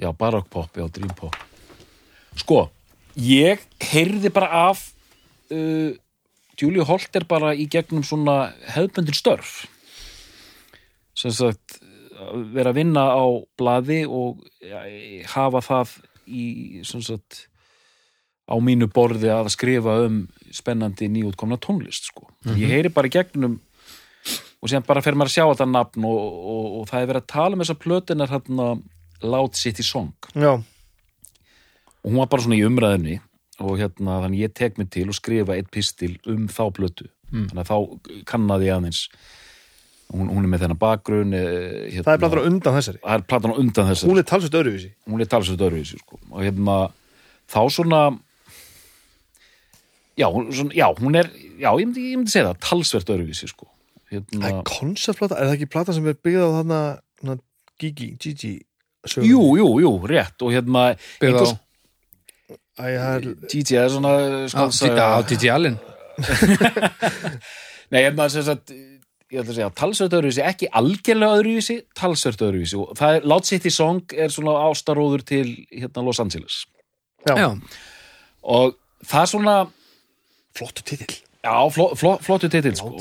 já, 0.00 0.08
Baroque 0.12 0.50
Pop, 0.52 0.72
já, 0.76 0.88
Dream 0.92 1.14
Pop 1.16 1.36
sko, 2.38 2.66
ég 3.20 3.62
heyrði 3.92 4.32
bara 4.34 4.50
af 4.70 4.88
uh, 5.54 5.94
Julia 6.60 6.86
Holter 6.86 7.26
bara 7.28 7.54
í 7.54 7.68
gegnum 7.70 8.04
svona 8.06 8.54
hefðbundin 8.74 9.16
störf 9.16 9.64
sem 11.14 11.32
sagt 11.34 11.78
vera 12.54 12.72
að 12.72 12.78
vinna 12.80 13.06
á 13.10 13.24
blaði 13.58 14.04
og 14.06 14.42
ja, 14.62 14.82
hafa 15.34 15.62
það 15.64 15.96
í 16.24 16.44
sem 16.86 17.02
sagt 17.04 17.46
á 18.44 18.54
mínu 18.60 18.90
borði 18.92 19.30
að 19.32 19.52
skrifa 19.54 20.00
um 20.06 20.24
spennandi 20.54 21.08
nýútkomna 21.10 21.58
tónlist 21.60 22.10
sko. 22.10 22.28
ég 22.54 22.68
heyri 22.70 22.92
bara 22.92 23.10
gegnum 23.12 23.58
og 24.60 24.70
síðan 24.70 24.86
bara 24.86 25.02
fer 25.04 25.16
maður 25.16 25.32
að 25.32 25.36
sjá 25.36 25.44
þetta 25.44 25.68
nafn 25.70 26.06
og, 26.08 26.20
og, 26.54 26.66
og 26.80 26.88
það 26.90 27.02
er 27.02 27.10
verið 27.10 27.22
að 27.22 27.32
tala 27.34 27.56
um 27.56 27.64
þessa 27.64 27.80
plötunar 27.80 28.32
hérna 28.32 28.68
Loud 29.24 29.56
City 29.56 29.84
Song. 29.84 30.12
Já, 30.36 30.60
og 32.04 32.10
hún 32.10 32.20
var 32.20 32.28
bara 32.32 32.44
svona 32.44 32.58
í 32.58 32.64
umræðinni 32.66 33.18
og 33.64 33.78
hérna 33.80 34.18
þannig 34.24 34.44
ég 34.44 34.54
tek 34.56 34.80
mig 34.80 34.90
til 34.92 35.06
og 35.08 35.16
skrifa 35.16 35.56
eitt 35.56 35.70
pistil 35.72 36.16
um 36.28 36.48
þá 36.52 36.64
plötu. 36.76 37.08
Mm. 37.32 37.48
þannig 37.50 37.62
að 37.64 37.70
þá 37.70 38.20
kannaði 38.28 38.68
ég 38.68 38.76
aðeins. 38.76 39.06
Hún, 40.12 40.28
hún 40.28 40.44
er 40.44 40.50
með 40.52 40.66
þennan 40.66 40.78
bakgrunn 40.78 41.32
eh, 41.34 41.86
hérna, 41.94 42.04
það 42.04 42.12
er 42.12 42.20
platan 42.20 42.42
á 42.44 42.48
undan 42.50 42.76
þessari? 42.76 43.00
Það 43.00 43.14
er 43.16 43.22
platan 43.32 43.54
á 43.54 43.60
undan 43.62 43.88
þessari 43.88 44.10
hún 44.10 44.20
er 44.20 44.26
talsvist 44.28 44.58
öðruvísi. 44.60 44.90
Hún 45.08 45.24
er 45.24 45.30
talsveit 45.32 45.64
öðruvísi 45.64 46.00
sko. 46.02 46.18
og 46.28 46.44
hérna 46.44 46.76
þá 47.50 47.60
svona 47.72 48.02
já, 50.20 50.26
hún, 50.30 50.50
svona, 50.54 50.74
já, 50.76 50.86
hún 51.00 51.16
er 51.18 51.30
já, 51.58 51.70
ég 51.72 51.86
myndi, 51.88 52.04
ég 52.12 52.20
myndi 52.20 52.30
segja 52.34 52.52
það, 52.52 52.60
talsvert 52.68 53.10
öðruvísi 53.14 53.48
sko. 53.50 53.66
það 54.10 54.14
hérna, 54.20 54.50
er 54.52 54.62
konceptplata, 54.68 55.38
er 55.40 55.48
það 55.50 55.56
ekki 55.58 55.70
plata 55.74 55.96
sem 55.96 56.06
er 56.12 56.16
byggð 56.22 56.44
á 56.46 56.50
þarna 56.60 56.80
þarna 57.20 57.36
Gigi, 57.82 58.08
Gigi 58.22 58.52
sögunni? 59.06 59.30
jú, 59.32 59.42
jú, 59.58 59.68
jú, 59.82 59.92
rétt 60.10 60.44
og 60.46 60.52
hérna 60.54 60.84
á 60.84 60.88
einhvers- 61.20 61.56
það 62.78 62.98
er, 62.98 63.28
Gigi 63.50 63.76
er 63.80 63.90
svona 63.90 64.14
skálsaga 64.50 64.94
Já, 64.98 65.26
Didi 65.28 65.50
Allen. 65.50 65.78
Nei, 67.92 68.00
hérna 68.06 68.26
sem 68.32 68.44
sagt 68.46 68.70
ég 68.74 69.40
ætla 69.40 69.50
að 69.50 69.56
segja, 69.56 69.70
talsvert 69.74 70.14
öðruvísi, 70.14 70.42
ekki 70.46 70.68
algjörlega 70.78 71.38
öðruvísi, 71.40 71.76
talsvert 71.98 72.42
öðruvísi. 72.46 72.76
Og 72.78 72.92
það 72.98 73.16
er, 73.18 73.24
Loud 73.30 73.48
City 73.48 73.72
Song 73.72 74.14
er 74.14 74.30
svona 74.30 74.54
ástaróður 74.68 75.24
til 75.26 75.46
hérna 75.72 76.04
Los 76.06 76.20
Angeles. 76.22 76.60
Já, 77.26 77.34
Já, 77.40 77.48
og 78.44 78.76
það 79.08 79.22
er 79.24 79.30
svona 79.32 79.56
flottu 80.58 80.82
titill. 80.86 81.16
Já, 81.44 81.54
fló, 81.74 81.90
fló, 81.98 82.14
flottu 82.24 82.48
titill 82.48 82.74
sko, 82.78 82.94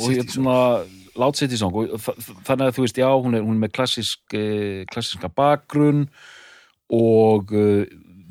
Loud 1.15 1.37
City 1.37 1.55
Song. 1.59 1.75
Og 1.77 1.91
þa- 2.01 2.15
þa- 2.17 2.39
þannig 2.47 2.67
að 2.71 2.75
þú 2.79 2.81
veist, 2.87 2.97
já, 2.97 3.07
hún 3.13 3.35
er, 3.37 3.43
hún 3.45 3.57
er 3.59 3.67
með 3.67 3.73
klassisk, 3.77 4.19
eh, 4.33 4.83
klassiska 4.89 5.29
bakgrunn 5.29 6.07
og 6.93 7.51
uh, 7.53 7.83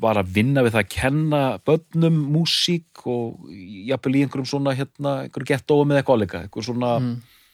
var 0.03 0.19
að 0.19 0.33
vinna 0.35 0.63
við 0.65 0.73
það 0.75 0.83
að 0.83 0.89
kenna 0.91 1.41
börnum 1.63 2.17
músík 2.33 3.05
og 3.07 3.45
jafnvel 3.87 4.17
í 4.19 4.23
einhverjum 4.25 4.49
svona 4.51 4.73
hérna, 4.75 5.13
einhverju 5.25 5.47
gettóa 5.53 5.85
með 5.87 6.01
eitthvað 6.01 6.19
áleika, 6.19 6.41
einhver 6.43 6.67
svona 6.67 6.91
Mm. 6.99 7.13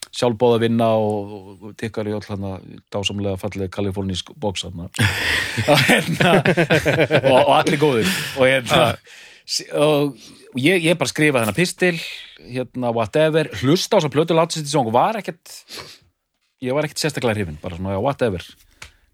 sjálfbóða 0.10 0.58
að 0.58 0.64
vinna 0.66 0.88
og, 0.98 1.32
og, 1.38 1.64
og 1.70 1.76
tekkar 1.78 2.10
í 2.10 2.16
öll 2.18 2.26
hérna 2.26 2.56
dásamlega 2.92 3.38
fallega 3.38 3.70
kalifornísk 3.70 4.34
bóks 4.42 4.66
hérna. 5.90 6.40
og, 7.30 7.44
og 7.46 7.54
allir 7.60 7.78
góðir. 7.82 8.10
Og 8.40 8.48
hérna 8.50 8.96
og 9.74 10.18
ég, 10.60 10.84
ég 10.86 10.98
bara 11.00 11.10
skrifa 11.10 11.42
þennan 11.42 11.58
pistil 11.58 11.96
hérna 12.40 12.92
whatever, 12.96 13.50
hlusta 13.62 13.98
á 13.98 14.00
þess 14.00 14.10
að 14.10 14.16
plötu 14.16 14.38
til 14.54 14.66
song 14.70 14.92
var 14.94 15.18
ekkert 15.20 15.54
ég 16.64 16.76
var 16.76 16.86
ekkert 16.86 17.02
sérstaklega 17.02 17.40
hrifin, 17.40 17.60
bara 17.62 17.78
svona 17.78 18.00
whatever. 18.02 18.44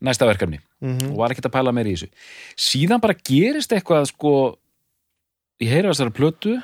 Næsta 0.03 0.27
verkefni. 0.27 0.59
Mhm. 0.81 1.13
og 1.13 1.17
var 1.17 1.31
ekkert 1.31 1.47
að 1.47 1.55
pæla 1.55 1.71
meir 1.73 1.87
í 1.87 1.95
þessu. 1.95 2.09
Síðan 2.59 3.01
bara 3.01 3.15
gerist 3.15 3.71
eitthvað 3.71 4.09
sko 4.11 4.57
ég 5.61 5.71
heyri 5.71 5.87
þessari 5.87 6.13
plötu 6.13 6.55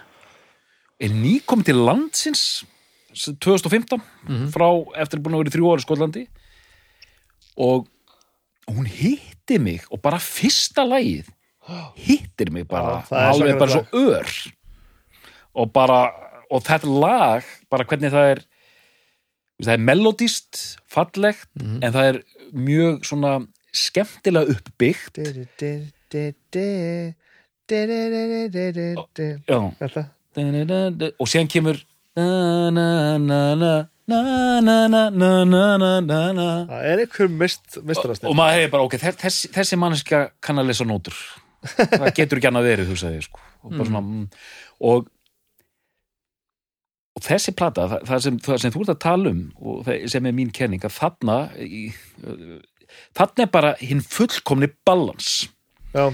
er 0.99 1.09
nýkomið 1.09 1.71
til 1.71 1.79
landsins 1.79 2.43
2015 3.15 4.01
frá 4.51 4.67
eftir 4.99 5.19
búin 5.19 5.35
að 5.35 5.43
vera 5.43 5.51
í 5.51 5.55
þrjú 5.55 5.71
ári 5.71 5.81
í 5.81 5.85
Skotlandi. 5.85 6.27
Og 7.57 7.87
hún 8.67 8.87
hitti 8.87 9.59
mig 9.59 9.87
og 9.89 10.01
bara 10.01 10.19
fyrsta 10.19 10.83
lagið 10.87 11.31
hittir 11.95 12.51
mig 12.51 12.67
bara 12.67 13.03
alveg 13.09 13.59
bara 13.59 13.69
svo 13.69 13.85
ör 13.93 14.27
og 15.53 15.71
bara, 15.73 16.11
og 16.49 16.63
þetta 16.63 16.87
lag 16.87 17.43
bara 17.69 17.85
hvernig 17.85 18.11
það 18.13 18.29
er 18.35 18.43
það 19.61 19.73
er 19.73 19.83
melodist, 19.85 20.61
fallegt 20.89 21.49
mm 21.53 21.65
-hmm. 21.67 21.85
en 21.85 21.93
það 21.93 22.05
er 22.09 22.21
mjög 22.51 23.05
svona 23.05 23.33
skemmtilega 23.71 24.45
uppbyggt 24.55 25.17
og, 29.55 29.75
og 31.19 31.27
séðan 31.27 31.47
kemur 31.47 31.77
það 36.67 36.85
er 36.91 36.99
einhver 36.99 37.29
mist 37.29 37.77
og 37.77 38.35
maður 38.35 38.57
hefur 38.57 38.71
bara 38.71 38.83
ok, 38.83 38.97
þessi, 38.97 39.51
þessi 39.53 39.79
manneska 39.79 40.29
kann 40.43 40.59
að 40.59 40.71
lesa 40.71 40.83
nótur 40.87 41.15
það 41.61 42.13
getur 42.17 42.39
ekki 42.39 42.51
annað 42.51 42.69
verið, 42.69 42.91
þú 42.91 42.99
sagði 43.01 43.25
sko. 43.25 43.41
og, 43.61 43.73
bara 43.75 43.89
svona, 43.89 44.01
mm, 44.01 44.23
og 44.89 45.09
og 47.11 47.25
þessi 47.25 47.53
plata 47.57 47.87
það, 47.91 48.03
það, 48.07 48.21
sem, 48.25 48.37
það 48.45 48.59
sem 48.63 48.73
þú 48.73 48.83
ert 48.83 48.93
að 48.93 49.01
tala 49.03 49.31
um 49.35 49.41
og 49.59 49.79
það, 49.87 50.03
sem 50.13 50.27
er 50.29 50.35
mín 50.37 50.51
kenning 50.55 50.85
að 50.87 50.95
þarna 50.95 51.37
í, 51.59 51.81
þarna 53.17 53.45
er 53.45 53.51
bara 53.51 53.73
hinn 53.81 54.03
fullkomni 54.03 54.71
balans. 54.87 55.49
Já, 55.91 56.07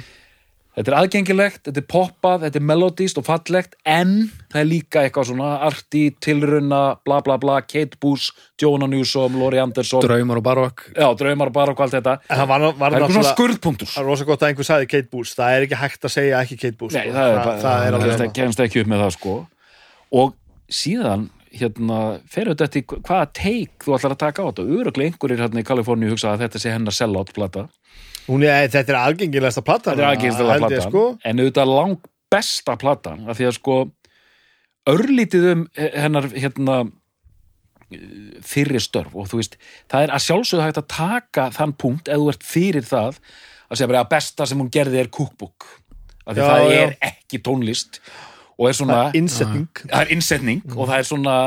þetta 0.78 0.92
er 0.92 0.98
aðgengilegt, 1.00 1.62
þetta 1.66 1.82
er 1.82 1.86
poppað 1.90 2.44
þetta 2.46 2.60
er 2.60 2.66
melodist 2.70 3.18
og 3.18 3.26
fallegt 3.26 3.76
en 3.90 4.14
það 4.52 4.60
er 4.62 4.68
líka 4.70 5.04
eitthvað 5.04 5.30
svona 5.32 5.50
arti, 5.66 6.04
tilruna, 6.24 6.82
bla 7.08 7.20
bla 7.26 7.40
bla 7.42 7.58
Kate 7.66 7.98
Boos, 8.02 8.30
Jonah 8.62 8.90
Newsom, 8.92 9.40
Laurie 9.42 9.62
Anderson. 9.64 10.04
Draumar 10.06 10.42
og 10.42 10.46
Baroque 10.46 10.94
já, 10.94 11.08
draumar 11.18 11.52
og 11.52 11.58
bara 11.58 11.74
og 11.74 11.82
allt 11.86 11.98
þetta. 11.98 12.18
En 12.30 12.42
það 12.44 12.52
var, 12.54 12.68
var 12.68 12.98
það 12.98 13.08
er 13.08 13.16
svona 13.16 13.32
skurðpunktur. 13.32 13.92
Það 13.94 14.04
er 14.04 14.12
rosa 14.12 14.28
gott 14.30 14.44
að 14.44 14.52
einhver 14.52 14.70
sagði 14.70 14.92
Kate 14.94 15.12
Boos 15.14 15.34
Það 15.38 15.56
er 15.56 15.66
ekki 15.68 15.82
hægt 15.82 16.06
að 16.06 16.14
segja 16.14 16.44
ekki 16.44 16.60
Kate 16.62 16.78
Boos 16.78 16.94
Nei, 16.94 17.08
sko. 17.08 17.16
það 17.18 17.32
er, 17.32 17.40
bara, 17.42 17.58
það 17.64 17.88
er 17.88 17.98
alveg 18.00 18.38
kemst, 18.38 18.62
ekki 18.68 18.84
upp 18.84 18.94
með 18.94 19.04
það 19.06 19.18
sko. 19.18 19.36
Og 20.22 20.38
síðan 20.78 21.28
hérna, 21.58 22.00
fer 22.30 22.52
þetta 22.52 22.68
eftir 22.68 22.86
hvaða 23.02 23.28
teik 23.36 23.86
þú 23.86 23.98
ætlar 23.98 24.16
að 24.16 24.22
taka 24.24 24.46
á 24.46 24.48
þetta, 24.50 24.66
öruglega 24.78 25.12
einhverjir 25.12 25.44
hérna 25.44 25.64
í 25.64 25.68
Kaliforníu 25.68 26.12
hugsa 26.14 26.34
að 26.34 26.46
þetta 26.46 26.62
sé 26.62 26.74
hennar 26.74 26.96
sellout 26.96 27.34
plata 27.36 27.66
er, 28.28 28.70
þetta 28.74 28.94
er 28.94 29.00
algengilegasta 29.00 29.64
platan 29.66 29.96
þetta 29.96 30.06
er 30.06 30.14
aðgengstilega 30.14 30.58
held 30.58 30.68
ég, 30.68 30.78
platan, 30.78 30.92
sko. 30.92 31.06
en 31.24 31.44
auðvitað 31.44 31.74
lang 31.74 32.14
besta 32.28 32.76
platan, 32.80 33.26
af 33.28 33.40
því 33.40 33.48
að 33.48 33.58
sko 33.58 33.78
örlítið 34.88 35.50
um 35.54 35.68
hennar 35.78 36.30
hérna 36.36 36.80
fyrir 38.44 38.84
störf 38.84 39.14
og 39.16 39.30
þú 39.32 39.40
veist, 39.40 39.60
það 39.88 40.08
er 40.08 40.16
að 40.16 40.24
sjálfsögðu 40.26 40.66
hægt 40.66 40.80
að 40.82 40.90
taka 40.92 41.50
þann 41.56 41.76
punkt 41.80 42.10
ef 42.12 42.20
þú 42.20 42.32
ert 42.34 42.48
fyrir 42.48 42.88
það 42.88 43.20
að 43.68 43.80
segja 43.80 43.92
bara 43.92 44.02
að 44.04 44.10
besta 44.12 44.48
sem 44.48 44.60
hún 44.60 44.72
gerði 44.74 45.04
er 45.04 45.12
cookbook 45.14 45.68
af 46.28 46.36
því 46.36 46.42
Já, 46.42 46.48
það 46.50 46.66
já. 46.68 46.80
er 46.82 46.98
ekki 47.08 47.40
tónlist 47.46 48.02
og 48.58 48.68
er 48.68 48.76
svona 48.76 48.98
Það 48.98 49.08
er 49.08 49.20
innsetning 49.22 49.82
það 49.84 50.02
er 50.02 50.12
innsetning 50.18 50.74
og 50.74 50.82
það 50.82 50.98
er 50.98 51.08
svona 51.12 51.38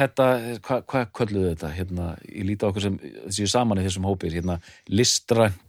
þetta, 0.00 0.26
hvað 0.66 0.84
hva 0.90 1.04
kölluðu 1.20 1.52
þetta 1.52 1.72
hérna, 1.76 2.08
ég 2.32 2.48
líti 2.50 2.66
á 2.66 2.68
okkur 2.70 2.86
sem 2.88 2.98
þessi 3.04 3.48
saman 3.52 3.82
í 3.82 3.86
þessum 3.86 4.10
hópir, 4.10 4.34
hérna, 4.34 4.58
listrænt 4.90 5.62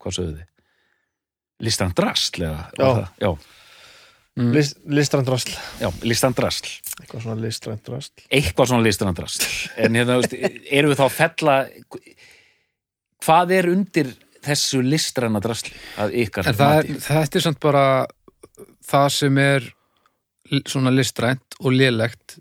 hvað 0.00 0.16
sögðu 0.16 0.34
þið? 0.38 0.46
listrænt 1.60 1.96
drasl 1.98 2.40
eða 2.40 2.60
Já. 2.78 2.84
það? 2.84 3.08
já, 3.20 3.30
List, 4.40 4.78
listrænt 4.88 5.26
drasl. 5.28 5.50
Já, 5.82 5.88
listrænt 6.06 6.36
drasl. 6.38 6.68
Eitthvað 7.02 7.24
svona 7.26 7.42
listrænt 7.42 7.82
drasl. 7.84 8.22
Eitthvað 8.32 8.68
svona 8.70 8.84
listrænt 8.86 9.18
drasl. 9.18 9.42
En 9.76 9.98
hérna, 9.98 10.16
erum 10.70 10.92
við 10.94 11.00
þá 11.00 11.04
að 11.04 11.16
fella 11.18 11.56
hvað 13.26 13.52
er 13.58 13.68
undir 13.72 14.12
þessu 14.46 14.80
listræna 14.86 15.42
drasli 15.44 15.74
að 16.00 16.14
ykkar 16.22 16.48
það 16.56 16.88
þetta 17.04 17.40
er 17.40 17.44
samt 17.44 17.60
bara 17.60 17.84
það 18.88 19.08
sem 19.18 19.42
er 19.42 19.66
svona 20.70 20.90
listrænt 20.94 21.58
og 21.60 21.74
lélegt. 21.76 22.38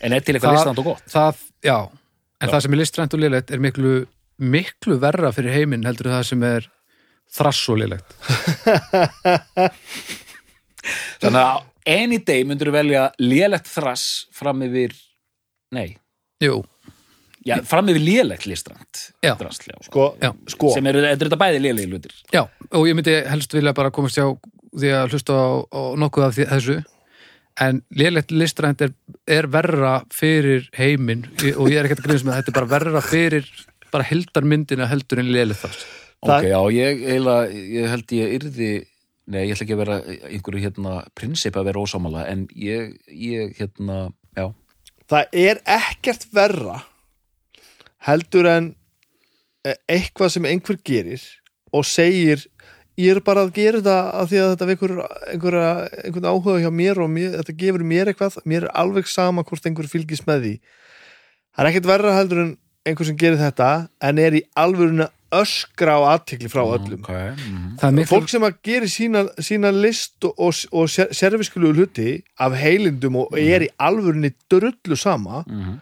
En 0.00 0.12
er 0.16 0.24
til 0.24 0.38
eitthvað 0.38 0.56
listrænt 0.56 0.80
og 0.80 0.88
gott? 0.88 1.04
það, 1.12 1.42
já, 1.64 1.76
en 1.84 2.48
Já. 2.48 2.52
það 2.54 2.60
sem 2.64 2.72
er 2.78 2.80
listrænt 2.80 3.14
og 3.18 3.20
lélegt 3.26 3.52
er 3.54 3.62
miklu, 3.62 3.92
miklu 4.38 4.98
verra 5.02 5.30
fyrir 5.34 5.54
heiminn 5.54 5.86
heldur 5.86 6.10
það 6.12 6.24
sem 6.30 6.42
er 6.48 6.68
þrass 7.34 7.62
og 7.72 7.78
lélegt 7.80 8.14
þannig 11.22 11.40
að 11.40 11.62
any 11.94 12.18
day 12.24 12.44
myndur 12.46 12.70
þú 12.70 12.76
velja 12.78 13.04
lélegt 13.22 13.68
þrass 13.72 14.04
fram 14.34 14.62
yfir 14.66 14.94
nei, 15.74 15.96
Jú, 16.44 16.60
já, 17.46 17.56
fram 17.68 17.88
yfir 17.92 18.02
lélegt 18.04 18.46
já. 19.24 19.34
sko, 19.82 20.16
Já. 20.20 20.32
sko. 20.50 20.72
Sem 20.74 20.86
eru, 20.90 21.02
er 21.04 21.16
þetta 21.20 21.38
bæði 21.40 21.60
lélegi 21.64 21.90
hlutir. 21.90 22.12
Já, 22.34 22.44
og 22.70 22.88
ég 22.88 22.96
myndi 22.98 23.14
helst 23.30 23.54
vilja 23.54 23.72
bara 23.76 23.92
komast 23.94 24.18
hjá 24.18 24.26
því 24.74 24.90
að 24.98 25.14
hlusta 25.14 25.32
á, 25.38 25.46
á 25.72 25.82
nokkuð 26.02 26.26
af 26.26 26.34
því, 26.36 26.46
þessu. 26.52 26.76
En 27.64 27.82
lélegt 27.94 28.32
listrænt 28.34 28.80
er, 28.82 28.90
er 29.30 29.46
verra 29.46 30.00
fyrir 30.12 30.66
heiminn 30.74 31.22
og 31.54 31.68
ég 31.70 31.78
er 31.78 31.86
ekkert 31.86 32.02
að 32.02 32.08
grunast 32.08 32.26
með 32.26 32.34
að 32.34 32.40
þetta 32.40 32.50
er 32.52 32.58
bara 32.58 32.72
verra 32.74 33.02
fyrir 33.06 33.50
bara 33.94 34.08
heldarmyndina 34.08 34.88
heldur 34.90 35.22
en 35.22 35.30
þrass 35.54 35.84
Það- 36.24 36.38
ok, 36.40 36.44
já, 36.48 36.60
ég, 36.72 37.00
eiginlega, 37.04 37.48
ég 37.52 37.88
held 37.92 38.12
ég 38.16 38.34
yrði 38.38 38.70
nei, 39.26 39.42
ég 39.48 39.54
ætla 39.54 39.64
ekki 39.64 39.74
að 39.76 39.82
vera 39.82 39.96
einhverju 40.30 40.62
hérna 40.64 40.94
prinsip 41.16 41.56
að 41.56 41.68
vera 41.70 41.82
ósámála 41.84 42.24
en 42.30 42.46
ég, 42.56 42.94
ég 43.08 43.54
hérna, 43.58 44.12
já. 44.36 44.46
Það 45.08 45.38
er 45.44 45.60
ekkert 45.68 46.26
verra 46.32 46.78
heldur 48.08 48.48
en 48.48 48.70
eh, 49.64 49.76
eitthvað 49.88 50.34
sem 50.36 50.48
einhver 50.48 50.80
gerir 50.84 51.22
og 51.74 51.84
segir 51.88 52.44
ég 53.00 53.16
er 53.16 53.20
bara 53.26 53.44
að 53.44 53.54
gera 53.56 53.80
þetta 53.80 53.96
af 54.20 54.28
því 54.30 54.40
að 54.40 54.50
þetta 54.52 54.68
vekur 54.70 54.92
einhverja, 55.02 55.70
einhvern 56.04 56.28
áhuga 56.30 56.60
hjá 56.62 56.70
mér 56.70 57.00
og 57.02 57.10
mér, 57.10 57.36
þetta 57.40 57.56
gefur 57.58 57.84
mér 57.84 58.12
eitthvað 58.12 58.38
mér 58.48 58.68
er 58.68 58.74
alveg 58.84 59.08
sama 59.10 59.44
hvort 59.44 59.66
einhver 59.66 59.88
fylgist 59.90 60.28
með 60.28 60.44
því. 60.44 60.52
Það 61.54 61.64
er 61.64 61.70
ekkert 61.72 61.88
verra 61.90 62.14
heldur 62.18 62.42
en 62.44 62.52
einhver 62.84 63.08
sem 63.08 63.16
gerir 63.20 63.40
þetta 63.40 63.68
en 64.04 64.18
er 64.20 64.36
í 64.38 64.42
alvöruna 64.60 65.08
öskra 65.34 65.96
á 65.98 66.00
aðtekli 66.14 66.50
frá 66.52 66.62
öllum 66.62 67.00
ok, 67.00 67.10
mhm. 67.10 67.70
Það 67.80 67.88
er 67.88 67.96
miklu, 67.96 68.10
fólk 68.12 68.30
sem 68.30 68.44
að 68.46 68.58
gera 68.68 68.90
sína, 68.90 69.24
sína 69.42 69.72
list 69.74 70.24
og, 70.28 70.34
og, 70.38 70.60
og 70.70 70.90
serviskulegu 70.92 71.74
hluti 71.74 72.10
af 72.38 72.54
heilindum 72.60 73.18
og 73.24 73.34
er 73.40 73.66
í 73.66 73.72
alvörunni 73.82 74.34
drullu 74.52 74.96
sama 75.00 75.42
Mhm. 75.48 75.80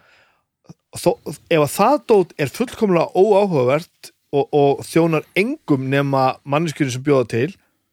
þó, 0.96 1.10
ef 1.50 1.60
að 1.60 1.72
það 1.76 1.98
dót 2.08 2.32
er 2.38 2.52
fullkomlega 2.52 3.12
óáhugavert 3.16 4.12
og, 4.32 4.48
og 4.52 4.82
þjónar 4.84 5.24
engum 5.36 5.88
nema 5.92 6.36
manneskjörni 6.44 6.92
sem 6.96 7.04
bjóða 7.04 7.28
til 7.28 7.48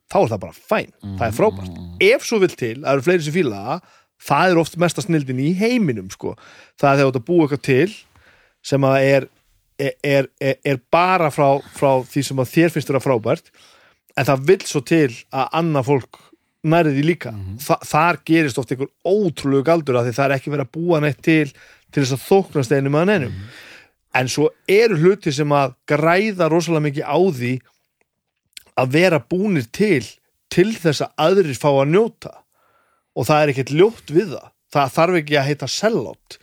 þá 0.09 0.17
er 0.23 0.29
það 0.33 0.43
bara 0.43 0.57
fæn, 0.57 0.91
það 1.19 1.25
er 1.27 1.37
frábært 1.37 2.03
ef 2.09 2.23
svo 2.25 2.39
vill 2.41 2.55
til, 2.55 2.75
það 2.81 2.93
eru 2.93 3.05
fleiri 3.07 3.25
sem 3.25 3.35
fíla 3.35 3.63
það 3.65 3.81
það 4.29 4.51
er 4.51 4.59
oft 4.59 4.77
mesta 4.81 5.03
snildin 5.03 5.39
í 5.39 5.53
heiminum 5.55 6.09
sko. 6.11 6.35
það 6.79 6.89
er 6.89 6.97
þegar 6.99 7.05
þú 7.05 7.11
ert 7.13 7.19
að 7.19 7.27
búa 7.29 7.45
eitthvað 7.45 7.61
til 7.67 7.93
sem 8.65 8.83
að 8.85 8.97
er 9.03 9.29
er, 9.79 10.27
er, 10.39 10.57
er, 10.65 10.79
bara 10.91 11.29
frá, 11.31 11.59
frá 11.75 12.01
því 12.07 12.23
sem 12.27 12.41
að 12.41 12.51
þér 12.53 12.73
finnst 12.73 12.91
vera 12.91 13.03
frábært 13.03 13.51
en 14.17 14.27
það 14.27 14.45
vill 14.49 14.65
svo 14.67 14.81
til 14.83 15.13
að 15.31 15.55
annað 15.61 15.87
fólk 15.87 16.19
nærið 16.67 16.97
því 16.97 17.05
líka. 17.07 17.33
Þa, 17.63 17.77
þar 17.87 18.19
gerist 18.27 18.59
oft 18.59 18.73
einhver 18.73 18.91
ótrúlegu 19.07 19.63
galdur 19.69 19.99
að 19.99 20.09
því 20.09 20.15
það 20.17 20.25
er 20.25 20.35
ekki 20.35 20.53
verið 20.53 20.67
að 20.67 20.73
búa 20.75 21.01
neitt 21.03 21.21
til 21.23 21.47
til 21.89 22.03
þess 22.03 22.15
að 22.17 22.25
þóknast 22.25 22.75
einum 22.75 22.99
að 22.99 23.11
neinum. 23.13 23.37
En 24.19 24.29
svo 24.31 24.49
eru 24.67 24.97
hluti 24.99 25.31
sem 25.33 25.55
að 25.55 25.77
græða 25.87 26.49
rosalega 26.51 26.87
mikið 26.89 27.07
á 27.07 27.19
því 27.39 27.53
að 28.79 28.93
vera 28.97 29.21
búnir 29.23 29.69
til 29.71 30.03
til 30.51 30.71
þess 30.73 31.05
að 31.05 31.25
aðrir 31.29 31.61
fá 31.61 31.69
að 31.71 31.91
njóta. 31.93 32.33
Og 33.15 33.27
það 33.29 33.41
er 33.41 33.53
ekkert 33.53 33.73
ljótt 33.79 34.11
við 34.11 34.35
það. 34.35 34.51
Það 34.69 34.93
þarf 34.97 35.19
ekki 35.21 35.37
að 35.39 35.47
heita 35.47 35.69
sellout 35.71 36.39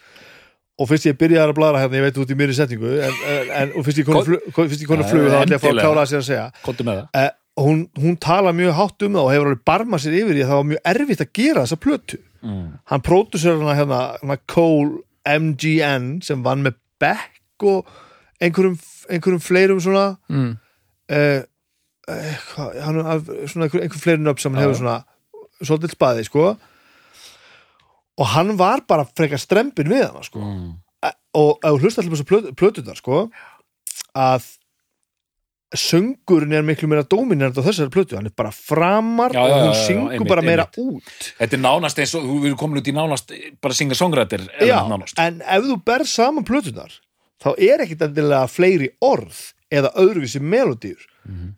og 0.76 0.90
fyrst 0.90 1.08
ég 1.08 1.16
byrjaði 1.16 1.52
að 1.52 1.56
blara 1.56 1.80
hérna, 1.80 1.98
ég 2.00 2.06
veit 2.06 2.20
út 2.20 2.32
í 2.32 2.36
mér 2.36 2.52
í 2.52 2.56
setningu 2.56 2.92
en, 3.00 3.18
en, 3.32 3.50
en 3.62 3.74
og 3.78 3.86
fyrst 3.86 4.02
ég 4.02 4.08
konu 4.08 4.24
flug, 4.26 4.46
flug 4.52 5.28
þá 5.32 5.38
ætla 5.40 5.56
ég 5.56 5.56
að 5.56 5.64
fá 5.64 5.70
að 5.70 5.80
klára 5.80 6.04
að 6.04 6.10
sér 6.12 6.20
að 6.20 6.26
segja. 6.28 6.46
Komdu 6.66 6.86
með 6.86 7.00
það. 7.00 7.20
Eh, 7.22 7.30
hún, 7.64 7.82
hún 8.02 8.18
tala 8.20 8.52
mjög 8.56 8.76
hátt 8.76 9.06
um 9.06 9.16
það 9.16 9.22
og 9.22 9.32
hefur 9.32 9.50
alveg 9.50 9.64
barmað 9.70 10.04
sér 10.04 10.18
yfir 10.20 10.36
því 10.36 10.44
að 10.44 10.52
það 10.52 10.60
var 10.60 10.68
mjög 10.72 10.90
erfitt 10.92 11.24
að 11.24 11.32
gera 11.40 11.64
þessa 11.64 11.80
plötu. 11.86 12.22
Mm. 12.46 12.66
hann 12.84 13.02
pródusur 13.02 13.56
hana 13.58 13.74
hérna, 13.74 14.00
hérna 14.20 14.36
Cole 14.46 15.00
MGN 15.26 16.04
sem 16.22 16.44
vann 16.44 16.62
með 16.62 16.76
Beck 17.00 17.64
og 17.66 17.88
einhverjum, 18.38 18.76
einhverjum 19.10 19.42
fleirum 19.42 19.80
svona. 19.82 20.04
Mm, 20.30 20.52
uh, 21.16 21.40
uh, 22.06 22.46
hvað, 22.52 22.78
hann 22.84 23.00
svona 23.48 23.66
einhver, 23.66 23.82
einhver 23.82 24.02
fleirum 24.04 24.30
upp 24.30 24.42
sem 24.42 24.54
hann 24.54 24.62
hefur 24.62 24.78
svona 24.82 25.00
svolítið 25.58 25.96
spaði 25.96 26.26
sko 26.28 26.50
og 28.16 28.26
hann 28.32 28.54
var 28.56 28.82
bara 28.88 29.04
frekar 29.16 29.38
strempin 29.42 29.88
við 29.92 30.06
hana 30.08 30.22
sko. 30.24 30.40
Mm. 30.40 30.74
og 31.36 31.58
ef 31.62 31.74
þú 31.76 31.82
hlusta 31.84 32.00
allir 32.02 32.14
þessu 32.16 32.28
plötu, 32.30 32.52
plötunar 32.56 32.96
sko 32.98 33.26
að 34.16 34.46
söngurinn 35.76 36.54
er 36.54 36.62
miklu 36.64 36.86
meira 36.88 37.02
dóminant 37.04 37.56
á 37.58 37.62
þessari 37.66 37.90
plötu, 37.92 38.14
hann 38.16 38.28
er 38.30 38.34
bara 38.38 38.52
framar 38.54 39.34
Já, 39.34 39.40
já, 39.42 39.46
og 39.50 39.56
hún 39.56 39.66
já, 39.66 39.74
já, 39.74 39.86
syngur 39.88 40.12
einmitt, 40.14 40.28
bara 40.30 40.44
meira 40.46 40.64
einmitt. 40.68 41.02
út. 41.02 41.32
Þetta 41.40 41.56
er 41.58 41.62
nánast 41.64 41.98
eins 42.00 42.14
og 42.16 42.22
þú 42.28 42.36
verður 42.44 42.58
komin 42.60 42.80
út 42.80 42.88
í 42.88 42.94
nánast 42.94 43.34
bara 43.60 43.74
synga 43.76 43.98
songrættir 43.98 44.46
Já, 44.62 44.78
nánast. 44.88 45.18
en 45.20 45.42
ef 45.42 45.66
þú 45.66 45.76
ber 45.90 46.04
saman 46.08 46.46
plötunar 46.46 46.94
þá 47.42 47.48
er 47.58 47.82
ekkit 47.84 48.06
endilega 48.06 48.46
fleiri 48.48 48.92
orð 49.04 49.42
eða 49.74 49.90
öðruvísi 49.98 50.40
melodíur 50.40 51.02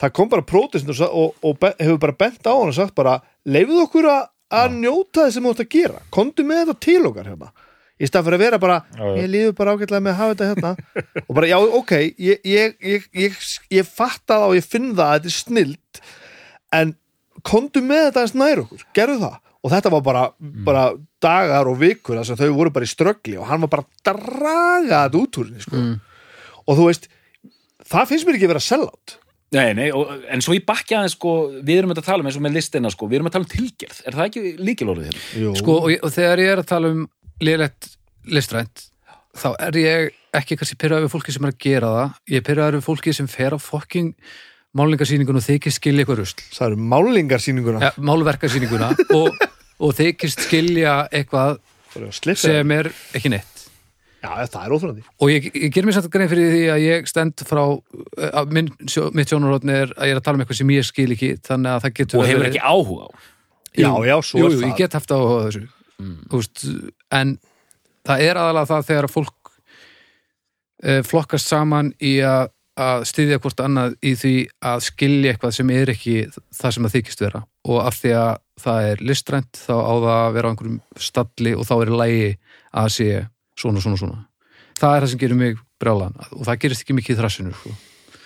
það 0.00 0.12
kom 0.16 0.30
bara 0.32 0.42
prótestin 0.48 0.90
og, 0.96 1.04
og, 1.12 1.34
og 1.44 1.68
hefur 1.78 2.00
bara 2.00 2.16
bent 2.24 2.40
á 2.48 2.56
hann 2.56 2.72
og 2.72 2.74
sagt 2.74 2.96
bara 2.96 3.18
leifðu 3.44 3.82
okkur 3.84 4.08
að, 4.08 4.24
að 4.54 4.76
njóta 4.80 5.24
þess 5.26 5.34
sem 5.38 5.44
þú 5.48 5.54
átt 5.54 5.64
að 5.64 5.72
gera. 5.74 6.02
Komdu 6.14 6.44
með 6.48 6.60
þetta 6.62 6.76
til 6.86 7.00
okkar 7.10 7.28
hérna. 7.32 7.50
Í 7.98 8.06
stað 8.06 8.28
fyrir 8.28 8.38
að 8.38 8.44
vera 8.44 8.58
bara, 8.62 8.76
Já, 8.94 9.02
já. 9.02 9.14
ég 9.18 9.28
líður 9.32 9.54
bara 9.58 9.72
ágætlega 9.74 10.02
með 10.06 10.12
að 10.12 10.18
hafa 10.20 10.34
þetta 10.34 10.48
hérna. 10.52 10.70
Og 11.28 11.34
bara, 11.34 11.48
já, 11.50 11.56
ok 11.80 11.92
ég, 11.98 12.40
ég, 12.46 12.76
ég, 12.92 13.08
ég, 13.18 13.38
ég 13.74 13.88
fatta 13.90 14.36
það 14.38 14.46
og 14.52 14.54
ég 14.60 14.68
finn 14.70 14.92
það 14.94 15.04
að 15.08 15.16
þetta 15.18 15.32
er 15.32 15.34
snilt 15.34 16.00
en 16.78 16.92
komdu 17.48 17.82
með 17.82 18.04
þetta 18.08 18.22
eins 18.22 18.36
nær 18.38 18.62
okkur, 18.62 18.84
gerðu 18.94 19.18
það. 19.24 19.36
Og 19.66 19.72
þetta 19.74 19.90
var 19.96 20.02
bara, 20.06 20.22
bara 20.68 20.82
dagar 21.20 21.66
og 21.72 21.80
vikur 21.80 22.20
þess 22.20 22.30
að 22.36 22.44
þau 22.44 22.54
voru 22.60 22.72
bara 22.76 22.86
í 22.86 22.92
ströggli 22.92 23.34
og 23.42 23.48
hann 23.50 23.64
var 23.66 23.72
bara 23.72 23.82
að 23.82 24.04
draga 24.06 25.00
þetta 25.08 25.18
út 25.24 25.38
úr 25.42 25.48
henni 25.50 25.64
sko. 25.66 25.80
og 26.68 26.78
þú 26.78 26.84
veist 26.86 27.08
það 27.90 28.06
finnst 28.12 28.28
mér 28.28 28.38
ekki 28.38 28.46
að 28.46 28.52
vera 28.54 28.62
sellátt 28.62 29.16
Nei, 29.56 29.70
nei, 29.72 29.86
og, 29.96 30.10
en 30.28 30.42
svo 30.44 30.52
í 30.52 30.60
bakki 30.60 30.96
aðeins 30.98 31.14
sko, 31.16 31.34
við 31.64 31.80
erum 31.80 31.94
að 31.94 32.02
tala 32.04 32.20
um 32.20 32.28
eins 32.28 32.36
og 32.36 32.44
með 32.44 32.58
listina 32.58 32.90
sko, 32.92 33.08
við 33.08 33.20
erum 33.20 33.30
að 33.30 33.38
tala 33.38 33.46
um 33.46 33.52
tilgerð, 33.54 34.02
er 34.04 34.18
það 34.18 34.26
ekki 34.26 34.42
líkilorðið 34.60 35.08
hérna? 35.08 35.22
Jú. 35.40 35.52
sko, 35.62 35.76
og, 35.86 35.94
og 36.04 36.12
þegar 36.12 36.42
ég 36.42 36.52
er 36.52 36.60
að 36.60 36.68
tala 36.68 36.90
um 36.92 37.06
lélegt 37.40 37.88
listrænt 38.28 38.84
þá 39.38 39.48
er 39.68 39.78
ég 39.80 40.18
ekki 40.36 40.58
kannski 40.58 40.78
pyrraður 40.80 41.06
við 41.06 41.14
fólki 41.14 41.34
sem 41.34 41.46
er 41.46 41.54
að 41.54 41.60
gera 41.64 41.90
það. 41.94 42.14
Ég 42.28 42.40
er 42.40 42.46
pyrraður 42.48 42.78
við 42.78 42.86
fólki 42.86 43.14
sem 43.16 43.28
fer 43.30 43.56
á 43.56 43.58
fokking 43.62 44.10
málingarsýningun 44.78 45.40
og 45.40 45.44
þykist 45.46 45.80
skilja 45.80 46.04
eitthvað 46.04 46.20
rusl. 46.22 46.42
Það 46.54 46.66
eru 46.68 46.88
málingarsýninguna 46.92 47.84
ja, 47.86 47.92
málverkarsýninguna 48.10 48.90
og, 49.16 49.38
og 49.78 49.94
þykist 49.98 50.44
skilja 50.48 50.98
eitthvað 51.08 51.62
sem 52.36 52.76
er 52.76 52.90
ekki 53.16 53.32
neitt 53.32 53.57
já, 54.22 54.30
það 54.50 54.60
er 54.66 54.74
óþrandi 54.76 55.02
og 55.22 55.30
ég, 55.32 55.48
ég 55.54 55.72
ger 55.74 55.86
mér 55.88 55.96
samt 55.98 56.10
grein 56.14 56.30
fyrir 56.30 56.50
því 56.54 56.62
að 56.74 56.84
ég 56.84 57.08
stend 57.10 57.44
frá 57.48 57.62
að 58.32 58.54
minn, 58.56 58.70
sjó, 58.90 59.08
mitt 59.14 59.30
sjónarhóttni 59.30 59.76
er 59.84 59.92
að 59.96 60.10
ég 60.10 60.16
er 60.16 60.20
að 60.20 60.24
tala 60.28 60.38
um 60.40 60.44
eitthvað 60.44 60.60
sem 60.62 60.72
ég 60.74 60.86
skil 60.88 61.08
ekki 61.14 61.32
þannig 61.46 61.74
að 61.76 61.84
það 61.86 61.96
getur 62.00 62.20
Og 62.22 62.26
hefur 62.26 62.42
verið- 62.42 62.56
ekki 62.58 62.64
áhuga 62.72 63.06
á. 63.06 63.10
Já, 63.78 63.90
já, 64.08 64.16
svo 64.26 64.38
jú, 64.40 64.46
er 64.48 64.54
jú, 64.56 64.60
það. 64.62 64.68
ég 64.72 64.76
get 64.82 64.96
haft 64.98 65.12
á 65.14 65.18
þessu. 65.22 65.64
Mm. 65.98 66.16
veist, 66.32 66.64
en 67.14 67.34
það 68.08 68.22
er 68.26 68.38
aðalega 68.42 68.70
það 68.72 68.86
þegar 68.88 69.08
fólk 69.12 69.52
uh, 70.86 71.02
flokkast 71.06 71.50
saman 71.50 71.92
í 72.02 72.16
að, 72.26 72.50
að 72.78 73.04
styðja 73.10 73.38
hvort 73.42 73.62
annað 73.64 73.96
í 74.06 74.12
því 74.18 74.34
að 74.72 74.84
skilja 74.88 75.32
eitthvað 75.34 75.56
sem 75.58 75.72
er 75.74 75.92
ekki 75.94 76.16
það 76.58 76.74
sem 76.76 76.86
það 76.88 76.94
þykist 76.98 77.24
vera. 77.24 77.42
Og 77.68 77.80
af 77.84 77.98
því 78.02 78.12
að 78.18 78.30
það 78.62 78.86
er 78.92 79.02
listrænt 79.06 79.58
þá 79.62 79.74
á 79.78 79.92
það 79.94 80.12
að 80.18 80.32
vera 80.38 80.48
á 80.48 80.50
einhverjum 80.54 80.78
stalli 81.08 81.54
og 81.54 81.66
þá 81.68 81.74
er 81.84 81.92
lægi 82.02 82.30
að 82.82 82.88
sé 82.98 83.10
svona, 83.58 83.82
svona, 83.84 83.98
svona 84.00 84.18
það 84.78 84.96
er 84.96 85.04
það 85.04 85.12
sem 85.12 85.20
gerir 85.24 85.38
mig 85.40 85.60
brjálan 85.82 86.14
og 86.32 86.42
það 86.46 86.60
gerist 86.64 86.84
ekki 86.84 86.96
mikið 86.98 87.14
í 87.14 87.18
þrassinu 87.20 87.54
sko. 87.58 87.76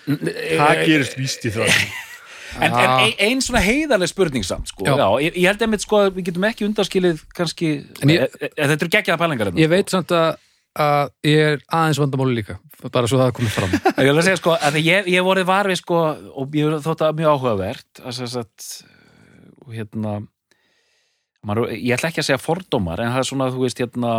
það 0.07 0.81
gerist 0.87 1.19
víst 1.19 1.47
í 1.49 1.53
það 1.57 1.77
En, 2.53 2.69
en 2.69 2.91
ein, 3.01 3.13
ein 3.17 3.39
svona 3.41 3.63
heiðarleg 3.65 4.11
spurning 4.11 4.43
samt 4.45 4.69
sko. 4.69 4.85
Já. 4.85 4.93
Já. 4.93 5.07
ég, 5.25 5.37
ég 5.41 5.47
held 5.49 5.63
einmitt 5.65 5.81
sko 5.81 6.03
að 6.03 6.11
við 6.19 6.27
getum 6.27 6.43
ekki 6.45 6.67
undarskilið 6.67 7.23
kannski, 7.33 7.69
En 8.05 8.11
ég- 8.13 8.27
e, 8.29 8.45
e, 8.45 8.49
þetta 8.59 8.75
eru 8.85 8.89
geggjaða 8.93 9.21
pælingar 9.23 9.49
hérna, 9.49 9.61
ég 9.63 9.71
veit 9.71 9.89
samt 9.89 10.13
að, 10.13 10.35
að 10.77 11.09
ég 11.25 11.41
er 11.47 11.63
aðeins 11.73 12.01
vandamáli 12.03 12.35
líka 12.37 12.59
bara 12.93 13.09
svo 13.09 13.17
það 13.17 13.31
er 13.31 13.35
komið 13.39 13.55
fram 13.55 13.73
Ég 14.05 14.11
vil 14.11 14.13
að 14.19 14.27
segja 14.27 14.41
sko 14.43 14.53
að 14.53 14.77
ég, 14.83 15.09
ég 15.09 15.17
hef 15.17 15.25
vorið 15.31 15.49
varfið 15.49 15.79
sko 15.81 16.03
og 16.43 16.59
ég 16.59 16.77
þótt 16.85 17.03
að 17.07 17.17
mjög 17.23 17.33
áhugavert 17.33 18.03
að 18.03 18.21
þess 18.21 18.37
að 18.43 18.69
og 19.63 19.73
hérna 19.79 20.13
maður, 21.43 21.73
ég 21.73 21.97
ætla 21.97 22.11
ekki 22.13 22.21
að 22.21 22.29
segja 22.29 22.41
fordómar 22.43 23.01
en 23.01 23.15
það 23.15 23.23
er 23.23 23.29
svona 23.31 23.49
þú 23.49 23.65
veist 23.65 23.81
hérna 23.81 24.13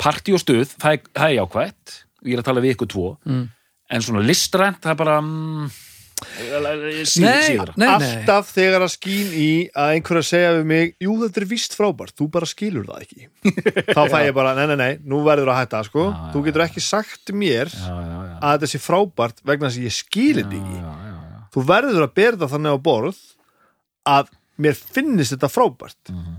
partí 0.00 0.32
og 0.36 0.40
stuð, 0.42 0.72
það 0.80 0.96
er, 0.96 1.04
það 1.20 1.28
er 1.28 1.36
jákvætt. 1.38 1.94
Og 2.20 2.28
ég 2.30 2.36
er 2.36 2.42
að 2.42 2.48
tala 2.50 2.64
við 2.64 2.74
ykkur 2.76 2.90
tvo. 2.96 3.06
Mm. 3.28 3.46
en 3.90 4.02
svona 4.06 4.20
listrænt, 4.22 4.78
það 4.84 4.92
er 4.92 4.98
bara 5.00 5.14
mm, 5.24 5.70
síð, 7.08 7.24
Nei, 7.24 7.40
síðra 7.46 7.72
nei, 7.80 7.86
nei. 7.86 7.90
alltaf 7.96 8.50
þegar 8.54 8.84
að 8.84 8.90
skín 8.92 9.30
í 9.34 9.46
að 9.74 9.94
einhverja 9.96 10.26
segja 10.28 10.50
við 10.58 10.66
mig 10.70 10.92
jú 11.02 11.14
þetta 11.22 11.40
er 11.40 11.46
víst 11.50 11.74
frábært, 11.78 12.14
þú 12.18 12.26
bara 12.36 12.46
skilur 12.50 12.84
það 12.86 13.06
ekki. 13.06 13.28
Þá 13.96 14.02
fæ 14.12 14.18
ég 14.28 14.34
bara, 14.36 14.52
nei 14.58 14.66
nei 14.70 14.76
nei 14.78 14.92
nú 15.10 15.22
verður 15.26 15.50
að 15.54 15.58
hætta 15.62 15.80
sko, 15.88 16.04
Já, 16.12 16.20
þú 16.34 16.42
getur 16.46 16.64
ekki 16.66 16.84
sagt 16.84 17.32
mér 17.34 17.72
já, 17.72 17.88
já, 17.88 18.20
já, 18.28 18.36
að 18.36 18.54
þetta 18.58 18.70
sé 18.74 18.82
frábært 18.84 19.42
vegna 19.48 19.70
þess 19.72 19.80
að 19.82 19.88
ég 19.88 19.96
skilir 19.96 20.44
þetta 20.44 20.60
ekki. 20.60 21.16
þú 21.56 21.64
verður 21.72 22.06
að 22.06 22.14
bera 22.20 22.40
það 22.44 22.54
þannig 22.54 22.76
á 22.76 22.78
borð 22.90 23.20
að 24.14 24.30
mér 24.60 24.78
finnist 24.78 25.34
þetta 25.34 25.50
frábært. 25.50 26.00
Mhm. 26.14 26.38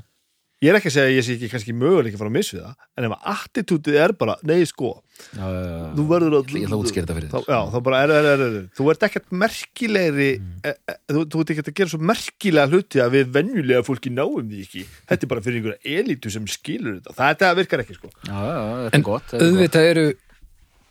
Ég 0.62 0.70
er 0.70 0.78
ekki 0.78 0.90
að 0.92 0.94
segja 0.94 1.10
að 1.10 1.16
ég 1.18 1.26
sé 1.26 1.36
ekki 1.38 1.48
kannski 1.52 1.74
möguleik 1.74 2.14
að 2.16 2.20
fara 2.22 2.30
að 2.32 2.36
missa 2.38 2.58
það 2.62 2.74
en 3.02 3.08
ef 3.08 3.14
attitútið 3.32 3.96
er 4.04 4.12
bara, 4.20 4.36
nei 4.46 4.60
sko 4.70 4.92
Já, 5.22 5.46
já, 5.46 5.62
já. 5.62 5.82
þú 5.98 6.04
verður 6.10 6.36
að 6.40 6.52
Ég 6.56 6.64
ætla 6.66 6.78
að 6.78 6.84
útskýra 6.84 7.02
þetta 7.06 7.16
fyrir 7.18 7.30
þá, 7.32 7.36
þér. 7.38 7.50
já, 7.54 7.60
þá 7.74 7.78
bara 7.86 7.98
er, 8.06 8.12
er, 8.18 8.28
er, 8.32 8.44
er. 8.46 8.64
þú 8.78 8.86
ert 8.94 9.04
ekkert 9.08 9.28
merkilegri 9.44 10.30
Mm. 10.42 10.54
e, 10.66 10.72
e, 10.90 10.96
þú, 11.14 11.24
þú 11.34 11.42
ert 11.44 11.52
ekkert 11.54 11.70
að 11.72 11.76
gera 11.82 11.92
svo 11.94 12.00
merkilega 12.12 12.72
hluti 12.72 13.02
að 13.04 13.12
við 13.18 13.32
venjulega 13.36 13.86
fólki 13.86 14.14
náum 14.14 14.50
því 14.50 14.62
ekki 14.66 14.84
þetta 15.12 15.28
er 15.28 15.32
bara 15.34 15.44
fyrir 15.46 15.60
einhverja 15.62 16.00
elítu 16.02 16.32
sem 16.34 16.48
skilur 16.50 16.98
þetta 17.00 17.14
það, 17.18 17.30
þetta 17.36 17.52
virkar 17.62 17.84
ekki 17.86 17.98
sko 18.00 18.10
Já, 18.26 18.38
já, 18.38 18.56
já, 18.56 18.72
þetta 18.72 18.90
er 18.92 18.98
en 19.02 19.06
gott, 19.10 19.36
auðvitað 19.38 19.90
eru 19.92 20.06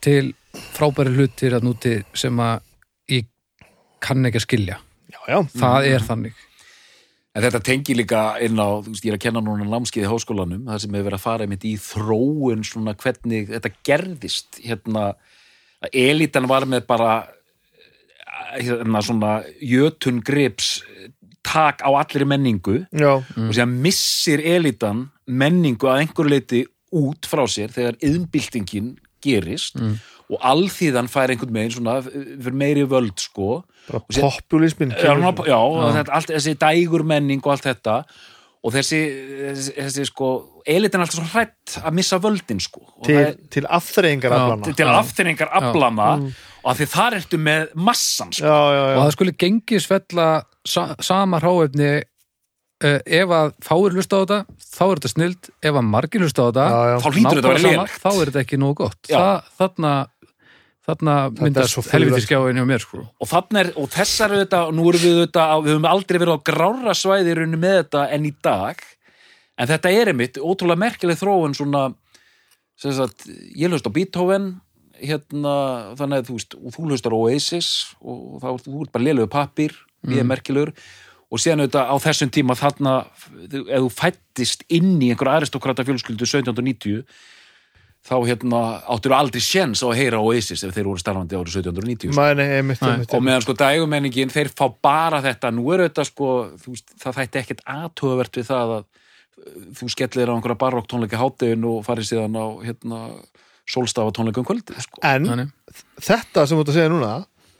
til 0.01 0.23
frábæri 0.75 1.15
hlutir 1.17 1.57
að 1.59 1.67
núti 1.67 1.95
sem 2.23 2.39
að 2.43 2.63
ég 3.17 3.27
kann 4.03 4.25
ekki 4.31 4.39
að 4.41 4.47
skilja 4.47 4.79
já, 5.11 5.19
já, 5.27 5.39
það 5.59 5.89
er 5.91 6.07
þannig 6.07 6.39
En 7.31 7.45
þetta 7.45 7.61
tengi 7.63 7.95
líka 7.95 8.21
inn 8.43 8.59
á, 8.59 8.83
þú 8.83 8.91
veist, 8.91 9.05
ég 9.07 9.13
er 9.13 9.15
að 9.15 9.23
kenna 9.23 9.43
núna 9.45 9.63
námskeið 9.63 10.03
í 10.03 10.09
háskólanum, 10.11 10.65
það 10.67 10.81
sem 10.83 10.95
hefur 10.97 11.07
verið 11.07 11.19
að 11.19 11.23
fara 11.23 11.45
einmitt 11.45 11.67
í 11.69 11.77
þróun 11.79 12.65
svona 12.67 12.93
hvernig 12.99 13.53
þetta 13.53 13.71
gerðist, 13.87 14.59
hérna, 14.65 15.05
að 15.79 15.95
elitan 16.01 16.49
var 16.51 16.67
með 16.67 16.83
bara, 16.89 17.13
eh, 18.51 18.59
hérna, 18.67 19.01
svona 19.01 19.31
jötun 19.63 20.19
grips 20.27 20.81
tak 21.41 21.81
á 21.81 21.89
allri 21.89 22.25
menningu 22.27 22.85
já, 22.91 23.17
og 23.17 23.53
sér 23.55 23.65
missir 23.65 24.43
elitan 24.43 25.09
menningu 25.25 25.87
að 25.89 26.03
einhverju 26.03 26.29
leiti 26.29 26.65
út 26.91 27.25
frá 27.25 27.45
sér 27.49 27.71
þegar 27.73 27.97
yðnbyltingin 28.03 28.97
gerist 29.23 29.79
og 30.31 30.37
alþýðan 30.39 31.09
fær 31.11 31.31
einhvern 31.33 31.53
megin 31.55 31.71
svona 31.77 32.01
fyrir 32.03 32.53
meiri 32.53 32.83
völd 32.87 33.17
sko 33.19 33.63
populismin 33.91 34.93
já, 34.95 35.13
já, 35.15 35.57
og 35.57 35.95
Þetta, 35.95 36.13
allt, 36.17 36.35
þessi 36.35 36.55
dægur 36.61 37.03
menning 37.07 37.41
og 37.45 37.55
allt 37.55 37.67
þetta. 37.69 37.97
Og 38.61 38.75
þessi, 38.75 38.99
þessi, 39.41 39.71
þessi 39.79 40.03
sko 40.11 40.27
elitin 40.69 41.01
er 41.01 41.07
alltaf 41.07 41.17
svo 41.17 41.27
hrætt 41.31 41.79
að 41.81 41.95
missa 41.97 42.19
völdin 42.21 42.61
sko. 42.61 42.83
Og 42.99 43.07
til, 43.07 43.17
Já, 43.17 43.69
aflana 43.73 44.69
til, 44.69 44.85
afþyringar 44.85 45.49
aflana 45.57 46.09
og 46.61 46.69
að 46.69 46.81
því 46.81 46.87
þar 46.93 47.17
ertu 47.17 47.39
með 47.41 47.73
massan 47.73 48.33
sko. 48.37 48.45
já, 48.45 48.59
já, 48.77 48.83
og 48.93 49.01
það 49.01 49.13
skuli 49.15 49.35
gengisfella 49.43 50.27
sa 50.67 50.83
sama 51.01 51.39
hráefni 51.41 51.89
uh, 52.85 52.99
ef 53.01 53.33
að 53.37 53.53
fáir 53.65 53.97
hlusta 53.97 54.19
á 54.19 54.21
þetta 54.21 54.39
þá 54.67 54.83
er 54.85 54.93
þetta 54.99 55.13
snild, 55.15 55.51
ef 55.57 55.79
að 55.81 55.87
margir 55.89 56.25
hlusta 56.25 56.45
á 56.45 56.47
þetta 56.49 56.67
já, 56.67 56.81
já. 56.91 56.95
þá 57.01 57.09
hlýtur 57.09 57.39
þetta 57.39 57.51
að 57.51 57.55
vera 57.55 57.65
lélegt. 57.65 57.97
þá 58.03 58.09
er 58.11 58.31
þetta 58.31 58.43
ekki 58.45 58.61
nógu 58.61 58.77
gott. 58.83 59.01
Þa, 59.09 59.25
þarna, 59.57 59.93
þarna 60.91 61.17
er 61.25 61.35
myndast 61.39 61.75
svo 61.75 61.83
furðulegt. 61.85 61.95
helviti 61.95 62.27
skjáin 62.27 62.61
hjá 62.61 62.67
mér 62.67 62.83
sko. 62.83 63.03
og 63.07 63.35
er, 63.57 63.71
og 63.79 63.91
þessar 63.91 64.35
er 64.35 64.43
þetta 64.45 64.61
nú 64.75 64.87
erum 64.91 65.03
við 65.05 65.19
þetta, 65.25 65.45
við 65.63 65.75
höfum 65.75 65.91
aldrei 65.91 66.19
verið 66.19 66.37
á 66.37 66.47
grára 66.51 66.95
svæði 66.97 67.33
í 67.33 67.37
rauninni 67.39 67.61
með 67.61 67.77
þetta 67.81 68.07
enn 68.15 68.27
í 68.27 68.33
dag 68.43 68.83
en 69.57 69.71
þetta 69.71 69.93
er 69.93 70.11
einmitt 70.11 70.41
ótrúlega 70.41 70.83
merkileg 70.85 71.19
þróun 71.19 71.55
svona 71.57 71.85
sem 72.81 72.93
sagt, 72.97 73.27
ég 73.29 73.69
hlust 73.69 73.87
á 73.87 73.93
Beethoven 73.93 74.55
hérna, 75.01 75.53
þannig 75.97 76.21
að 76.21 76.27
þú 76.29 76.37
veist 76.37 76.57
og 76.57 76.75
þú 76.75 76.87
hlustar 76.89 77.15
á 77.15 77.19
Oasis 77.19 77.69
og 78.01 78.41
þá 78.41 78.49
ert 78.53 78.67
þú 78.67 78.85
bara 78.93 79.05
lélegu 79.05 79.31
pappir, 79.31 79.75
ég 80.09 80.21
er 80.21 80.27
merkilegur 80.27 80.73
og 81.31 81.39
síðan 81.39 81.63
auðvitað 81.63 81.91
á 81.93 81.95
þessum 82.03 82.31
tíma 82.33 82.57
þarna, 82.59 82.95
ef 83.47 83.85
þú 83.85 83.91
fættist 83.95 84.65
inn 84.73 84.97
í 84.99 85.11
einhver 85.13 85.31
aristokrata 85.37 85.85
fjölskyldu 85.87 86.27
1790 86.27 87.05
þá 88.01 88.15
hérna 88.25 88.59
áttur 88.89 89.13
aldrei 89.13 89.41
sjens 89.45 89.83
á 89.85 89.87
að 89.91 89.99
heyra 89.99 90.21
Oasis 90.25 90.63
ef 90.65 90.73
þeir 90.73 90.87
voru 90.89 91.01
starfandi 91.03 91.37
árið 91.37 91.59
1790 91.61 92.13
sko 92.15 92.17
Mæni, 92.21 92.47
einmitt, 92.57 92.81
Nei. 92.81 92.93
einmitt, 92.95 93.13
og 93.13 93.21
meðan 93.27 93.43
sko 93.45 93.53
dægumenningin 93.59 94.33
þeir 94.33 94.49
fá 94.57 94.65
bara 94.81 95.19
þetta, 95.21 95.51
nú 95.53 95.67
er 95.75 95.83
þetta 95.85 96.05
sko 96.09 96.31
þú 96.63 96.73
veist, 96.73 96.95
það 97.03 97.19
þætti 97.19 97.41
ekkert 97.43 97.61
aðtöfavert 97.75 98.39
við 98.41 98.47
það 98.49 98.73
að 98.77 98.81
uh, 98.81 99.67
þú 99.77 99.89
skellir 99.93 100.31
á 100.31 100.35
einhverja 100.35 100.61
barokk 100.65 100.89
tónleika 100.89 101.21
háttegin 101.21 101.67
og 101.69 101.83
farið 101.85 102.09
síðan 102.09 102.39
á 102.41 102.45
hérna 102.65 103.01
sólstafa 103.69 104.15
tónleika 104.17 104.41
um 104.41 104.47
kvöldi 104.49 104.81
sko. 104.81 104.97
en 105.05 105.27
Þannig. 105.29 105.51
þetta 106.01 106.47
sem 106.49 106.57
þú 106.57 106.65
ert 106.65 106.73
að 106.73 106.79
segja 106.79 106.93
núna 106.95 107.11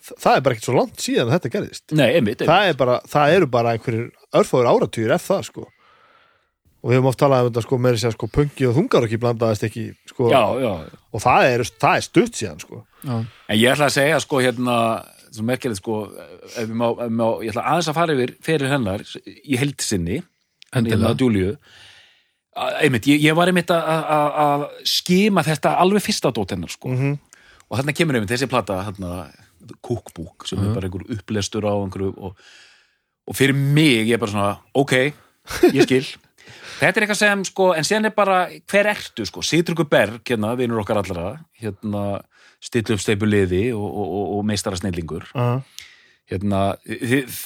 það 0.09 0.33
er 0.39 0.41
bara 0.41 0.55
ekkert 0.57 0.65
svo 0.71 0.77
langt 0.79 1.03
síðan 1.05 1.29
að 1.29 1.35
þetta 1.37 1.51
gerðist 1.53 1.93
Nei, 1.93 2.07
einmitt, 2.17 2.41
einmitt. 2.41 2.49
það, 2.49 2.71
er 2.71 2.79
bara, 2.81 2.97
það 3.13 3.35
eru 3.37 3.51
bara 3.53 3.75
einhverjir 3.77 4.09
örfáður 4.41 4.71
áratugir 4.73 5.13
ef 5.13 5.27
það 5.29 5.45
sko 5.51 5.67
og 6.81 6.89
við 6.89 6.97
höfum 6.97 7.09
oft 7.11 7.19
talað 7.21 7.45
um 7.45 7.51
þetta 7.51 7.61
sko 7.67 7.77
með 7.77 7.95
þess 7.97 8.07
að 8.09 8.15
sko 8.17 8.27
punki 8.33 8.65
og 8.67 8.75
þungar 8.77 9.05
ekki 9.07 9.19
blandaðist 9.21 9.63
ekki 9.67 9.83
sko. 10.09 10.29
Já, 10.33 10.43
já, 10.63 10.71
og 11.13 11.21
það 11.21 11.45
er, 11.51 11.63
það 11.83 11.95
er 11.99 12.05
stutt 12.07 12.33
síðan 12.39 12.59
sko. 12.63 12.81
Já. 13.05 13.15
en 13.49 13.57
ég 13.59 13.71
ætla 13.75 13.85
að 13.89 13.95
segja 13.97 14.19
sko 14.23 14.41
hérna 14.41 14.77
svo 15.31 15.43
merkilegt 15.47 15.77
sko 15.79 15.99
ef 16.11 16.65
við 16.67 16.73
má, 16.75 16.87
má, 17.09 17.25
ég 17.45 17.53
ætla 17.53 17.63
aðeins 17.71 17.87
að 17.91 17.97
fara 18.01 18.13
yfir 18.17 18.33
fyrir 18.43 18.67
hennar 18.73 19.05
í 19.25 19.57
heldsinni 19.61 20.17
Endilega. 20.73 20.97
hérna 20.97 21.15
Júliu 21.21 21.53
einmitt, 22.81 23.05
ég, 23.07 23.21
ég 23.23 23.35
var 23.37 23.47
einmitt 23.47 23.71
að- 23.71 23.87
að 24.11 24.39
að 24.45 24.65
skima 24.91 25.43
þetta 25.47 25.75
alveg 25.79 26.03
fyrsta 26.03 26.31
dót 26.35 26.51
hennar 26.51 26.69
sko. 26.73 26.89
Mhm. 26.89 27.19
og 27.71 27.77
þarna 27.79 27.93
kemur 27.95 28.15
einmitt 28.19 28.29
þessi 28.33 28.49
plata 28.51 28.81
þarna, 28.89 29.29
cookbook 29.81 30.47
sem 30.49 30.59
er 30.59 30.73
bara 30.75 30.87
einhver 30.89 31.05
upplestur 31.15 31.63
á 31.63 31.71
einhverju 31.79 32.11
og, 32.17 32.35
og 33.27 33.35
fyrir 33.37 33.53
mig 33.55 34.07
ég 34.09 34.13
er 34.17 34.17
bara 34.17 34.31
svona, 34.31 34.57
ok, 34.75 35.13
ég 35.71 35.83
skil 35.87 36.03
þetta 36.79 36.91
er 36.91 37.05
eitthvað 37.05 37.21
sem 37.21 37.45
sko 37.51 37.69
en 37.77 37.87
síðan 37.87 38.09
er 38.09 38.15
bara, 38.17 38.41
hver 38.71 38.91
ertu 38.93 39.27
sko? 39.27 39.43
Sitruku 39.45 39.85
Berg, 39.89 40.23
hérna, 40.27 40.55
vinur 40.59 40.83
okkar 40.83 41.01
allra 41.03 41.35
hérna, 41.61 42.21
stillu 42.61 42.97
upp 42.97 43.03
steipu 43.03 43.29
liði 43.29 43.69
og, 43.75 43.87
og, 43.87 44.11
og, 44.19 44.35
og 44.39 44.45
meistara 44.51 44.79
snillingur 44.79 45.29
uh 45.35 45.61
hérna, 46.31 46.61
þið, 46.87 47.39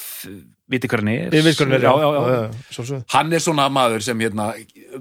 viti 0.71 0.89
hver 0.89 1.03
hann 1.03 1.11
er? 1.13 1.35
Ég 1.35 1.45
veit 1.45 1.59
hvernig 1.59 1.77
er 1.79 1.85
já, 1.87 1.91
já, 2.01 2.07
já, 2.15 2.23
já, 2.29 2.87
já. 2.89 2.99
hann 3.13 3.33
er 3.35 3.43
svona 3.43 3.67
maður 3.73 4.05
sem 4.05 4.23
hérna 4.25 4.49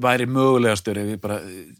væri 0.02 0.28
mögulegastur 0.30 1.00
ef 1.00 1.14
ég 1.14 1.22
bara 1.22 1.38
eh, 1.44 1.70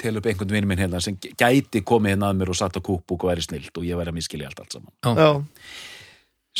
tel 0.00 0.20
upp 0.20 0.28
einhvern 0.28 0.56
vinn 0.56 0.68
minn 0.68 0.82
hérna 0.82 1.00
sem 1.04 1.16
gæti 1.20 1.84
komið 1.86 2.14
hérna 2.14 2.32
að 2.32 2.40
mér 2.40 2.52
og 2.54 2.60
satt 2.60 2.78
á 2.80 2.80
kúkbúk 2.84 3.24
og 3.26 3.32
væri 3.32 3.46
snilt 3.46 3.72
og 3.76 3.86
ég 3.86 3.98
væri 4.00 4.12
að 4.12 4.18
miskilja 4.20 4.50
allt 4.50 4.64
allt 4.64 4.78
saman 4.78 5.20
Já. 5.20 5.30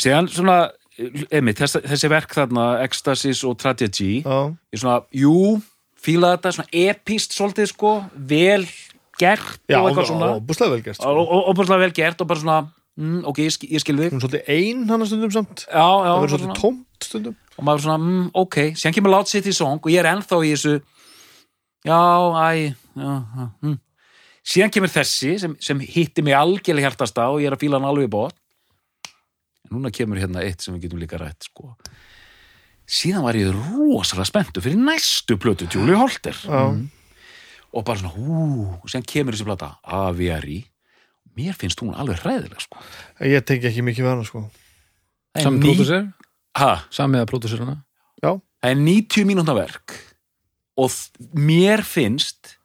síðan 0.05 0.31
svona, 0.33 0.59
einmitt, 0.95 1.59
þessi, 1.59 1.81
þessi 1.83 2.09
verk 2.11 2.35
þarna 2.35 2.65
Ecstasis 2.85 3.43
og 3.47 3.57
Tragedy 3.59 4.21
Já. 4.23 4.37
ég 4.71 4.81
svona, 4.81 5.01
jú, 5.15 5.57
fíla 5.99 6.35
þetta 6.35 6.53
svona 6.55 6.83
epist 6.85 7.35
svolítið 7.35 7.71
sko 7.73 7.93
vel 8.15 8.63
gert 9.19 9.59
Já, 9.67 9.79
og 9.81 9.89
eitthvað 9.89 10.09
svona 10.11 10.31
og 10.37 10.43
búslega 10.47 10.75
vel 10.75 10.85
gert 10.85 10.99
sko. 10.99 11.55
bara 11.61 11.79
vel 11.83 11.95
gert 11.95 12.23
og 12.23 12.29
bara 12.31 12.43
svona 12.43 12.59
mm, 12.95 13.21
ok, 13.31 13.41
ég 13.43 13.55
skil, 13.55 13.71
ég 13.75 13.83
skil 13.83 13.97
þig 13.99 14.13
hún 14.13 14.21
er 14.21 14.25
svolítið 14.25 14.51
ein 14.55 14.85
hann 14.91 15.07
stundum 15.09 15.33
samt 15.35 15.65
já, 15.65 15.87
það 15.87 16.21
verður 16.23 16.35
svolítið 16.35 16.61
tómt 16.61 17.09
stundum 17.09 17.39
og 17.55 17.67
maður 17.67 17.85
svona, 17.87 17.97
mm, 18.03 18.29
ok, 18.43 18.59
síðan 18.75 18.97
kemur 18.97 19.15
Loud 19.15 19.31
City 19.31 19.55
Song 19.55 19.81
og 19.81 19.91
ég 19.91 20.03
er 20.03 20.11
ennþá 20.13 20.39
í 20.43 20.53
þessu 20.55 20.77
já, 21.85 21.99
æ 21.99 22.47
já, 22.95 23.11
hm. 23.65 23.77
síðan 24.55 24.73
kemur 24.75 24.95
þessi 24.95 25.35
sem, 25.43 25.59
sem 25.59 25.83
hitti 25.83 26.23
mig 26.23 26.37
algjörlega 26.37 26.91
hjartasta 26.91 27.29
og 27.33 27.43
ég 27.43 27.51
er 27.51 27.57
að 27.57 27.65
fíla 27.65 27.79
hann 27.79 27.91
alveg 27.91 28.11
bótt 28.15 28.39
en 29.65 29.71
núna 29.73 29.91
kemur 29.93 30.19
hérna 30.21 30.43
eitt 30.45 30.61
sem 30.61 30.75
við 30.75 30.85
getum 30.87 30.99
líka 31.01 31.17
rætt 31.19 31.47
sko. 31.49 31.75
síðan 32.85 33.23
var 33.25 33.33
ég 33.37 33.49
rosalega 33.49 34.25
spenntu 34.29 34.61
fyrir 34.61 34.77
næstu 34.77 35.37
plötu 35.41 35.65
Julie 35.73 35.97
Holter. 35.97 36.33
Já. 36.37 36.69
og 37.75 37.83
bara 37.83 37.97
svona, 37.99 38.13
hú, 38.15 38.77
og 38.79 38.85
síðan 38.87 39.05
kemur 39.09 39.33
þessi 39.35 39.45
plata 39.47 39.73
Aviari 39.83 40.61
mér 41.35 41.53
finnst 41.57 41.81
hún 41.83 41.91
alveg 41.97 42.21
hræðileg 42.21 42.61
sko. 42.61 42.77
ég 43.19 43.43
tengi 43.45 43.67
ekki 43.67 43.81
mikið 43.83 44.05
hana 44.07 44.23
sko. 44.23 44.45
Það 45.35 45.41
er 45.41 45.43
Sami 45.43 45.59
ný- 45.59 45.65
pródusser, 45.73 46.13
ha, 46.55 46.85
sami 46.89 47.17
að 47.19 47.25
pródusserana 47.33 47.75
Já. 48.23 48.31
það 48.61 48.69
er 48.71 48.75
90 48.75 49.25
mínútna 49.27 49.55
verk. 49.57 49.91
Og 50.77 50.91
mér 51.35 51.83
finnst 51.83 52.57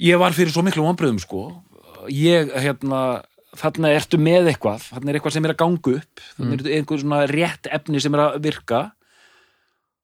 ég 0.00 0.18
var 0.20 0.32
fyrir 0.36 0.52
svo 0.52 0.62
miklu 0.64 0.84
vonbröðum 0.84 1.18
sko. 1.20 1.62
Ég 2.08 2.52
hérna 2.54 3.22
þarna 3.58 3.90
ertu 3.96 4.20
með 4.20 4.52
eitthvað, 4.52 4.86
þarna 4.92 5.10
er 5.10 5.18
eitthvað 5.18 5.34
sem 5.36 5.46
er 5.46 5.54
að 5.54 5.60
ganga 5.62 5.94
upp 5.98 6.22
þarna 6.36 6.56
er 6.58 6.70
einhver 6.78 7.02
svona 7.02 7.20
rétt 7.30 7.68
efni 7.78 8.02
sem 8.02 8.16
er 8.16 8.24
að 8.24 8.40
virka. 8.46 8.80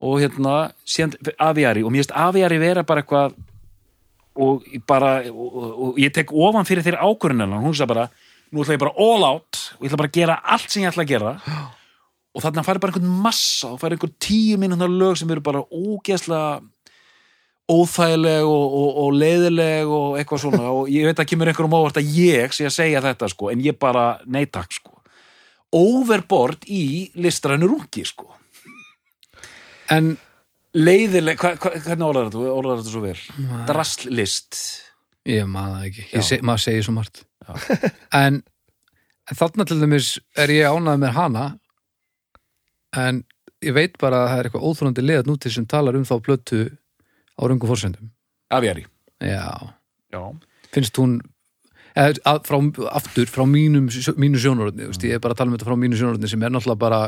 Og 0.05 0.19
hérna 0.21 0.55
síðan 0.85 1.15
aviari 1.41 1.85
og 1.85 1.93
mér 1.93 2.03
finnst 2.03 2.17
aviari 2.19 2.59
vera 2.61 2.83
bara 2.85 3.05
eitthvað 3.05 3.37
og 4.35 4.67
bara 4.89 5.13
og, 5.31 5.47
og, 5.47 5.71
og 5.87 6.03
ég 6.03 6.13
tek 6.15 6.33
ofan 6.35 6.67
fyrir 6.67 6.85
þeirra 6.85 7.07
ákvörunina 7.07 7.61
hún 7.63 7.77
sagði 7.77 7.93
bara, 7.93 8.09
nú 8.51 8.65
ætla 8.65 8.75
ég 8.75 8.83
bara 8.83 8.97
all 8.99 9.27
out 9.29 9.61
og 9.79 9.87
ég 9.87 9.89
ætla 9.89 10.01
bara 10.03 10.11
að 10.11 10.19
gera 10.19 10.39
allt 10.43 10.69
sem 10.69 10.83
ég 10.83 10.91
ætla 10.91 11.07
að 11.07 11.13
gera. 11.15 11.35
Og 12.35 12.43
þarna 12.43 12.65
færi 12.67 12.83
bara 12.83 12.91
einhvern 12.91 13.23
massa 13.25 13.71
og 13.71 13.81
færi 13.81 13.95
einhvern 13.95 14.17
tíu 14.19 14.59
mínúna 14.59 14.91
lög 14.91 15.21
sem 15.21 15.31
eru 15.31 15.45
bara 15.47 15.63
ógeðslega 15.71 16.59
óþægileg 17.71 18.45
og, 18.45 18.75
og, 18.77 18.89
og 19.05 19.15
leiðileg 19.17 19.89
og 19.89 20.19
eitthvað 20.21 20.43
svona. 20.43 20.65
Og 20.75 20.91
ég 20.93 21.09
veit 21.09 21.23
að 21.23 21.31
kemur 21.31 21.51
einhverjum 21.51 21.77
óvart 21.79 22.01
að 22.01 22.13
ég 22.19 22.55
sé 22.55 22.69
að 22.69 22.77
segja 22.77 23.03
þetta 23.05 23.31
sko 23.33 23.51
en 23.53 23.65
ég 23.65 23.79
bara 23.81 24.07
neytak 24.27 24.75
sko. 24.77 25.01
Overboard 25.75 26.69
í 26.71 27.11
listrænu 27.19 27.69
rungi 27.71 28.05
sko. 28.07 28.29
En 29.93 30.15
leiðileg, 30.77 31.41
hva, 31.41 31.55
hva, 31.61 31.75
hvernig 31.77 32.07
orðar 32.07 32.31
þetta? 32.31 32.55
orðar 32.55 32.81
þetta 32.81 32.95
svo 32.95 33.05
vel? 33.05 33.19
Drastlist. 33.69 34.61
Ég 35.29 35.49
maður 35.49 35.89
ekki, 35.89 36.09
ég 36.13 36.25
seg, 36.27 36.45
maður 36.45 36.67
segir 36.67 36.87
svo 36.87 36.97
margt. 36.99 37.25
En, 38.13 38.43
en 39.31 39.39
þarna 39.41 39.67
til 39.69 39.81
dæmis 39.81 40.15
er 40.41 40.53
ég 40.53 40.69
ánað 40.69 41.01
með 41.01 41.17
hana 41.17 41.45
en 43.01 43.25
ég 43.65 43.75
veit 43.77 43.97
bara 44.01 44.25
að 44.25 44.31
það 44.31 44.39
er 44.39 44.49
eitthvað 44.49 44.67
óþrúndi 44.69 45.05
liðat 45.05 45.29
núti 45.29 45.53
sem 45.53 45.67
talar 45.69 45.97
um 45.97 46.05
þá 46.07 46.17
plötu 46.25 46.65
á 47.39 47.43
röngu 47.47 47.69
fórsendum 47.71 48.11
Aviari 48.51 48.87
já, 49.21 49.75
Já, 50.13 50.21
finnst 50.75 50.99
hún 51.01 51.19
eða, 51.95 52.19
að, 52.27 52.41
frá, 52.49 52.59
aftur 52.99 53.31
frá 53.31 53.45
mínum, 53.47 53.89
mínu 54.19 54.41
sjónarotni, 54.43 54.89
mm. 54.89 55.01
ég 55.07 55.17
er 55.17 55.23
bara 55.23 55.37
að 55.37 55.43
tala 55.43 55.53
um 55.53 55.57
þetta 55.57 55.69
frá 55.71 55.79
mínu 55.79 55.99
sjónarotni 55.99 56.31
sem 56.31 56.43
er 56.43 56.55
náttúrulega 56.55 56.83
bara 56.85 57.01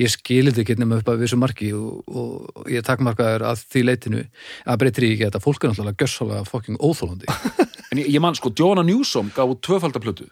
ég 0.00 0.12
skilir 0.12 0.54
þetta 0.54 0.64
ekki 0.64 0.78
nema 0.80 1.00
upp 1.00 1.12
að 1.12 1.24
vissu 1.24 1.38
marki 1.40 1.70
og, 1.76 2.02
og 2.06 2.70
ég 2.70 2.86
takmarkaður 2.86 3.46
að 3.50 3.64
því 3.74 3.86
leitinu 3.86 4.24
að 4.64 4.82
breytir 4.82 5.08
ég 5.08 5.16
ekki 5.16 5.28
þetta 5.28 5.44
fólk 5.44 5.64
er 5.64 5.72
náttúrulega 5.72 6.04
gjössalega 6.04 6.48
fucking 6.48 6.78
óþólandi 6.80 7.30
en 7.90 8.02
ég, 8.02 8.12
ég 8.16 8.22
man 8.22 8.38
sko 8.38 8.54
Jóna 8.54 8.86
Newsom 8.86 9.32
gaf 9.34 9.54
út 9.54 9.64
tvöfaldaplötu 9.66 10.30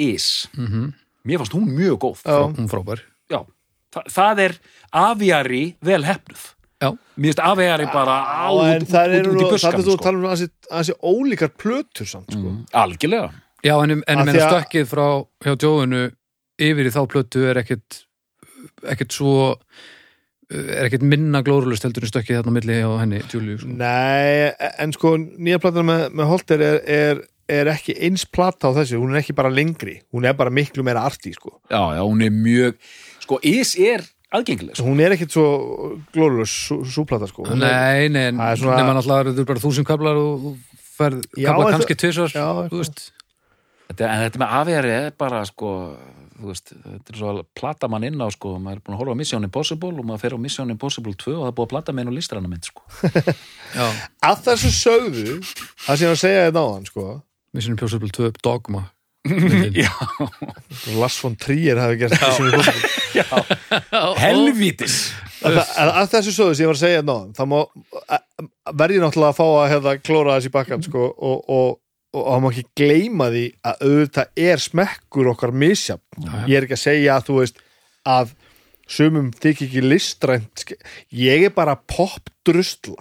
Is, 0.00 0.48
mm 0.56 0.92
mér 1.22 1.42
fannst 1.42 1.54
hún 1.54 1.70
mjög 1.70 1.98
góð. 2.02 2.22
Já. 2.24 2.50
hún 2.50 2.68
frábær. 2.68 3.02
Þa, 3.92 4.02
það 4.08 4.38
er 4.40 4.54
Aviari 4.96 5.64
vel 5.84 6.04
hefnuð 6.06 6.44
já, 6.82 6.90
Mér 7.16 7.30
finnst 7.30 7.42
Aviari 7.46 7.86
bara 7.94 8.16
á, 8.26 8.48
út, 8.50 8.86
það 8.90 9.06
út, 9.06 9.16
er 9.16 9.28
út, 9.28 9.32
út 9.32 9.40
í 9.40 9.44
það 9.46 9.54
buskan 9.54 9.78
er 9.78 9.86
þú 9.86 9.94
sko. 9.96 10.02
tala 10.04 10.18
um 10.18 10.28
að 10.32 10.44
þessi 10.72 10.96
ólíkar 11.12 11.52
plötur 11.62 12.08
samt, 12.10 12.30
sko. 12.34 12.42
mm, 12.52 12.62
Algjörlega 12.82 13.30
já 13.62 13.74
en, 13.84 13.90
ég 13.96 14.02
meina 14.06 14.32
því 14.32 14.40
að- 14.42 14.52
stökkið 14.56 14.88
frá 14.90 15.06
hjá 15.46 15.52
Jóinu 15.62 16.02
yfir 16.62 16.88
í 16.90 16.94
þá 16.94 17.02
plötu 17.12 17.44
er 17.50 17.60
ekkit 17.62 18.02
ekkit 18.92 19.14
svo 19.14 19.54
er 20.52 20.84
ekkit 20.88 21.04
minna 21.08 21.40
glórulust 21.46 21.84
heldur 21.86 22.04
en 22.04 22.10
stökkið 22.12 22.40
þarna 22.42 22.52
á 22.52 22.56
milli 22.58 22.74
á 22.84 22.90
henni, 23.00 23.20
Júliu 23.32 23.58
sko. 23.62 23.70
Nei, 23.80 24.52
en 24.82 24.92
sko 24.92 25.14
nýja 25.16 25.60
platan 25.62 25.86
með, 25.88 26.02
með 26.18 26.28
Holter 26.28 26.60
er, 26.66 26.80
er, 26.84 27.22
er 27.48 27.70
ekki 27.72 27.94
eins 28.04 28.26
plata 28.28 28.68
á 28.68 28.76
þessu, 28.76 28.98
hún 29.00 29.14
er 29.14 29.22
ekki 29.22 29.32
bara 29.38 29.48
lengri 29.52 30.00
hún 30.12 30.26
er 30.28 30.36
bara 30.36 30.52
miklu 30.52 30.84
meira 30.84 31.06
arti, 31.08 31.32
sko 31.38 31.54
Já, 31.70 31.80
já, 31.96 32.02
hún 32.04 32.20
er 32.26 32.34
mjög 32.36 32.76
Sko, 33.22 33.38
Is 33.46 33.76
er 33.78 34.02
aðgengileg 34.32 34.76
sko. 34.78 34.86
hún 34.88 35.00
er 35.04 35.14
ekkit 35.16 35.34
svo 35.36 35.46
glórulus 36.14 36.52
sú 36.94 37.04
plata, 37.08 37.28
sko. 37.30 37.44
Hún 37.48 37.62
er- 37.62 38.08
Nei, 38.08 38.08
nei, 38.08 38.30
er 38.52 38.56
svona- 38.60 38.78
nema 38.80 38.94
náttúrulega 38.98 39.32
þetta 39.32 39.44
er 39.44 39.50
bara 39.52 39.64
þúsund 39.66 39.88
kablar 39.88 40.16
og 40.16 40.46
og 40.52 40.56
ferð 40.98 41.24
Já, 41.36 41.50
kabla 41.52 41.70
kannski 41.72 41.96
þú 42.72 42.78
veist. 42.82 43.10
Þetta, 43.92 44.08
En 44.08 44.20
þetta 44.30 44.38
með 44.40 44.48
er 45.06 45.10
bara 45.18 45.44
sko 45.44 45.96
þú 46.42 46.48
veist, 46.48 46.72
þetta 46.74 47.12
er 47.12 47.18
svo 47.18 47.28
að 47.32 47.42
plata 47.54 47.88
mann 47.92 48.04
inn 48.08 48.18
á 48.18 48.26
sko, 48.32 48.56
maður 48.58 48.78
er 48.78 48.82
búin 48.82 48.94
að 48.96 49.00
horfa 49.02 49.12
á 49.14 49.20
Mission 49.20 49.44
Impossible 49.44 49.92
og 50.00 50.04
maður 50.08 50.22
fer 50.24 50.34
á 50.34 50.38
Mission 50.42 50.70
Impossible 50.70 51.12
2 51.14 51.34
og 51.36 51.42
það 51.44 51.50
er 51.52 51.56
búið 51.58 51.66
að 51.66 51.72
plata 51.74 51.92
með 51.92 52.00
einu 52.06 52.14
listrana 52.16 52.48
mynd 52.50 52.64
sko. 52.66 52.82
Að 54.28 54.40
þessu 54.48 54.70
sögðu 54.74 55.36
það 55.42 55.96
sem 55.96 56.02
ég 56.02 56.10
var 56.10 56.16
að 56.16 56.22
segja 56.24 56.46
þetta 56.48 56.62
á 56.64 56.68
hann, 56.72 56.86
sko 56.88 57.06
Mission 57.52 57.76
Impossible 57.76 58.08
2 58.16 58.32
Dogma 58.42 58.82
Lars 60.98 61.18
von 61.22 61.36
Trier 61.38 61.78
hafi 61.78 62.00
gert 62.00 62.16
þessu 62.18 62.48
helvítis. 64.22 64.96
Að, 65.42 65.60
að, 65.62 65.92
að 66.00 66.10
þessu 66.16 66.34
sögðu 66.34 66.56
sem 66.56 66.64
ég 66.64 66.70
var 66.70 66.78
að 66.78 66.82
segja 66.82 67.02
þetta 67.02 67.14
á 67.14 67.18
hann 67.20 67.32
þá 67.38 67.44
má, 67.50 67.58
verði 68.82 69.00
náttúrulega 69.02 69.30
að 69.30 69.38
fá 69.38 69.46
að 69.46 69.70
hefða 69.72 69.94
klóra 70.02 70.36
þessi 70.38 70.52
bakkan, 70.54 70.84
sko 70.86 71.06
og, 71.06 71.14
og, 71.22 71.40
og, 71.56 71.72
og 72.18 72.28
hann 72.34 72.44
má 72.44 72.48
ekki 72.50 72.66
gleyma 72.78 73.30
því 73.34 73.44
að 73.70 73.84
auðvitað 73.88 74.44
er 74.50 74.62
smekkur 74.66 75.32
okkar 75.34 75.54
já. 75.62 75.96
ég 76.46 76.56
er 76.58 76.66
ekki 76.66 76.78
að 76.78 76.84
segja 76.84 77.16
að 77.16 77.28
þú 77.28 77.38
veist 77.40 77.62
að 78.02 78.34
sumum 78.90 79.30
þykir 79.34 79.68
ekki 79.68 79.84
listrænt 79.86 80.64
ég 81.14 81.46
er 81.46 81.54
bara 81.54 81.78
popdrustla 81.78 82.98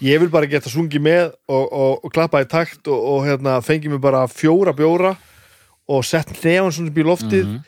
ég 0.00 0.18
vil 0.20 0.28
bara 0.32 0.46
geta 0.46 0.70
sungið 0.70 1.00
með 1.04 1.32
og, 1.48 1.66
og, 1.72 2.04
og 2.04 2.12
klappa 2.12 2.40
í 2.42 2.48
takt 2.48 2.88
og, 2.88 2.98
og 3.12 3.26
hérna, 3.26 3.58
fengi 3.62 3.88
mig 3.92 4.00
bara 4.00 4.24
fjóra 4.26 4.72
bjóra 4.74 5.16
og 5.88 6.04
sett 6.04 6.30
nefn 6.42 6.70
svona 6.72 6.88
upp 6.90 6.98
í 6.98 7.04
loftið 7.06 7.44
Mhm. 7.46 7.60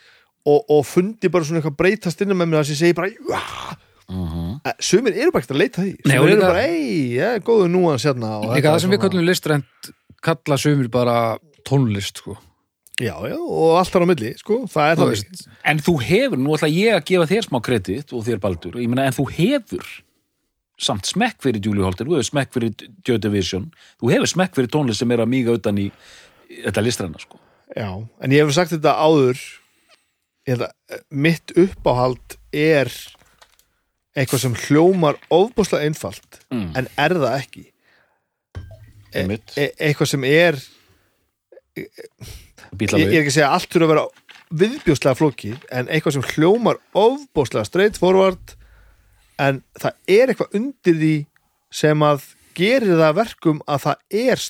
og, 0.46 0.64
og 0.70 0.84
fundi 0.86 1.28
bara 1.32 1.44
svona 1.44 1.60
eitthvað 1.62 1.76
breytast 1.76 2.20
innan 2.20 2.36
með 2.36 2.48
mér 2.52 2.62
þess 2.62 2.70
að 2.70 2.74
ég 2.74 2.82
segi 2.82 2.94
bara 2.94 3.76
Mhm. 4.04 4.60
Eh, 4.68 4.72
sumir 4.84 5.14
eru 5.16 5.30
bara 5.32 5.40
ekkert 5.42 5.54
að 5.56 5.60
leita 5.62 5.80
að 5.80 5.86
því 5.86 5.92
sumir 6.04 6.16
eru 6.28 6.34
líka- 6.36 6.48
bara, 6.48 6.62
ei, 6.68 7.08
ég 7.16 7.36
er 7.36 7.40
góðu 7.40 7.68
núans 7.72 8.04
hérna 8.04 8.32
og 8.42 8.50
Líka 8.54 8.68
það 8.68 8.74
er 8.74 8.80
sem 8.80 8.90
við 8.90 9.00
kallum 9.00 9.24
listrænt 9.24 9.88
kalla 10.22 10.56
sumir 10.60 10.88
bara 10.90 11.38
tónlist 11.64 12.18
sko. 12.20 12.36
já, 13.00 13.14
já, 13.24 13.34
og 13.40 13.78
allt 13.78 13.90
þar 13.90 14.04
á 14.04 14.08
milli, 14.12 14.34
sko, 14.38 14.66
það 14.68 14.90
er 14.92 14.96
það 14.96 15.46
En 15.64 15.78
þú 15.78 15.94
hefur, 16.04 16.36
nú 16.36 16.52
ætla 16.54 16.68
ég 16.68 16.94
að 16.94 17.04
gefa 17.08 17.26
þér 17.32 17.48
smá 17.48 17.60
kredit 17.62 18.12
og 18.12 18.24
þér 18.24 18.38
Baldur, 18.40 18.72
ég 18.76 18.88
meina 18.88 19.06
en 19.06 19.12
þú 19.16 19.24
hefur 19.32 19.84
samt 20.80 21.06
smekk 21.06 21.42
fyrir 21.44 21.62
Julie 21.62 21.84
Holter, 21.84 22.06
þú 22.08 22.18
hefur 22.18 22.28
smekk 22.30 22.54
fyrir 22.56 22.86
Joy 23.06 23.18
Division, 23.22 23.68
þú 24.02 24.10
hefur 24.14 24.30
smekk 24.30 24.56
fyrir 24.58 24.70
tónlist 24.74 25.02
sem 25.02 25.12
er 25.14 25.22
að 25.22 25.30
míga 25.30 25.54
utan 25.54 25.78
í 25.78 25.88
þetta 26.50 26.82
listræna 26.84 27.20
sko. 27.22 27.38
Já, 27.74 27.90
en 28.20 28.34
ég 28.34 28.44
hef 28.44 28.54
sagt 28.54 28.74
þetta 28.74 28.96
áður 29.00 29.38
held 30.46 30.66
eh, 30.66 30.98
mitt 31.10 31.54
uppáhald 31.56 32.36
er 32.52 32.90
eitthvað 34.14 34.42
sem 34.44 34.58
hljómar 34.66 35.16
ofbúslega 35.32 35.86
einfalt 35.88 36.40
Mm. 36.52 36.68
en 36.76 36.86
er 37.00 37.14
það 37.18 37.32
ekki 37.40 37.62
e 39.14 39.22
e 39.58 39.64
eitthvað 39.88 40.10
sem 40.12 40.24
er 40.28 40.58
ég, 41.78 41.88
Bíla 42.76 42.98
ég 43.00 43.08
er 43.08 43.22
ekki 43.22 43.32
að 43.32 43.36
segja 43.38 43.50
allt 43.54 43.72
þurfa 43.72 43.86
að 43.88 43.92
vera 43.94 44.04
viðbjóslega 44.62 45.18
flóki 45.18 45.54
en 45.74 45.88
eitthvað 45.88 46.16
sem 46.18 46.26
hljómar 46.34 46.78
ofbúslega 46.94 47.66
straight 47.66 47.98
forward 47.98 48.54
en 49.42 49.62
það 49.80 49.96
er 50.18 50.32
eitthvað 50.32 50.58
undir 50.60 50.98
því 51.00 51.14
sem 51.74 52.04
að 52.06 52.26
gerir 52.54 52.92
það 52.94 53.06
að 53.08 53.16
verkum 53.18 53.60
að 53.66 53.84
það 53.88 54.20
er 54.24 54.42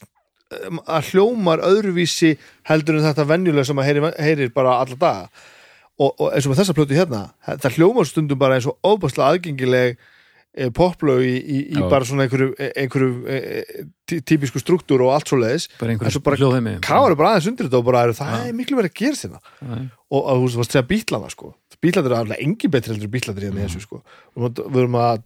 um, 0.69 0.81
að 0.85 1.11
hljómar 1.13 1.63
öðruvísi 1.65 2.35
heldur 2.69 2.99
en 3.01 3.07
þetta 3.09 3.29
venjulega 3.31 3.69
sem 3.71 3.81
að 3.81 3.89
heyrir, 3.89 4.09
heyrir 4.21 4.53
bara 4.57 4.79
alla 4.83 4.99
daga. 5.01 5.29
Og, 5.95 6.11
og 6.19 6.33
eins 6.35 6.45
og 6.45 6.51
með 6.53 6.59
þessa 6.65 6.75
plötu 6.75 6.97
hérna 6.99 7.23
það 7.63 7.77
hljómar 7.79 8.09
stundum 8.11 8.39
bara 8.41 8.57
eins 8.59 8.67
og 8.67 8.75
ofbúslega 8.83 9.29
aðgengileg 9.31 9.93
eh, 10.59 10.71
poplög 10.75 11.23
í, 11.23 11.35
í, 11.39 11.59
í 11.71 11.85
bara 11.93 12.03
svona 12.09 12.27
einhverju, 12.27 12.49
einhverju 12.75 13.11
eh, 13.31 13.85
tí- 14.11 14.19
típisku 14.27 14.59
struktúr 14.59 15.05
og 15.07 15.13
allt 15.15 15.31
svo 15.31 15.39
leiðis 15.39 15.69
svo 15.71 15.87
einhverjum 15.95 16.25
bara 16.27 16.41
káður 16.83 17.15
bara 17.21 17.31
aðeins 17.37 17.47
undir 17.53 17.69
þetta 17.71 17.79
og 17.79 17.87
bara 17.87 18.03
er, 18.09 18.13
það 18.19 18.35
er 18.51 18.57
miklu 18.59 18.81
verið 18.81 18.91
að 18.91 18.99
gera 19.05 19.39
Já. 19.39 19.79
og 20.19 20.29
þú 20.35 20.43
veist, 20.49 20.59
varst 20.61 20.75
að 20.75 20.77
segja 20.81 20.89
bítlana 20.91 21.31
sko 21.31 21.53
bítlandir 21.83 22.13
eru 22.13 22.21
alveg 22.23 22.41
engin 22.45 22.71
betri 22.71 22.93
heldur 22.95 23.09
en 23.09 23.15
bítlandir 23.15 23.47
hérna 23.49 23.63
í 23.65 23.69
þessu 23.69 23.81
sko 23.87 24.03
og 24.37 24.55
við 24.59 24.81
erum 24.85 24.99
að 25.01 25.23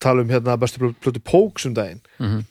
tala 0.00 0.22
um 0.24 0.28
hérna 0.32 0.56
bestu 0.60 0.78
plö- 0.80 0.94
plötu 1.00 1.20
Póks 1.24 1.66
um 1.66 1.74
daginn 1.76 2.00
Mhm. 2.18 2.44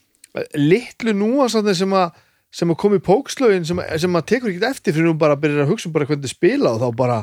litlu 0.55 1.13
núansarnir 1.15 1.75
sem 1.75 1.89
að 1.95 2.11
sem 2.55 2.69
að 2.71 2.77
koma 2.77 2.95
í 2.95 3.03
Pókslögin 3.03 3.65
sem, 3.67 3.79
sem 3.99 4.13
að 4.15 4.25
tekur 4.31 4.49
ekkert 4.51 4.69
eftir 4.69 4.93
fyrir 4.93 5.05
nú 5.09 5.17
bara 5.19 5.35
að 5.35 5.41
byrja 5.43 5.63
að 5.65 5.71
hugsa 5.73 5.87
um 5.89 5.93
bara 5.93 6.05
hvernig 6.05 6.29
spila 6.31 6.71
og 6.75 6.79
þá 6.81 6.95
bara 6.95 7.17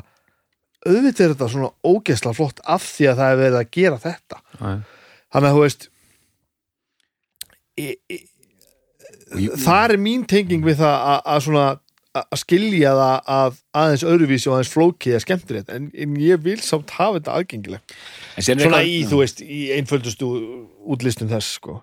auðvitað 0.86 1.20
er 1.24 1.34
þetta 1.34 1.48
svona 1.48 1.70
ógeðslega 1.86 2.34
flott 2.36 2.60
af 2.66 2.82
því 2.82 3.06
að 3.12 3.16
það 3.20 3.32
er 3.32 3.40
verið 3.42 3.58
að 3.62 3.70
gera 3.70 3.98
þetta 4.02 4.40
Já. 4.60 4.72
þannig 5.32 5.48
að 5.48 5.56
þú 5.56 5.62
veist 5.62 5.88
Og 9.32 9.38
ég- 9.40 9.56
það 9.64 9.90
er 9.94 9.96
mín 9.98 10.26
tenging 10.28 10.62
við 10.64 10.76
það 10.82 10.96
að, 11.08 11.20
að 11.32 11.40
svona 11.46 11.66
að 12.12 12.40
skilja 12.42 12.90
það 12.92 13.30
að 13.34 13.54
aðeins 13.82 14.02
öðruvísi 14.04 14.48
og 14.50 14.56
aðeins 14.58 14.72
flókið 14.74 15.14
er 15.16 15.22
skemmtilegt 15.24 15.70
en, 15.72 15.86
en 15.96 16.16
ég 16.20 16.42
vil 16.44 16.58
samt 16.60 16.92
hafa 16.98 17.16
þetta 17.18 17.36
aðgengilegt. 17.38 17.94
En 18.36 18.44
síðan 18.44 18.60
er 18.60 18.66
svona 18.66 18.80
eitthvað- 18.82 18.92
í, 18.92 19.06
þú 19.08 19.20
veist, 19.22 19.40
í 19.40 19.60
einföldustu 19.78 20.28
útlistun 20.92 21.30
þess, 21.32 21.54
sko. 21.56 21.78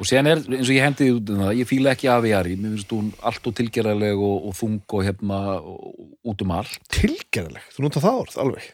Og 0.00 0.08
síðan 0.08 0.30
er, 0.30 0.40
eins 0.48 0.68
og 0.68 0.74
ég 0.76 0.84
hendi 0.84 1.10
út 1.12 1.30
um 1.32 1.42
það, 1.44 1.52
ég 1.60 1.68
fíla 1.68 1.92
ekki 1.92 2.08
Aviari, 2.12 2.56
mér 2.56 2.74
finnst 2.76 2.90
hún 2.92 3.12
allt 3.24 3.46
og 3.48 3.54
tilgerðarleg 3.60 4.16
og, 4.30 4.48
og 4.48 4.56
þung 4.56 4.80
og 4.96 5.04
hérna 5.04 5.42
og, 5.60 6.08
út 6.24 6.42
um 6.44 6.56
allt. 6.56 6.80
Tilgerðilegt, 6.96 7.76
þú 7.76 7.84
nota 7.86 8.04
það 8.04 8.20
orð, 8.24 8.40
alveg. 8.44 8.66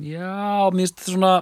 Já, 0.00 0.32
mér 0.72 0.84
finnst 0.84 0.96
þetta 1.00 1.12
svona 1.16 1.32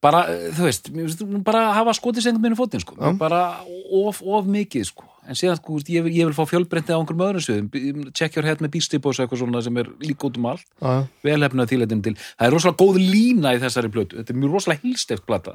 bara, 0.00 0.24
þú 0.56 0.66
veist, 0.66 0.90
mér 0.94 1.06
finnst 1.06 1.22
hún 1.26 1.42
bara 1.46 1.64
hafa 1.76 1.94
skotið 1.98 2.26
sengum 2.26 2.42
minni 2.46 2.58
fótinn, 2.58 2.82
sko. 2.82 2.96
Já. 2.98 3.10
bara 3.20 3.42
of, 3.94 4.22
of 4.22 4.46
mikið, 4.50 4.86
sko 4.90 5.06
en 5.30 5.38
síðan, 5.38 5.58
sko, 5.60 5.76
ég, 5.86 6.06
ég 6.10 6.26
vil 6.26 6.34
fá 6.34 6.42
fjölbreyndi 6.50 6.90
á 6.90 6.98
einhverjum 6.98 7.22
öðrum 7.28 7.44
sviðum, 7.44 8.00
check 8.18 8.34
your 8.34 8.46
head 8.48 8.58
með 8.64 8.74
og 8.98 9.14
eitthvað 9.14 9.38
svona 9.44 9.60
sem 9.62 9.76
er 9.78 9.90
líka 10.02 10.26
út 10.26 10.38
um 10.40 10.48
allt 10.50 10.64
Já, 10.82 11.06
velhefnað 11.22 11.70
þýletin 11.70 12.02
til, 12.02 12.14
það 12.18 12.46
er 12.48 12.54
rosalega 12.56 12.80
góð 12.82 12.98
lína 13.14 13.52
í 13.54 13.60
þessari 13.62 13.92
plötu, 13.94 14.18
þetta 14.18 14.34
er 14.34 14.40
mjög 14.42 14.56
rosalega 14.56 14.82
hilsteft 14.88 15.26
plata, 15.28 15.54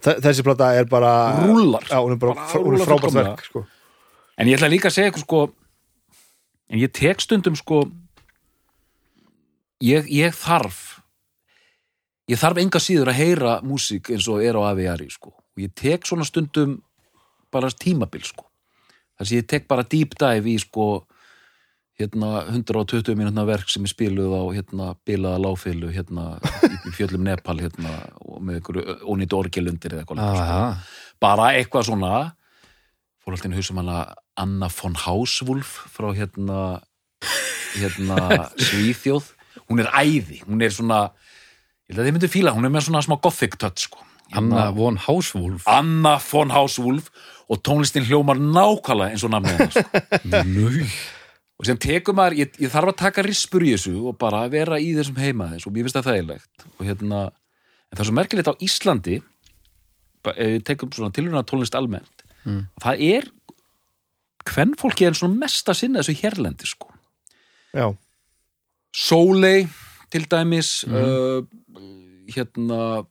þe- 0.00 0.18
þessi 0.22 0.44
plata 0.46 0.68
er 0.78 0.86
bara 0.90 1.12
Rúllar. 1.42 1.88
já, 1.90 1.98
hún 1.98 2.14
er 2.14 2.20
bara, 2.22 2.34
Bara 2.38 2.62
hún 2.64 2.78
er 2.78 2.86
frábært 2.86 3.18
verk 3.18 3.44
sko. 3.48 3.64
en 4.38 4.46
ég 4.52 4.56
ætla 4.60 4.70
líka 4.70 4.88
að 4.92 4.96
segja 4.98 5.10
eitthvað, 5.10 5.26
sko 5.26 5.42
en 6.70 6.78
ég 6.78 6.92
tek 6.94 7.20
stundum, 7.20 7.56
sko 7.58 7.82
ég, 9.82 10.06
ég 10.12 10.34
þarf 10.36 11.00
ég 12.30 12.38
þarf 12.38 12.60
enga 12.62 12.78
síður 12.82 13.10
að 13.10 13.18
heyra 13.24 13.56
músík 13.66 14.12
eins 14.14 14.28
og 14.30 14.42
er 14.44 14.54
á 14.54 14.62
AVR 14.70 15.02
sko. 15.10 15.32
og 15.34 15.58
ég 15.64 15.72
tek 15.74 16.06
svona 16.06 16.24
stundum 16.28 16.78
bara 17.50 17.66
tímabil 17.74 18.22
sko. 18.22 18.44
Þar 19.20 19.28
sem 19.28 19.40
ég 19.40 19.48
tek 19.52 19.68
bara 19.68 19.84
deep 19.84 20.16
dive 20.18 20.48
í 20.48 20.56
sko 20.62 20.88
hérna 22.00 22.46
120 22.48 23.12
mínútna 23.18 23.44
verk 23.44 23.68
sem 23.68 23.84
er 23.84 23.92
spiluð 23.92 24.32
á 24.32 24.42
hérna 24.56 24.90
bilaða 25.04 25.42
láfilu 25.44 25.90
hérna 25.92 26.38
í 26.88 26.94
fjöllum 26.96 27.26
Nepal 27.28 27.58
hérna 27.60 27.92
og 28.24 28.40
með 28.40 28.60
einhverju 28.60 28.96
ónýtt 29.04 29.36
orgelundir 29.36 29.94
eða 29.94 30.06
eitthvað 30.06 30.22
Já, 30.24 30.30
sko. 30.40 31.16
bara 31.20 31.50
eitthvað 31.58 31.90
svona 31.90 32.12
fór 33.20 33.36
alltaf 33.36 33.50
inn 33.50 33.58
í 33.58 33.60
hausum 33.60 33.82
hana 33.82 33.98
Anna 34.40 34.70
von 34.72 34.96
Hauswolf 34.96 35.74
frá 35.92 36.08
hérna 36.16 36.80
hérna 37.76 38.16
Svíþjóð 38.70 39.34
hún 39.68 39.82
er 39.84 39.90
æði, 39.92 40.40
hún 40.48 40.64
er 40.64 40.72
svona 40.74 41.10
ég 41.90 41.92
held 41.92 42.00
að 42.00 42.08
þið 42.08 42.16
myndir 42.16 42.32
fíla, 42.32 42.54
hún 42.56 42.66
er 42.66 42.72
með 42.72 42.88
svona 42.88 43.02
smá 43.04 43.16
gothic 43.22 43.58
touch 43.60 43.84
sko. 43.88 44.06
Anna 44.36 44.70
von 44.76 44.98
Hauswolf. 45.06 45.64
Anna 45.68 46.18
von 46.22 46.52
Hauswolf 46.54 47.10
og 47.50 47.62
tónlistin 47.66 48.06
hljómar 48.06 48.38
nákvæmlega 48.38 49.14
eins 49.16 49.24
og 49.26 49.32
namnið 49.34 49.56
hennar 49.58 49.72
sko. 49.74 50.86
Og 51.60 51.66
sem 51.68 51.76
tekur 51.76 52.14
maður, 52.16 52.38
ég, 52.40 52.54
ég 52.62 52.70
þarf 52.72 52.94
að 52.94 53.00
taka 53.02 53.22
rispur 53.26 53.64
í 53.66 53.74
þessu 53.74 53.92
og 54.08 54.14
bara 54.20 54.46
vera 54.48 54.78
í 54.80 54.94
þessum 54.96 55.18
heima 55.20 55.50
þess 55.52 55.66
og 55.68 55.74
mér 55.74 55.84
finnst 55.84 55.98
það 55.98 56.06
þægilegt. 56.08 56.64
Og 56.78 56.86
hérna, 56.88 57.18
en 57.90 57.98
það 57.98 58.04
er 58.04 58.08
svo 58.08 58.16
merkilegt 58.16 58.48
á 58.48 58.54
Íslandi 58.64 59.18
við 60.24 60.64
tekum 60.68 60.92
svona 60.94 61.12
tilhörna 61.16 61.44
tónlist 61.48 61.76
almennt 61.76 62.24
Mm. 62.40 62.62
það 62.80 63.00
er 63.04 63.26
hvern 64.48 64.70
fólki 64.80 65.04
er 65.04 65.12
svona 65.12 65.36
mest 65.42 65.68
að 65.68 65.76
sinna 65.76 66.00
þessu 66.00 66.14
hérlendi 66.22 66.64
sko. 66.64 66.86
Já, 67.76 67.90
Sóley 68.96 69.66
til 70.08 70.24
dæmis 70.24 70.70
uh, 70.88 71.44
hérna 72.32 73.04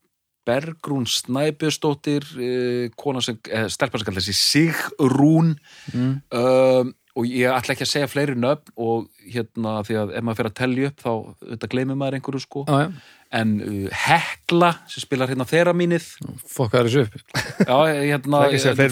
Bergrún 0.50 1.06
Snæbjörnsdóttir 1.10 2.26
uh, 2.36 2.88
kona 3.00 3.22
sem, 3.26 3.38
eh, 3.50 3.68
stelpa 3.72 4.00
sem 4.00 4.10
kallar 4.10 4.26
þessi 4.26 4.38
Sigrún. 4.40 5.54
Mm. 5.94 6.16
uh, 6.34 6.96
og 7.20 7.28
ég 7.28 7.52
ætla 7.52 7.74
ekki 7.74 7.84
að 7.84 7.90
segja 7.90 8.08
fleiri 8.08 8.36
nöfn 8.40 8.70
og 8.80 9.08
hérna 9.28 9.80
því 9.84 9.96
að 10.00 10.12
ef 10.16 10.24
maður 10.24 10.38
fyrir 10.40 10.52
að 10.52 10.60
telja 10.60 10.90
upp 10.92 11.02
þá 11.04 11.14
þetta 11.50 11.70
gleymir 11.74 11.98
maður 12.00 12.18
einhverju 12.18 12.44
sko. 12.44 12.62
Já, 12.70 12.78
já, 12.86 13.16
en 13.40 13.56
uh, 13.62 13.98
Hekla 14.06 14.70
sem 14.90 15.04
spilar 15.04 15.32
hérna 15.32 15.48
þeirra 15.50 15.74
mínið. 15.78 16.08
Fokkaður 16.50 16.90
þessu 16.90 17.04
upp. 17.06 17.18
Já, 17.66 17.76
hérna, 17.98 18.44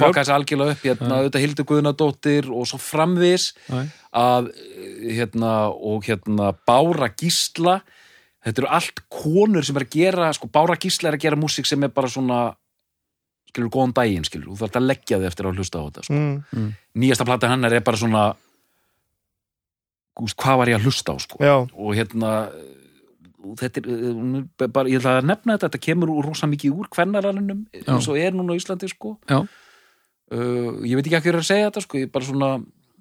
fokka 0.02 0.24
þessi 0.24 0.36
algjörlega 0.36 0.76
upp. 0.76 0.84
Hérna, 0.90 1.22
auðvitað 1.22 1.46
Hildur 1.46 1.70
Guðnadóttir 1.72 2.50
og 2.52 2.68
svo 2.70 2.82
framvis 2.82 3.52
Já, 3.70 3.86
að 4.18 4.52
hérna, 5.08 5.54
og 5.72 6.10
hérna 6.10 6.52
Bára 6.68 7.10
Gísla 7.14 7.80
þetta 8.46 8.64
eru 8.64 8.72
allt 8.78 9.04
konur 9.10 9.66
sem 9.66 9.78
er 9.80 9.86
að 9.88 9.98
gera 9.98 10.32
sko 10.36 10.50
Bára 10.52 10.78
Gísla 10.80 11.12
er 11.12 11.18
að 11.18 11.26
gera 11.26 11.40
músík 11.40 11.70
sem 11.70 11.84
er 11.84 11.94
bara 11.94 12.12
svona 12.12 12.42
skilur 13.48 13.72
góðan 13.74 13.96
daginn 13.96 14.28
skilur, 14.28 14.52
þú 14.52 14.60
þarf 14.62 14.80
að 14.80 14.90
leggja 14.92 15.22
þig 15.22 15.30
eftir 15.32 15.48
að 15.48 15.62
hlusta 15.62 15.82
á 15.82 15.86
þetta 15.88 16.06
sko. 16.08 16.18
mm, 16.18 16.68
nýjasta 17.02 17.28
plata 17.28 17.52
hennar 17.52 17.74
er 17.74 17.86
bara 17.86 18.00
svona 18.00 18.26
gúst, 20.18 20.38
hvað 20.38 20.60
var 20.62 20.72
ég 20.72 20.80
að 20.80 20.90
hlusta 20.90 21.14
á 21.14 21.18
sko? 21.22 21.40
Og 21.78 21.94
hérna 21.96 22.34
þetta 23.58 23.82
er, 23.82 23.88
er 24.66 24.72
bara, 24.74 24.90
ég 24.90 25.00
ætla 25.00 25.20
að 25.22 25.30
nefna 25.30 25.56
þetta 25.56 25.70
þetta 25.70 25.84
kemur 25.86 26.12
úr 26.14 26.28
rosa 26.28 26.50
mikið 26.50 26.82
úr 26.82 26.90
kvennaralunum 26.94 27.66
eins 27.86 28.10
og 28.10 28.20
er 28.20 28.36
núna 28.36 28.58
á 28.58 28.60
Íslandi 28.60 28.90
sko. 28.92 29.16
Já. 29.30 29.44
Uh, 30.28 30.84
ég 30.84 30.98
veit 30.98 31.08
ekki 31.08 31.20
ekki 31.22 31.32
að 31.32 31.46
segja 31.48 31.70
þetta 31.70 31.86
sko, 31.86 32.02
ég 32.02 32.12
bara 32.12 32.28
svona, 32.28 32.50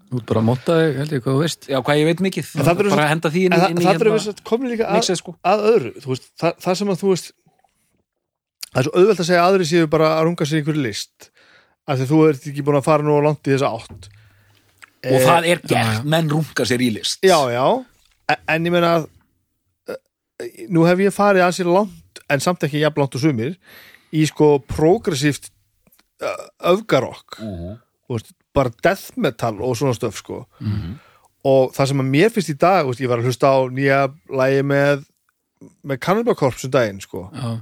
Þú 0.06 0.20
ert 0.20 0.28
bara 0.28 0.40
að 0.42 0.46
motta 0.46 0.74
þig, 0.78 0.98
held 1.00 1.12
ég, 1.16 1.22
hvað 1.24 1.34
þú 1.34 1.40
veist. 1.42 1.66
Já 1.66 1.78
hvað 1.82 1.98
ég 1.98 2.06
veit 2.06 2.20
mikið. 2.22 2.50
Það 2.54 2.68
eru 2.72 2.92
bara 2.92 3.06
að 3.06 3.10
henda 3.10 3.30
því 3.34 3.40
inn, 3.48 3.56
inn 3.56 3.80
í 3.80 3.86
það 3.86 3.88
er 3.90 4.10
hérna 4.10 4.20
við 4.26 4.42
komin 4.46 4.70
líka 4.70 4.90
að, 4.92 5.08
sko. 5.18 5.34
að 5.42 5.64
öðru 5.72 5.90
þú 6.04 6.12
veist, 6.12 6.28
það, 6.38 6.60
það 6.62 6.78
sem 6.80 6.92
að 6.92 7.00
þú 7.00 7.10
veist 7.10 7.32
það 8.76 8.80
er 8.82 8.86
svo 8.86 9.00
auðvelt 9.00 9.22
að 9.22 9.28
segja 9.30 9.40
að 9.40 9.50
aðri 9.50 9.66
séu 9.70 9.88
bara 9.90 10.12
að 10.18 10.22
runga 10.28 10.46
sér 10.46 10.58
í 10.58 10.62
einhverju 10.62 10.84
list 10.84 11.28
af 11.86 11.98
því 11.98 12.06
þú 12.10 12.20
ert 12.28 12.46
ekki 12.50 12.64
búin 12.66 12.78
að 12.78 12.86
fara 12.86 13.06
nú 13.06 13.16
á 13.16 13.20
langt 13.24 13.46
í 13.48 13.54
þessa 13.54 13.72
átt. 13.72 14.08
Og 15.06 15.22
það 15.22 15.48
er 15.52 15.60
gert, 15.70 16.06
menn 16.14 16.30
runga 16.32 16.66
sér 16.66 16.82
í 16.82 16.90
list. 16.96 17.20
Já, 17.26 17.38
já, 17.54 17.66
en, 18.32 18.40
en 18.54 18.68
ég 18.68 18.74
meina 18.74 18.92
að 18.98 19.08
eh, 19.94 20.66
nú 20.70 20.86
hef 20.88 21.02
ég 21.04 21.14
farið 21.14 21.46
að 21.46 21.54
sér 21.58 21.70
langt 21.70 22.22
en 22.26 22.42
samt 22.42 22.66
ekki 22.66 22.82
jafn 22.82 23.02
langt 23.02 23.18
og 23.18 23.22
sumir 23.22 23.54
í 24.14 24.24
sko 24.26 24.56
progressíft 24.66 25.50
eh, 26.22 26.46
öfgarokk. 26.74 27.38
Mhm. 27.42 27.74
þú 27.74 27.85
veist, 28.14 28.32
bara 28.54 28.70
death 28.82 29.16
metal 29.16 29.60
og 29.62 29.76
svona 29.76 29.94
stöf 29.96 30.16
sko 30.22 30.46
Mhm. 30.60 30.94
og 31.44 31.72
það 31.74 31.86
sem 31.88 32.00
að 32.00 32.10
mér 32.14 32.30
finnst 32.30 32.50
í 32.54 32.58
dag 32.58 32.86
veist, 32.86 33.00
ég 33.00 33.08
var 33.08 33.18
að 33.18 33.26
hlusta 33.30 33.46
á 33.50 33.58
nýja 33.70 34.00
lægi 34.30 34.62
með 34.62 35.04
með 35.84 36.00
Cannibal 36.00 36.34
Corpse 36.34 36.64
um 36.66 36.70
daginn 36.70 37.00
sko 37.00 37.30
Já, 37.34 37.60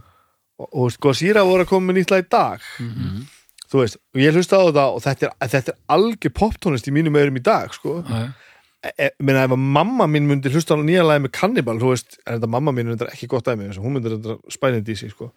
og, 0.58 0.68
og 0.74 0.92
sko 0.92 1.12
Sýra 1.14 1.44
voru 1.46 1.62
að 1.64 1.68
koma 1.68 1.92
með 1.92 1.98
nýtt 2.02 2.10
lag 2.10 2.24
í 2.24 2.28
dag 2.28 2.60
Mhm. 2.80 3.26
þú 3.70 3.80
veist, 3.82 3.96
og 4.14 4.20
ég 4.20 4.32
hlusta 4.34 4.56
á 4.58 4.62
þetta 4.68 4.84
og 4.94 5.02
þetta 5.02 5.22
er, 5.26 5.48
þetta 5.48 5.68
er 5.72 5.78
algjör 5.88 6.34
poptónlist 6.40 6.86
í 6.88 6.92
mínum 6.94 7.16
öðrum 7.18 7.36
í 7.38 7.42
dag 7.42 7.72
sko, 7.74 8.02
já. 8.04 8.34
e, 8.84 8.90
e, 8.98 9.10
meina 9.20 9.44
ef 9.44 9.50
að 9.50 9.58
mamma 9.58 10.04
mín 10.06 10.26
myndi 10.28 10.50
hlusta 10.52 10.74
á 10.74 10.78
nýja 10.78 11.02
lagi 11.06 11.24
með 11.24 11.32
Cannibal, 11.32 11.78
þú 11.80 11.90
veist 11.94 12.18
en 12.26 12.38
þetta 12.38 12.48
mamma 12.50 12.70
mín 12.72 12.92
er 13.00 13.06
ekki 13.08 13.26
gott 13.26 13.44
þess 13.44 13.78
að 13.78 13.82
hún 13.84 13.92
myndi 13.96 14.10
þetta 14.12 14.38
spænandi 14.52 14.92
í 14.92 14.96
sig 14.98 15.10
sko 15.10 15.32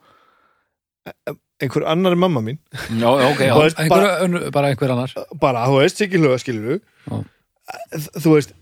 E- 1.07 1.13
e- 1.31 1.35
einhver 1.63 1.87
annar 1.89 2.13
er 2.13 2.19
mamma 2.21 2.43
mín. 2.45 2.59
Já, 2.99 3.09
ok, 3.09 3.41
já. 3.47 3.53
Veist, 3.57 3.79
Einhver, 3.81 3.95
bara, 3.95 4.11
önnur, 4.25 4.51
bara 4.53 4.69
einhver 4.73 4.93
annar. 4.93 5.13
Bara, 5.41 5.65
þú 5.71 5.81
veist, 5.81 6.03
hlöga 6.13 6.37
skilur 6.41 6.79
þú 8.17 8.35
veist 8.35 8.53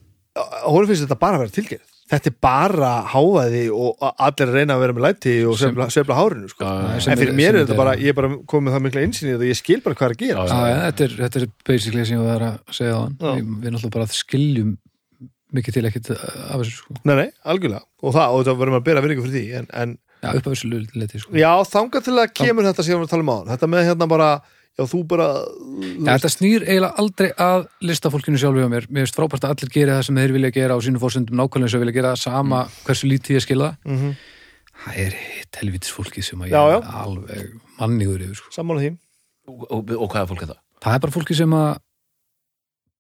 hún 0.68 0.88
finnst 0.90 1.06
þetta 1.06 1.20
bara 1.20 1.38
að 1.38 1.46
vera 1.46 1.56
tilgerð 1.56 1.92
þetta 2.12 2.30
er 2.30 2.36
bara 2.44 2.90
hávaði 3.10 3.62
og 3.74 4.04
allir 4.22 4.52
reyna 4.54 4.76
að 4.76 4.82
vera 4.84 4.96
með 4.96 5.06
læti 5.08 5.36
og 5.50 5.56
svefla 5.58 6.18
hárinu 6.18 6.50
sko. 6.52 6.66
Já, 6.66 7.00
sem 7.02 7.16
en 7.16 7.22
fyrir 7.22 7.38
mér 7.38 7.56
er 7.56 7.64
þetta 7.64 7.78
bara, 7.80 7.96
ég 7.98 8.12
er 8.14 8.18
bara 8.18 8.30
komið 8.52 8.76
það 8.76 8.84
mikla 8.86 9.06
einsýni 9.08 9.34
að 9.34 9.46
ég 9.48 9.58
skil 9.58 9.80
bara 9.86 9.98
hvað 9.98 10.12
er 10.12 10.16
að 10.16 10.22
gera 10.22 10.44
Já, 10.46 10.52
Já, 10.52 10.68
já, 10.70 10.76
þetta, 10.84 11.08
er, 11.08 11.16
þetta 11.24 11.42
er 11.42 11.48
basically 11.72 12.06
sem 12.06 12.20
ég 12.20 12.28
var 12.28 12.46
að 12.46 12.76
segja 12.78 12.94
á 12.94 13.00
hann 13.02 13.16
við, 13.18 13.72
náttúrulega 13.72 13.96
bara 13.98 14.20
skiljum 14.20 14.76
mikið 15.56 15.78
til 15.78 15.86
ekkit 15.90 16.12
af 16.14 16.60
þessu 16.60 16.76
sko. 16.76 16.98
nei, 17.08 17.16
nei, 17.16 17.28
algjörlega. 17.48 17.86
Og 18.04 18.14
það, 18.14 18.34
og 18.36 18.42
þetta 18.44 18.58
verðum 18.60 18.78
að 18.78 18.86
bera 18.90 19.04
virðingu 19.06 19.24
fyrir 19.26 19.36
því. 19.38 19.44
En, 19.62 19.68
en 19.82 19.94
Já, 20.24 20.30
upp 20.34 20.48
á 20.48 20.50
þessu 20.52 20.70
liti 20.96 21.20
sko. 21.22 21.32
já, 21.38 21.52
þangað 21.70 22.06
til 22.08 22.14
að 22.18 22.34
kemur 22.34 22.66
þetta 22.70 22.84
sem 22.84 22.92
við 22.92 22.96
erum 22.98 23.08
að 23.08 23.14
tala 23.16 23.26
um 23.26 23.34
á 23.36 23.38
þetta 23.52 23.68
með 23.74 23.84
hérna 23.90 24.08
bara, 24.10 24.30
já, 24.78 24.84
þú 24.90 25.02
bara 25.08 25.28
Já, 25.36 26.12
þetta 26.16 26.32
snýr 26.34 26.66
eiginlega 26.66 26.96
aldrei 27.04 27.30
að 27.38 27.68
listafólkinu 27.82 28.38
sjálfu 28.42 28.66
á 28.66 28.70
mér. 28.72 28.88
Mér 28.90 29.06
finnst 29.06 29.20
frábært 29.20 29.46
að 29.46 29.54
allir 29.56 29.74
gera 29.76 29.98
það 30.00 30.08
sem 30.08 30.16
þeir 30.22 30.34
vilja 30.38 30.52
gera 30.56 30.76
á 30.76 30.80
sínum 30.82 31.02
fórsendum 31.04 31.38
nákvæmlega 31.40 31.70
sem 31.72 31.80
þeir 31.80 31.86
vilja 31.86 31.98
gera 32.00 32.14
það 32.16 32.24
sama 32.24 32.64
hversu 32.86 33.08
lítið 33.12 33.36
ég 33.38 33.46
skilða. 33.46 33.70
mm 33.86 33.98
-hmm. 33.98 34.16
Það 34.86 34.98
er 35.06 35.14
helvitis 35.56 35.92
fólkið 35.96 36.24
sem 36.24 36.40
að 36.42 36.48
ég 36.48 36.52
Já, 36.52 36.64
já. 36.72 36.78
er 36.78 36.96
alveg 37.06 37.54
mannigur 37.80 38.20
yfir. 38.22 38.36
Sko. 38.36 38.52
sammála 38.52 38.82
því 38.82 38.98
og, 39.48 39.72
og, 39.72 39.92
og 40.02 40.10
hvað 40.12 40.22
er 40.22 40.28
fólk 40.32 40.42
þetta? 40.44 40.58
Það 40.84 40.94
er 40.96 41.00
bara 41.00 41.12
fólkið 41.16 41.38
sem 41.38 41.54
að 41.54 41.78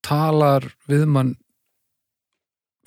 talar 0.05 0.67
við 0.87 1.05
mann 1.09 1.35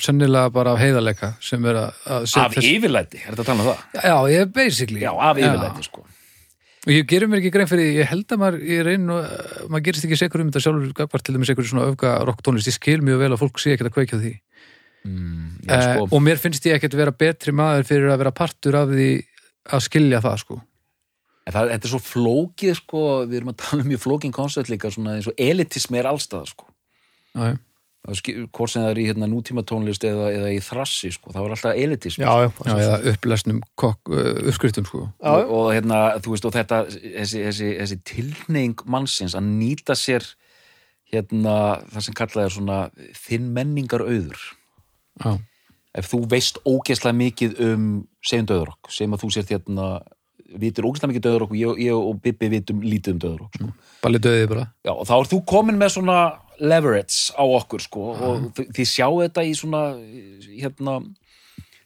sennilega 0.03 0.53
bara 0.55 0.75
af 0.75 0.83
heiðarleika 0.83 1.33
sem 1.43 1.65
er 1.69 1.81
að, 1.81 2.05
að 2.07 2.29
af 2.43 2.57
yfirlæti, 2.61 3.23
er 3.25 3.33
þetta 3.33 3.45
að 3.45 3.51
tala 3.51 3.65
um 3.65 3.69
það? 3.69 3.83
Já, 3.99 4.17
ég 4.33 4.45
er 4.45 4.53
basically. 4.55 5.03
Já, 5.03 5.11
af 5.13 5.41
yfirlæti 5.41 5.87
sko. 5.89 6.05
Og 6.87 6.93
ég 6.95 7.09
gerir 7.11 7.29
mér 7.29 7.43
ekki 7.43 7.51
grein 7.53 7.69
fyrir 7.69 7.97
ég 7.99 8.09
held 8.09 8.31
að 8.33 8.41
maður 8.41 8.63
ég 8.65 8.85
reyn 8.87 9.11
og 9.13 9.25
maður 9.69 9.87
gerist 9.89 10.07
ekki 10.07 10.19
sekur 10.21 10.45
um 10.45 10.53
þetta 10.53 10.63
sjálfur 10.65 10.93
gagvart 10.97 11.27
til 11.27 11.35
dæmis 11.35 11.51
einhverju 11.53 11.73
svona 11.73 11.89
öfga 11.91 12.13
rocktónlist 12.25 12.71
ég 12.71 12.77
skil 12.79 13.03
mjög 13.05 13.25
vel 13.25 13.33
að 13.35 13.43
fólk 13.43 13.61
sé 13.61 13.75
ekkert 13.75 13.91
að 13.91 13.97
kveikja 13.99 14.17
á 14.17 14.23
því. 14.23 14.33
Mm, 15.09 15.43
já, 15.67 15.75
eh, 15.75 15.83
sko, 15.85 16.07
og 16.09 16.23
mér 16.25 16.41
finnst 16.41 16.65
ég 16.71 16.79
ekkert 16.79 16.97
vera 16.97 17.13
betri 17.13 17.53
maður 17.53 17.87
fyrir 17.91 18.13
að 18.13 18.23
vera 18.23 18.35
partur 18.35 18.79
af 18.79 18.89
því 18.95 19.11
að 19.69 19.85
skilja 19.85 20.23
það 20.25 20.41
sko. 20.45 20.59
En 21.49 21.55
það, 21.57 21.71
þetta 21.75 21.89
er 21.89 21.93
svo 21.93 22.03
flókið 22.05 22.75
sko, 22.79 23.05
við 23.29 23.41
erum 23.41 23.53
að 23.53 23.61
tala 23.63 23.85
um 23.85 23.89
mjög 23.93 24.05
flókin 24.05 24.35
koncept 24.37 24.73
líka 24.73 24.91
svona 24.93 25.19
eins 25.19 25.29
og 25.31 25.39
elitismi 25.41 26.01
er 26.01 26.09
allstað 26.11 26.51
sko. 26.55 26.71
Hvort 28.07 28.73
sem 28.73 28.83
það 28.83 28.91
er 28.93 29.01
í 29.03 29.07
hérna, 29.09 29.29
nútíma 29.29 29.65
tónlist 29.67 30.05
eða, 30.07 30.31
eða 30.33 30.53
í 30.55 30.61
þrassi 30.65 31.11
sko, 31.13 31.33
það 31.35 31.45
var 31.45 31.55
alltaf 31.57 31.81
elitismi 31.83 32.25
já, 32.25 32.31
já, 32.45 32.51
Já, 32.65 32.75
eða 32.85 32.99
upplesnum 33.13 33.59
kokk, 33.81 34.13
uppskriftum 34.49 34.87
sko. 34.89 35.03
Já, 35.19 35.33
og, 35.35 35.51
og 35.59 35.71
hérna, 35.75 35.99
þú 36.25 36.35
veist, 36.35 36.49
og 36.49 36.55
þetta 36.55 36.83
þessi, 36.89 37.43
þessi, 37.49 37.71
þessi 37.83 37.99
tilneying 38.09 38.85
mannsins 38.89 39.37
að 39.39 39.51
nýta 39.51 39.99
sér 39.99 40.25
hérna, 41.13 41.57
það 41.93 42.07
sem 42.07 42.19
kallað 42.23 42.49
er 42.49 42.57
svona 42.57 42.79
þinn 43.27 43.53
menningar 43.57 44.07
auður 44.07 44.45
Já, 45.19 45.35
ef 45.99 46.13
þú 46.13 46.23
veist 46.31 46.63
ógeðslega 46.65 47.19
mikið 47.19 47.61
um 47.67 47.91
segjum 48.25 48.49
döðrokk, 48.53 48.93
segjum 48.95 49.19
að 49.19 49.25
þú 49.27 49.35
sért 49.35 49.53
hérna 49.57 49.91
vitur 50.57 50.87
ógæslega 50.89 51.13
mikið 51.13 51.25
döður 51.27 51.45
okkur, 51.45 51.59
ég, 51.61 51.81
ég 51.89 51.97
og 51.97 52.21
Bibbi 52.25 52.49
vitum 52.55 52.79
lítið 52.81 53.17
um 53.17 53.23
döður 53.25 53.47
okkur, 53.49 53.65
sko. 53.67 53.97
Balli 54.05 54.21
döðið 54.23 54.47
bara. 54.53 54.69
Já, 54.87 54.93
og 54.95 55.09
þá 55.09 55.15
er 55.19 55.29
þú 55.33 55.41
komin 55.51 55.81
með 55.81 55.91
svona 55.99 56.19
leverage 56.61 57.33
á 57.39 57.43
okkur, 57.45 57.81
sko, 57.81 58.01
og 58.15 58.43
þi- 58.57 58.69
þið 58.75 58.89
sjáu 58.93 59.19
þetta 59.25 59.45
í 59.47 59.55
svona, 59.57 59.83
hérna, 60.59 60.95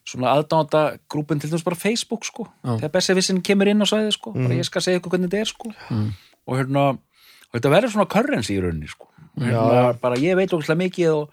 svona 0.05 0.33
aðdánda 0.35 0.99
grúpin 1.13 1.41
til 1.41 1.51
þess 1.51 1.65
bara 1.65 1.77
Facebook, 1.79 2.25
sko, 2.25 2.49
Já. 2.65 2.77
þegar 2.81 2.93
Bessevissin 2.97 3.43
kemur 3.43 3.69
inn 3.71 3.83
á 3.83 3.87
svæði, 3.87 4.13
sko, 4.17 4.33
bara 4.33 4.55
ég 4.59 4.65
skal 4.65 4.83
segja 4.83 5.01
ykkur 5.01 5.15
hvernig 5.15 5.31
þetta 5.31 5.41
er, 5.41 5.51
sko, 5.53 5.73
og 6.47 6.59
hérna, 6.59 6.87
og 6.99 7.55
þetta 7.61 7.71
verður 7.77 7.93
svona 7.95 8.09
currency 8.11 8.57
í 8.57 8.63
rauninni, 8.65 8.89
sko, 8.91 9.07
og 9.37 9.43
hérna, 9.47 10.01
bara 10.01 10.17
ég 10.17 10.37
veit 10.37 10.51
okkur 10.53 10.77
mikið 10.77 11.15
og, 11.15 11.31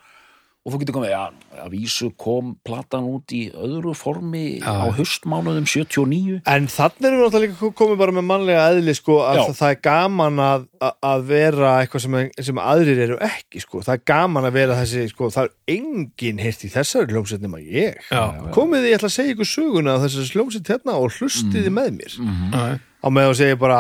og 0.65 0.73
þú 0.73 0.79
getur 0.81 0.95
komið, 0.97 1.11
já, 1.13 1.19
að 1.63 1.69
vísu 1.73 2.07
kom 2.19 2.49
platan 2.67 3.05
út 3.07 3.31
í 3.33 3.45
öðru 3.55 3.93
formi 3.95 4.59
á 4.59 4.91
haustmánuðum 4.97 5.65
79 5.71 6.41
En 6.51 6.67
þannig 6.69 7.07
erum 7.07 7.21
við 7.21 7.23
náttúrulega 7.23 7.45
líka 7.55 7.69
komið 7.79 8.01
bara 8.01 8.15
með 8.17 8.25
mannlega 8.27 8.65
eðli 8.73 8.95
sko 8.97 9.15
að 9.23 9.39
Já. 9.39 9.43
það, 9.47 9.55
það 9.61 9.71
er 9.75 9.79
gaman 9.87 10.41
að, 10.45 10.65
að- 10.83 11.23
vera 11.29 11.71
eitthvað 11.79 12.03
sem, 12.05 12.17
sem 12.49 12.61
aðrir 12.63 13.01
eru 13.07 13.17
ekki 13.29 13.63
sko, 13.63 13.81
það 13.87 13.95
er 13.95 14.03
gaman 14.11 14.49
að 14.49 14.57
vera 14.59 14.77
þessi 14.81 15.05
sko, 15.13 15.29
það 15.37 15.47
er 15.47 15.77
engin 15.77 16.43
hirt 16.43 16.65
í 16.67 16.71
þessari 16.75 17.13
hljómsveit 17.15 17.41
nema 17.47 17.61
ég. 17.63 17.97
Já. 18.11 18.23
Komið 18.55 18.89
ég 18.91 18.99
ætla 18.99 19.09
að 19.09 19.15
segja 19.15 19.35
ykkur 19.37 19.49
söguna 19.55 19.95
á 19.95 20.01
þessari 20.03 20.33
hljómsveit 20.35 20.73
hérna 20.75 20.97
og 20.99 21.15
hlustið 21.17 21.63
þið 21.69 21.73
með 21.79 21.89
mér. 22.01 22.19
Já, 22.19 22.67
Á 22.99 23.07
með 23.07 23.29
að 23.31 23.37
segja 23.39 23.55
bara, 23.63 23.79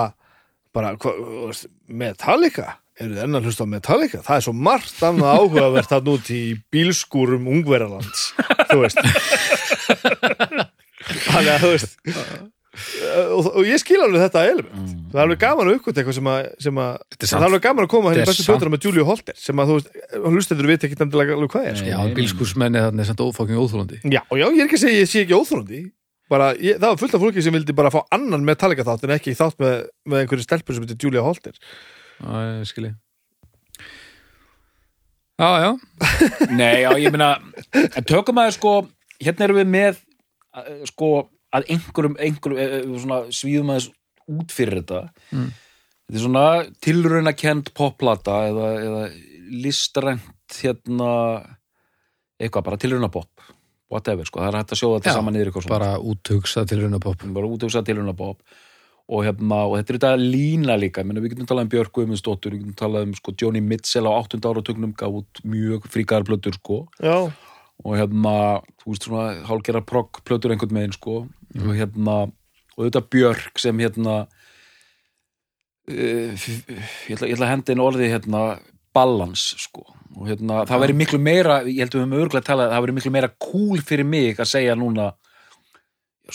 bara 0.73 0.95
hva, 0.95 1.11
Metallica, 1.89 2.77
eru 3.05 3.15
þið 3.15 3.23
enn 3.25 3.39
að 3.39 3.49
hlusta 3.49 3.65
á 3.67 3.73
Metallica? 3.73 4.21
Það 4.25 4.37
er 4.39 4.45
svo 4.47 4.53
margt 4.67 5.03
annað 5.09 5.39
áhugavert 5.39 5.91
þarna 5.93 6.15
út 6.17 6.31
í 6.35 6.43
bílskúrum 6.73 7.49
ungverjalands, 7.55 8.29
þú 8.71 8.79
veist. 8.83 9.03
Þannig 11.29 11.51
að 11.55 11.61
þú 11.63 11.73
veist 11.73 11.99
og, 13.35 13.47
og 13.59 13.67
ég 13.67 13.79
skil 13.81 13.99
alveg 14.03 14.21
þetta 14.27 14.43
element 14.51 14.91
það 15.09 15.17
er 15.17 15.23
alveg 15.23 15.41
gaman 15.41 15.69
að 15.69 15.77
uppgöta 15.79 16.01
eitthvað 16.01 16.17
sem 16.19 16.29
að, 16.31 16.49
sem 16.65 16.81
að 16.83 16.97
Mm. 16.99 17.05
Þetta 17.19 17.25
er 17.25 17.31
það 17.31 17.41
er 17.41 17.47
alveg 17.49 17.63
gaman 17.65 17.85
að 17.85 17.91
koma 17.91 18.11
hérna 18.13 18.23
er 18.23 18.29
bestu 18.29 18.45
plötur 18.47 18.71
með 18.71 18.85
Julia 18.85 19.05
Holter 19.07 19.37
sem 19.39 19.59
að 19.59 19.69
þú 19.69 19.77
veist, 19.77 19.89
hlustendur 20.29 20.69
veit 20.69 20.83
ekki 20.87 20.97
nefnilega 20.99 21.35
alveg 21.35 21.53
hvað 21.53 21.65
er 21.69 21.79
sko. 21.79 21.89
já 21.89 22.13
bílskúrsmenni 22.19 22.83
þannig 22.85 23.03
er 23.03 23.09
samt 23.09 23.23
ófokking 23.25 23.59
óþólandi 23.59 23.99
já, 24.05 24.21
og 24.21 24.37
já, 24.39 24.45
ég 24.45 24.61
er 24.61 24.67
ekki 24.67 24.77
að 24.79 24.83
segja 24.85 25.01
ég 25.01 25.09
sé 25.11 25.23
ekki 25.25 25.35
óþrúndi 25.35 25.81
bara, 26.29 26.51
ég, 26.61 26.77
það 26.79 26.93
var 26.93 27.01
fullt 27.01 27.17
af 27.17 27.23
fólki 27.25 27.43
sem 27.43 27.57
vildi 27.57 27.75
bara 27.75 27.91
fá 27.93 27.99
annan 28.15 28.45
Metallica 28.47 28.85
þátt 28.87 29.07
en 29.07 29.15
ekki 29.17 29.35
þátt 29.37 29.59
með, 29.59 29.75
með 30.05 30.23
einhverju 30.23 30.45
stelpur 30.45 30.77
sem 30.77 30.85
heitir 30.85 31.01
Julia 31.07 31.25
Holter 31.25 31.57
Já, 32.19 32.65
skilji 32.67 32.93
Já, 35.39 35.49
já, 35.63 35.71
Nei, 36.59 36.81
já, 36.83 36.91
ég 36.99 37.15
en 37.15 38.07
tökum 38.07 38.41
að 38.41 38.57
sko, 38.57 38.73
hérna 39.23 39.45
erum 39.45 39.59
við 39.61 39.69
með 39.71 40.01
eh, 40.59 40.81
sko, 40.89 41.11
að 41.55 41.69
einhverjum, 41.75 42.17
einhverjum 42.19 42.59
eh, 42.59 42.73
eh, 42.81 42.97
svona, 42.99 43.19
svíðum 43.31 43.71
aðeins 43.71 43.87
út 44.29 44.51
fyrir 44.51 44.81
þetta. 44.81 44.99
Mm. 45.31 45.47
þetta 46.03 46.19
er 46.19 46.25
svona 46.25 46.43
tilraunakend 46.83 47.71
popplata 47.77 48.41
eða, 48.49 48.67
eða 48.83 49.05
listrænt 49.63 50.59
hérna 50.59 51.13
eitthvað, 52.39 52.65
bara 52.67 52.81
tilraunapop 52.83 53.47
whatever, 53.89 54.27
sko, 54.27 54.41
það 54.43 54.51
er 54.51 54.59
hægt 54.59 54.73
að 54.75 54.81
sjóða 54.81 54.99
þetta 54.99 55.15
saman 55.17 55.35
niður 55.35 55.49
eitthvað 55.49 55.65
svona 55.65 55.77
bara 55.79 55.93
úthugsa 56.11 56.65
til 56.69 56.81
raunapopp 56.83 57.23
bara 57.35 57.49
útöksa 57.49 57.81
tilraunapop 57.87 58.43
og, 59.09 59.23
hérna, 59.25 59.63
og 59.65 59.77
þetta 59.79 59.93
er 59.93 59.97
þetta 59.97 60.11
lína 60.21 60.75
líka. 60.77 61.03
Menna, 61.05 61.21
við 61.23 61.33
getum 61.33 61.49
talað 61.49 61.65
um 61.65 61.71
Björk 61.73 61.93
Guðmundsdóttur 61.97 62.53
við 62.53 62.61
getum 62.61 62.77
talað 62.77 63.07
um 63.07 63.13
sko, 63.17 63.33
Johnny 63.41 63.61
Mitchell 63.65 64.05
á 64.05 64.13
8. 64.13 64.37
áratögnum 64.45 64.93
gaf 64.97 65.15
út 65.21 65.41
mjög 65.49 65.87
fríkar 65.89 66.25
plötur 66.27 66.57
sko. 66.59 66.83
Og 67.85 67.95
hérna, 67.97 68.33
þú 68.81 68.93
veist 68.93 69.07
svona 69.07 69.25
hálgera 69.47 69.81
progg 69.81 70.21
plötur 70.27 70.53
einhvern 70.53 70.75
megin 70.77 70.93
sko. 70.93 71.23
Og 71.57 71.71
hérna, 71.73 72.17
og 72.77 72.81
þetta 72.85 73.05
Björk 73.15 73.61
sem 73.61 73.81
hérna 73.81 74.19
uh, 75.89 76.29
ég, 76.35 77.15
ætla, 77.15 77.31
ætla 77.31 77.47
að 77.47 77.53
henda 77.55 77.73
inn 77.73 77.85
orði 77.87 78.11
hérna 78.13 78.43
balans 78.93 79.55
sko. 79.63 79.87
Og 80.19 80.29
hérna, 80.29 80.63
það 80.69 80.85
veri 80.85 80.97
miklu 81.01 81.21
meira 81.21 81.63
ég 81.65 81.81
held 81.81 81.93
að 81.93 81.97
við 81.97 82.05
höfum 82.05 82.19
örgulega 82.19 82.45
talað, 82.45 82.75
það 82.75 82.85
veri 82.85 82.97
miklu 82.99 83.13
meira 83.15 83.33
cool 83.41 83.81
fyrir 83.85 84.05
mig 84.05 84.37
að 84.37 84.53
segja 84.53 84.77
núna 84.77 85.09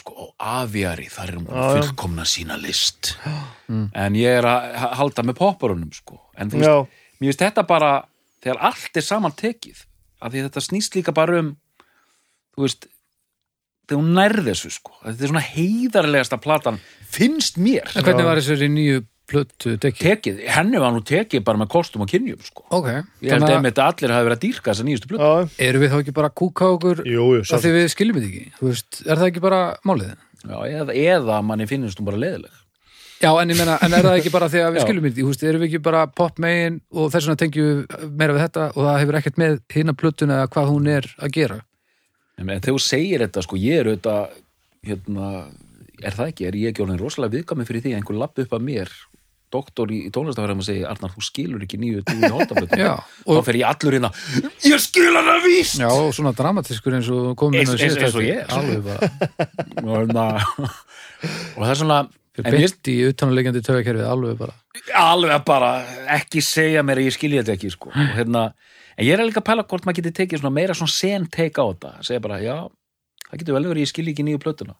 sko, 0.00 0.30
á 0.40 0.62
aviari 0.64 1.06
þar 1.12 1.28
er 1.32 1.38
hún 1.38 1.46
já. 1.48 1.64
fullkomna 1.78 2.24
sína 2.28 2.56
list. 2.60 3.14
En 3.68 4.14
ég 4.18 4.38
er 4.40 4.46
að 4.48 4.74
ha- 4.82 4.94
halda 5.00 5.22
með 5.26 5.38
popparunum 5.40 5.92
sko, 5.94 6.20
en 6.36 6.50
þú 6.50 6.60
veist 6.62 6.98
mér 7.20 7.30
finnst 7.30 7.44
þetta 7.44 7.66
bara 7.66 7.92
þegar 8.44 8.58
allt 8.70 8.96
er 9.00 9.06
saman 9.06 9.32
tekið 9.32 9.84
af 10.20 10.32
því 10.32 10.40
að 10.42 10.48
þetta 10.48 10.64
snýst 10.68 10.96
líka 10.98 11.14
bara 11.16 11.38
um 11.40 11.54
þú 12.56 12.66
veist 12.66 12.86
þegar 13.88 14.00
hún 14.00 14.14
nærði 14.16 14.44
þessu 14.50 14.70
sko. 14.78 14.92
Þetta 15.04 15.24
er 15.26 15.32
svona 15.32 15.46
heiðarlegasta 15.48 16.38
platan 16.40 16.78
finnst 17.14 17.58
mér. 17.60 17.90
En 17.94 18.04
hvernig 18.06 18.24
var 18.28 18.40
þessari 18.40 18.68
nýju 18.72 19.02
plötu 19.30 19.74
tekið? 19.80 20.00
tekið, 20.04 20.40
henni 20.54 20.80
var 20.82 20.92
nú 20.94 21.00
tekið 21.06 21.44
bara 21.46 21.60
með 21.62 21.70
kostum 21.74 22.04
og 22.04 22.10
kynjum 22.10 22.42
sko 22.44 22.66
Ok, 22.76 22.90
ég 23.24 23.32
held 23.34 23.46
að 23.46 23.80
allir 23.86 24.14
hafi 24.14 24.28
verið 24.28 24.36
að 24.36 24.42
dýrka 24.44 24.72
þessa 24.72 24.86
nýjustu 24.88 25.10
plötu 25.12 25.30
já, 25.30 25.54
Eru 25.68 25.80
við 25.82 25.94
þá 25.94 25.96
ekki 26.00 26.16
bara 26.18 26.30
að 26.30 26.36
kúka 26.42 26.68
okkur 26.74 27.00
af 27.04 27.64
því 27.64 27.72
við 27.78 27.88
skiljum 27.94 28.20
þetta 28.20 28.30
ekki? 28.30 28.52
Þú 28.58 28.68
veist, 28.70 29.00
er 29.06 29.22
það 29.22 29.30
ekki 29.30 29.44
bara 29.44 29.62
málið? 29.88 30.14
Já, 30.44 30.56
eða, 30.68 30.98
eða 31.08 31.40
manni 31.48 31.68
finnst 31.70 32.00
hún 32.00 32.08
bara 32.10 32.20
leiðileg 32.20 32.62
Já, 33.24 33.30
en 33.40 33.52
ég 33.54 33.56
meina, 33.56 33.78
en 33.80 33.94
er 33.96 34.04
það 34.04 34.18
ekki 34.18 34.32
bara 34.34 34.48
því 34.52 34.60
að 34.60 34.74
við 34.74 34.82
skiljum 34.84 35.06
þetta? 35.08 35.20
Þú 35.22 35.28
veist, 35.30 35.44
erum 35.48 35.62
við 35.62 35.70
ekki 35.70 35.84
bara 35.86 36.06
pop 36.12 36.40
megin 36.42 36.80
og 36.92 37.12
þess 37.14 37.28
vegna 37.30 37.40
tengjum 37.40 37.70
við 37.70 38.10
meira 38.20 38.34
við 38.36 38.44
þetta 38.44 38.66
og 38.74 38.80
það 38.82 38.98
hefur 39.00 39.18
ekkert 39.20 39.40
með 39.40 39.54
hinna 39.72 39.94
plötuna 39.96 40.40
eða 40.42 40.50
hvað 40.52 40.72
hún 40.74 40.90
er 40.92 41.08
að 41.16 41.38
gera? 41.38 41.62
en 42.38 42.50
þegar 42.50 42.66
þú 42.66 42.82
segir 42.82 43.24
þetta 43.24 43.44
sko, 43.46 43.58
ég 43.60 43.80
er 43.80 43.90
auðvitað 43.90 44.38
hérna, 44.88 45.28
er 46.02 46.16
það 46.16 46.30
ekki, 46.32 46.46
er 46.48 46.58
ég 46.58 46.72
ekki 46.72 46.84
orðin 46.84 47.00
rosalega 47.00 47.38
viðkvæmi 47.38 47.66
fyrir 47.68 47.84
því 47.84 47.92
að 47.92 48.00
einhver 48.00 48.20
lapp 48.20 48.40
upp 48.42 48.56
að 48.56 48.64
mér 48.66 48.94
doktor 49.54 49.92
í, 49.94 50.00
í 50.08 50.10
tónlistafærum 50.14 50.60
og 50.62 50.66
segja 50.66 50.90
Arnar, 50.90 51.12
þú 51.14 51.22
skilur 51.28 51.62
ekki 51.64 51.78
nýju 51.80 52.02
dúi 52.08 52.30
hóttaflötu 52.34 52.80
Já, 52.80 52.92
og 53.24 53.38
þá 53.38 53.46
fer 53.48 53.58
ég 53.60 53.68
allur 53.70 53.96
hérna 53.98 54.10
ég 54.66 54.82
skil 54.82 55.12
hana 55.14 55.38
víst 55.44 55.78
já, 55.80 55.88
og 55.90 56.10
svona 56.16 56.34
dramatiskur 56.36 56.98
eins 56.98 57.08
og 57.14 57.38
á 57.38 57.44
Eins- 57.54 58.18
og 58.18 58.26
ég. 58.26 58.44
Alveg 58.50 58.90
og, 59.86 59.94
hérna, 59.94 60.26
og 61.54 61.64
það 61.64 61.72
er 61.72 61.80
svona 61.80 61.98
beint 62.42 62.90
í 62.90 62.96
utanulegjandi 63.08 63.62
tögakerfið, 63.62 64.06
alveg 64.10 64.38
bara. 64.40 64.54
alveg 64.98 65.44
bara 65.46 65.72
ekki 66.16 66.42
segja 66.42 66.82
mér 66.86 66.98
að 67.02 67.08
ég 67.08 67.14
skilji 67.14 67.42
þetta 67.42 67.54
ekki 67.54 67.70
sko. 67.74 67.92
og, 67.94 68.08
hérna, 68.18 68.48
en 68.96 69.06
ég 69.06 69.14
er 69.14 69.22
líka 69.22 69.42
að 69.42 69.48
pæla 69.52 69.66
hvort 69.70 69.86
maður 69.86 70.00
geti 70.02 70.14
tekið 70.18 70.42
svona 70.42 70.54
meira 70.56 70.74
svona 70.74 70.94
sen 70.94 71.28
take 71.30 71.54
á 71.62 71.64
þetta 71.70 71.92
segja 72.02 72.24
bara, 72.24 72.40
já, 72.42 72.56
það 73.28 73.38
getur 73.44 73.58
vel 73.58 73.68
verið 73.70 73.86
ég 73.86 73.92
skilji 73.92 74.16
ekki 74.16 74.26
nýju 74.26 74.42
plötuna 74.42 74.74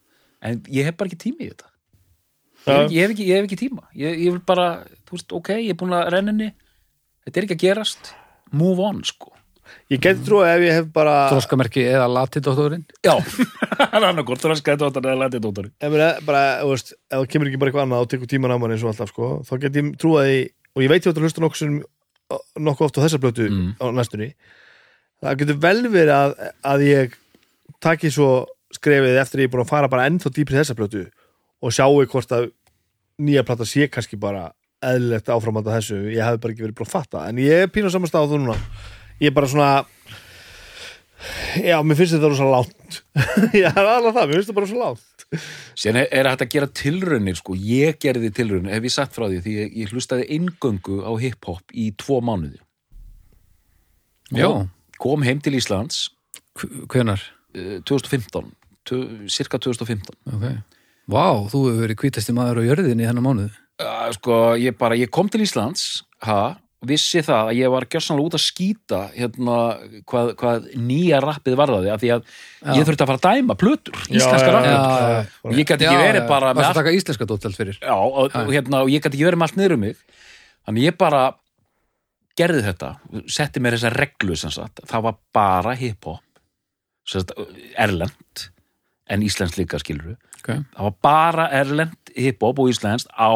en 0.45 0.61
ég 0.67 0.89
hef 0.89 0.99
bara 0.99 1.11
ekki 1.13 1.21
tími 1.29 1.47
í 1.47 1.53
þetta 1.53 1.71
ég 2.67 2.75
hef, 2.75 2.85
ekki- 2.85 2.95
ég 2.95 3.01
hef, 3.05 3.11
ekki, 3.15 3.27
ég 3.29 3.37
hef 3.37 3.45
ekki 3.49 3.61
tíma. 3.61 3.83
Ég, 3.95 4.19
ég 4.25 4.33
vil 4.33 4.41
bara, 4.47 4.67
þú 5.09 5.17
veist, 5.19 5.33
ok, 5.33 5.49
ég 5.61 5.71
er 5.75 5.79
búin 5.81 5.95
að 5.97 6.11
renninni 6.15 6.51
þetta 7.27 7.37
er 7.41 7.47
ekki 7.49 7.57
að 7.59 7.65
gerast. 7.69 8.13
Move 8.53 8.81
on, 8.85 9.03
sko. 9.05 9.31
Ég 9.91 9.99
geti 10.05 10.21
trú 10.27 10.43
ef 10.45 10.61
ég 10.61 10.73
hef 10.77 10.89
bara 10.93 11.31
Þroskamerki 11.33 11.83
eða 11.89 12.05
latidóttorinn. 12.13 12.85
já, 13.03 13.15
það 13.93 14.05
er 14.13 14.37
þröska 14.45 14.75
þetta 14.77 15.01
eða 15.01 15.15
lætið 15.25 15.41
dóttori 15.47 15.71
ef, 15.81 15.89
mér, 15.91 16.03
bara, 16.25 16.43
þú 16.61 16.69
veist, 16.75 16.93
ef 16.93 17.17
það 17.17 17.29
kemur 17.33 17.49
ekki 17.49 17.61
bara 17.63 17.71
eitthvað 17.73 17.87
annað 17.87 18.05
og 18.05 18.11
tekur 18.13 18.29
tíman 18.31 18.53
á 18.53 18.57
mann 18.61 18.75
eins 18.77 18.85
og 18.85 18.93
alltaf 18.93 19.09
sko, 19.11 19.31
þá 19.49 19.53
get 19.65 19.79
ég 19.81 19.89
trúað 20.01 20.29
því 20.29 20.37
og 20.77 20.85
ég 20.85 20.93
veit 20.93 21.07
ég 21.09 21.15
að 21.17 21.23
hlusta 21.25 21.43
nokkuð, 21.45 21.61
sem, 21.63 21.79
nokkuð 22.69 22.87
oft 22.91 22.99
á 23.01 23.05
þessa 23.07 23.21
blötu 23.25 23.49
Mm. 23.49 23.73
á 23.81 23.85
næstunni. 23.97 24.29
Það 25.25 25.39
getur 25.41 25.59
vel 25.65 25.83
verið 25.89 26.13
að, 26.15 26.35
að 26.75 26.85
ég 26.91 27.17
taki 27.81 28.11
svo 28.13 28.29
skrefið 28.77 29.17
eftir 29.25 29.41
að 29.41 29.45
ég 29.47 29.49
er 29.49 29.55
búin 29.57 29.65
að 29.65 29.73
fara 29.73 29.89
bara 29.89 30.07
ennþá 30.11 30.29
dýpri 30.37 30.61
þessa 30.61 30.77
blötu 30.77 31.07
og 31.65 31.73
sjáu 31.75 32.05
hvort 32.05 32.37
að 32.37 32.51
nýja 33.25 33.45
plata 33.47 33.67
sé 33.69 33.89
kannski 33.89 34.19
bara 34.21 34.51
eðlilegt 34.85 35.31
áframand 35.33 35.69
að 35.71 35.79
þessu, 35.79 35.99
ég 36.13 36.21
hef 36.27 36.41
bara 36.43 36.53
ekki 36.53 36.67
verið 36.67 36.77
búin 36.81 36.89
að 36.91 36.93
fatta 36.93 37.25
en 37.31 37.41
ég 37.41 37.65
er 37.65 37.71
pínu 37.73 37.89
á 37.89 37.95
saman 37.95 38.11
stað 38.11 38.27
á 38.29 38.31
þú 38.35 38.41
núna. 38.43 38.57
Ég 39.23 39.31
er 39.31 39.37
bara 39.37 39.49
svona 39.49 39.71
já, 41.65 41.79
mér 41.81 41.97
finnst 41.97 42.17
þetta 42.17 42.31
rosa 42.33 42.49
lánt 42.51 42.99
ég 43.55 43.65
er 43.71 43.89
alveg 43.89 44.17
það, 44.17 44.27
mér 44.29 44.37
finnst 44.37 44.51
þetta 44.51 44.59
bara 44.59 44.71
svo 44.71 44.81
lánt 44.83 45.11
Síðan 45.75 46.01
er, 46.03 46.09
er 46.13 46.29
hægt 46.29 46.45
að 46.45 46.51
gera 46.53 46.69
tilraunir 46.83 47.39
sko, 47.39 47.57
ég 47.59 47.97
gerði 48.03 48.31
tilraunir, 48.35 48.75
hef 48.77 48.85
ég 48.87 48.95
sagt 48.95 49.17
frá 49.17 49.25
því 49.27 49.41
því 49.43 49.55
ég, 49.57 49.73
ég 49.81 49.95
hlustaði 49.95 50.27
eingöngu 50.37 51.01
á 51.03 51.11
hip-hop 51.19 51.75
í 51.75 51.89
tvo 51.99 52.21
mánuði. 52.23 52.61
Já, 54.35 54.47
kom, 55.03 55.25
heim 55.27 55.41
til 55.43 55.57
Íslands. 55.59 56.05
Hvenar? 56.93 57.25
uh, 57.57 57.81
2015 57.83 58.53
tu, 58.87 59.01
cirka 59.33 59.59
2015 59.59 60.15
Ok. 60.37 60.47
Vá, 61.11 61.27
þú 61.53 61.69
hefur 61.69 61.81
verið 61.85 62.01
hvítasti 62.01 62.35
maður 62.37 62.63
á 62.65 62.69
jörðinni 62.71 63.05
í 63.05 63.09
þennan 63.09 63.27
mánuð. 63.27 63.57
uh, 63.85 64.11
sko, 64.17 64.37
ég 64.61 64.77
bara, 64.79 64.97
ég 64.97 65.11
kom 65.13 65.29
til 65.29 65.43
Íslands 65.45 66.05
ha, 66.25 66.57
vissi 66.85 67.23
það 67.25 67.51
að 67.51 67.59
ég 67.59 67.73
var 67.73 67.87
gjörsanlega 67.91 68.29
út 68.29 68.37
að 68.39 68.43
skýta 68.45 69.01
hérna, 69.15 69.59
hvað, 70.09 70.33
hvað 70.41 70.67
nýja 70.81 71.21
rappið 71.25 71.57
varðaði 71.61 71.93
af 71.93 72.03
því 72.03 72.11
að 72.15 72.35
ég 72.79 72.89
þurfti 72.89 73.05
að 73.05 73.11
fara 73.11 73.21
að 73.21 73.39
dæma 73.39 73.57
plötur, 73.61 74.01
íslenska 74.09 74.49
já, 74.49 74.55
rappið. 74.57 74.75
Já, 74.75 75.39
og 75.45 75.57
ég 75.59 75.71
gæti 75.71 75.89
ekki 75.89 76.03
verið 76.03 76.29
bara 76.31 76.53
með 76.53 76.65
allt 76.65 76.73
að 76.73 76.81
taka 76.83 76.97
íslenska 76.99 77.29
dóttelt 77.31 77.59
fyrir? 77.59 77.79
Já, 77.81 77.95
og, 77.97 78.29
og, 78.29 78.53
hérna, 78.53 78.83
og 78.85 78.93
ég 78.93 79.05
gæti 79.05 79.17
ekki 79.17 79.29
verið 79.29 79.41
með 79.41 79.49
allt 79.49 79.61
niður 79.61 79.77
um 79.77 79.85
mig. 79.85 80.21
Þannig 80.65 80.89
ég 80.89 80.99
bara 81.01 81.23
gerði 82.39 82.65
þetta, 82.69 82.91
setti 83.31 83.63
mér 83.63 83.77
þessa 83.79 83.93
reglu 83.95 84.37
sem 84.39 84.53
sagt, 84.55 84.85
það 84.91 85.09
var 85.09 85.19
bara 85.37 85.77
hip-hop 85.79 86.21
erlend 87.81 88.49
en 89.11 89.25
íslenskt 89.25 89.59
líka 89.61 89.81
skilur 89.83 90.17
okay. 90.39 90.63
það 90.75 90.89
var 90.89 90.97
bara 91.05 91.47
erlend 91.53 92.13
hiphop 92.15 92.61
og 92.63 92.71
íslenskt 92.73 93.11
á 93.15 93.35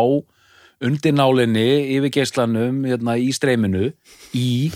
undirnálinni 0.84 1.96
yfir 1.96 2.12
geislanum 2.20 2.84
hérna, 2.86 3.16
í 3.18 3.32
streyminu 3.34 3.90
í, 4.36 4.70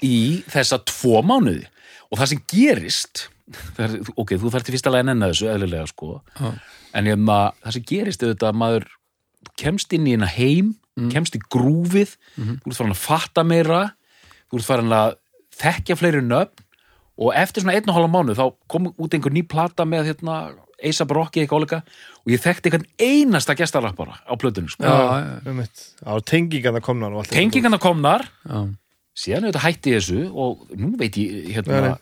í 0.00 0.16
þessa 0.48 0.80
tvo 0.88 1.20
mánuði. 1.26 1.66
Og 2.10 2.20
það 2.20 2.32
sem 2.32 2.42
gerist 2.50 3.26
er, 3.80 3.98
ok, 4.16 4.36
þú 4.40 4.52
þarf 4.54 4.66
til 4.66 4.76
fyrsta 4.76 4.92
lega 4.92 5.04
að 5.04 5.10
nenna 5.10 5.30
þessu 5.32 5.50
eðlilega 5.52 5.90
sko. 5.90 6.20
Já. 6.38 6.54
en 6.96 7.10
hérna, 7.10 7.38
það 7.60 7.76
sem 7.76 7.86
gerist 7.92 8.24
auðvitað 8.24 8.48
að 8.50 8.60
maður 8.62 8.88
kemst 9.60 9.92
inn 9.96 10.08
í 10.08 10.14
hérna 10.14 10.30
heim 10.30 10.76
kemst 11.12 11.36
í 11.38 11.40
grúfið 11.52 12.16
þú 12.36 12.72
ert 12.72 12.76
farin 12.76 12.92
að 12.92 13.00
fatta 13.00 13.44
meira 13.46 13.82
þú 14.50 14.58
ert 14.58 14.66
farin 14.66 14.92
að 14.92 15.14
þekkja 15.60 15.96
fleiri 15.96 16.20
nöfn 16.24 16.66
og 17.20 17.36
eftir 17.36 17.64
svona 17.64 17.76
einn 17.76 17.90
og 17.90 17.96
hálfa 17.98 18.10
mánu 18.14 18.36
þá 18.38 18.44
kom 18.70 18.90
út 18.90 19.14
einhver 19.14 19.34
ný 19.34 19.44
plata 19.48 19.86
með 19.88 20.12
hérna 20.12 20.40
A$AP 20.80 21.12
Rocky 21.12 21.42
eitthvað 21.42 21.60
áleika 21.60 21.80
og 22.24 22.32
ég 22.32 22.40
þekkti 22.40 22.70
einhvern 22.70 22.86
einasta 23.04 23.56
gestarappara 23.58 24.16
á 24.24 24.32
plötunum 24.40 24.70
sko. 24.72 24.84
já, 24.84 25.40
um 25.44 25.58
mitt. 25.60 25.82
Á 26.00 26.16
tengingarna 26.24 26.80
komnar 26.80 27.12
og 27.12 27.24
allt 27.24 27.34
tengingarna 27.36 27.80
komnar. 27.82 28.24
Já. 28.48 28.68
síðan 29.20 29.48
auðvitað 29.50 29.66
hætti 29.66 29.92
ég 29.92 30.00
þessu 30.00 30.20
og 30.32 30.68
nú 30.80 30.94
veit 30.96 31.18
ég 31.20 31.50
hérna, 31.52 31.98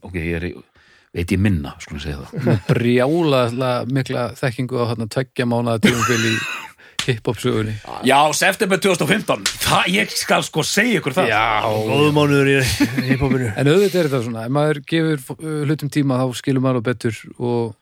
ok, 0.00 0.14
ég 0.16 0.36
er 0.38 0.46
veit 1.12 1.32
ég 1.34 1.40
minna, 1.42 1.74
skulum 1.82 2.00
segja 2.00 2.22
það. 2.22 2.62
Brjála 2.70 3.72
mikla 3.92 4.30
þekkingu 4.38 4.80
á 4.80 4.84
hérna 4.94 5.08
tveggja 5.12 5.44
mánaða 5.48 5.82
tíumbil 5.84 6.38
í 7.08 7.16
hip-hop 7.16 7.40
sögunni 7.42 7.74
Já, 8.06 8.18
september 8.36 8.80
2015 8.82 9.46
það, 9.64 9.88
ég 9.92 10.14
skal 10.16 10.42
sko 10.46 10.64
segja 10.66 11.00
ykkur 11.00 11.16
það. 11.16 11.32
Góðu 11.88 12.12
mánuður 12.16 12.50
í 12.52 12.56
hiphopinu. 13.10 13.50
En 13.58 13.70
auðvitað 13.70 14.00
er 14.00 14.08
þetta 14.10 14.22
svona, 14.26 14.46
ef 14.46 14.54
maður 14.56 14.80
gefur 14.92 15.24
uh, 15.38 15.58
hlutum 15.66 15.92
tíma 15.92 16.20
þá 16.20 16.38
skilur 16.40 16.64
maður 16.64 16.86
betur 16.86 17.18
og, 17.38 17.74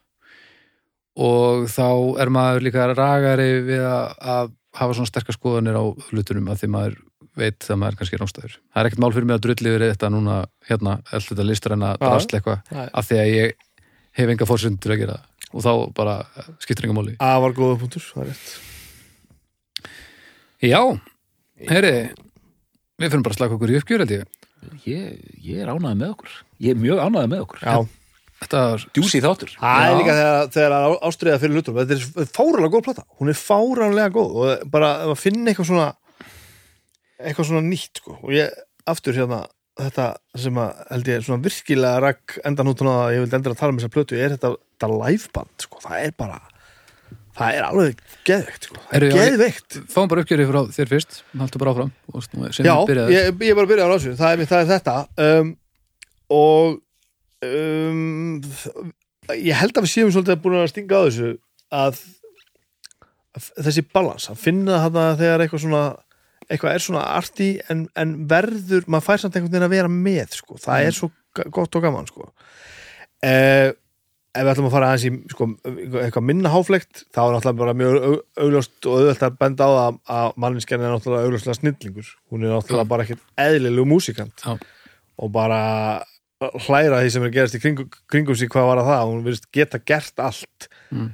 og 1.20 1.68
þá 1.72 1.88
er 2.24 2.32
maður 2.34 2.66
líka 2.68 2.88
ragari 2.94 3.50
við 3.68 3.84
að, 3.86 4.18
að 4.36 4.52
hafa 4.80 4.98
svona 4.98 5.10
sterkar 5.10 5.36
skoðanir 5.36 5.78
á 5.80 5.84
hlutunum 6.10 6.50
að 6.52 6.62
því 6.62 6.72
maður 6.76 7.00
veit 7.40 7.66
að 7.70 7.78
maður 7.80 8.00
kannski 8.00 8.16
er 8.16 8.22
rángstæður 8.24 8.54
það 8.58 8.80
er 8.80 8.88
ekkert 8.88 9.02
mál 9.02 9.12
fyrir 9.14 9.26
mig 9.28 9.36
að 9.38 9.44
drulli 9.46 9.70
yfir 9.70 9.84
þetta 9.86 10.08
núna 10.12 10.36
hérna, 10.68 10.96
allt 11.14 11.28
þetta 11.30 11.46
listræna 11.46 11.90
Já. 11.94 12.00
drasl 12.02 12.38
eitthvað 12.38 12.72
Nei. 12.74 12.86
af 12.90 13.06
því 13.08 13.20
að 13.20 13.30
ég 13.34 13.54
hef 14.18 14.32
enga 14.34 14.48
fórsundur 14.48 14.94
að 14.94 15.04
gera 15.04 15.18
það. 15.18 15.28
Og 15.50 15.64
þá 15.66 15.72
bara 15.96 16.16
skiptir 16.62 16.86
enga 16.86 16.98
máli. 16.98 17.16
Að 17.18 17.40
var 17.46 17.54
góða 17.56 17.78
punktur, 17.80 18.04
það 18.06 18.22
er 18.22 18.28
rétt 18.30 18.69
Já, 20.60 20.82
heyri 21.70 21.94
við 23.00 23.06
fyrir 23.06 23.24
bara 23.24 23.32
að 23.32 23.38
slaka 23.38 23.56
okkur 23.56 23.72
í 23.72 23.78
uppgjör 23.80 24.04
held 24.04 24.12
ég. 24.18 24.36
Ég, 24.84 25.22
ég 25.40 25.62
er 25.64 25.72
ánæði 25.72 25.96
með 26.02 26.12
okkur. 26.14 26.36
Ég 26.60 26.74
er 26.74 26.82
mjög 26.82 27.00
ánæði 27.00 27.32
með 27.32 27.46
okkur. 27.46 27.64
Já, 27.64 27.78
Þetta 28.40 28.60
var 28.64 28.84
djúsi 28.96 29.20
þáttur. 29.20 29.50
Það 29.60 29.86
er 29.86 29.98
líka 29.98 30.12
þegar, 30.16 30.46
þegar 30.54 30.74
ástriða 31.10 31.40
fyrir 31.42 31.58
hlutum 31.58 31.76
þetta 31.76 31.96
er 31.96 32.28
fáranlega 32.32 32.72
góð 32.72 32.84
plata, 32.86 33.02
hún 33.20 33.32
er 33.32 33.36
fáranlega 33.36 34.12
góð 34.14 34.38
og 34.40 34.62
bara 34.72 34.92
að 35.04 35.16
finna 35.20 35.52
eitthvað 35.52 35.68
svona 35.68 35.88
eitthvað 37.20 37.50
svona 37.50 37.66
nýtt 37.66 38.00
sko. 38.00 38.16
og 38.16 38.32
ég, 38.32 38.54
aftur 38.88 39.18
hérna 39.18 39.42
þetta 39.80 40.06
sem 40.40 40.60
að 40.60 40.80
held 40.88 41.10
ég 41.12 41.26
svona 41.26 41.44
virkilega 41.44 42.00
rakk 42.06 42.38
endan 42.48 42.72
út 42.72 42.84
að 42.84 43.02
ég 43.14 43.24
vildi 43.24 43.38
endur 43.38 43.54
að 43.54 43.60
tala 43.60 43.74
um 43.74 43.80
þessa 43.80 43.94
plötu 43.96 44.16
er 44.16 44.34
þetta, 44.34 44.54
þetta 44.76 44.90
liveband, 44.96 45.52
sko. 45.66 45.82
það 45.84 46.06
er 46.06 46.16
bara 46.24 46.40
það 47.38 47.56
er 47.56 47.66
alveg 47.66 48.04
geðveikt 48.28 48.68
sko. 48.68 48.78
það 48.90 49.06
geðveikt 49.14 49.78
Fáum 49.92 50.10
bara 50.10 50.24
uppgjörið 50.24 50.50
frá 50.50 50.60
þér 50.76 50.92
fyrst 50.94 51.18
Haltu 51.40 51.62
bara 51.62 51.74
áfram 51.74 51.92
Já, 52.66 52.74
byrjaði. 52.90 53.16
ég, 53.16 53.42
ég 53.46 53.58
bara 53.58 53.66
að 53.66 53.72
byrja 53.72 53.86
á 53.86 53.92
rásu 53.92 54.14
það 54.18 54.44
það 54.50 54.62
er 54.64 54.70
þetta 54.74 54.96
um, 55.26 55.52
og 56.30 56.78
um, 57.46 58.40
ég 59.38 59.58
held 59.60 59.76
að 59.76 59.86
við 59.86 59.92
séum 59.94 60.12
svolítið 60.14 60.42
búin 60.44 60.60
að 60.60 60.70
stinga 60.72 61.00
á 61.00 61.02
þessu 61.06 61.32
að, 61.70 62.00
að 63.38 63.50
þessi 63.66 63.84
balans, 63.94 64.30
að 64.32 64.40
finna 64.42 64.80
þarna 64.84 65.08
þegar 65.20 65.44
eitthvað 65.44 65.64
svona 65.66 65.84
eitthvað 66.50 66.74
er 66.74 66.82
svona 66.82 67.04
arti 67.14 67.50
en, 67.70 67.84
en 67.98 68.16
verður, 68.30 68.86
maður 68.90 69.06
fær 69.06 69.22
samt 69.22 69.36
einhvern 69.38 69.52
veginn 69.54 69.68
að 69.68 69.76
vera 69.76 69.92
með 69.92 70.34
sko. 70.40 70.58
það 70.58 70.86
er 70.88 70.96
svo 70.96 71.10
gott 71.54 71.78
og 71.78 71.84
gaman 71.84 72.08
sko. 72.10 72.26
eh, 73.22 73.70
ef 74.30 74.44
við 74.46 74.50
ætlum 74.52 74.66
að 74.68 74.74
fara 74.76 74.88
aðeins 74.92 75.06
í 75.08 75.32
sko, 75.32 75.46
eitthvað 76.04 76.26
minna 76.28 76.52
háflegt 76.52 77.00
þá 77.10 77.20
er 77.24 77.32
náttúrulega 77.34 77.58
bara 77.62 77.74
mjög 77.80 77.96
au- 78.06 78.44
augljóst 78.44 78.86
og 78.86 78.98
auðvelt 79.00 79.24
að 79.26 79.38
benda 79.40 79.66
á 79.66 79.70
það 79.74 79.98
að 80.18 80.36
manninskjarn 80.44 80.84
er 80.86 80.92
náttúrulega 80.94 81.26
augljóslega 81.26 81.58
snillingur 81.58 82.12
hún 82.30 82.44
er 82.46 82.54
náttúrulega 82.54 82.88
bara 82.92 83.06
ekkert 83.08 83.24
eðlilegu 83.46 83.86
músikant 83.90 84.44
Já. 84.46 84.54
og 85.18 85.32
bara 85.34 85.60
hlæra 86.40 87.02
því 87.02 87.10
sem 87.12 87.24
er 87.26 87.32
gerast 87.34 87.56
í 87.58 87.60
kringum, 87.60 87.88
kringum 88.08 88.36
sig 88.38 88.48
hvað 88.52 88.68
var 88.70 88.78
að 88.80 88.90
það, 88.92 89.08
hún 89.10 89.24
virðist 89.26 89.50
geta 89.52 89.82
gert 89.84 90.22
allt 90.24 90.68
Mm. 90.90 91.10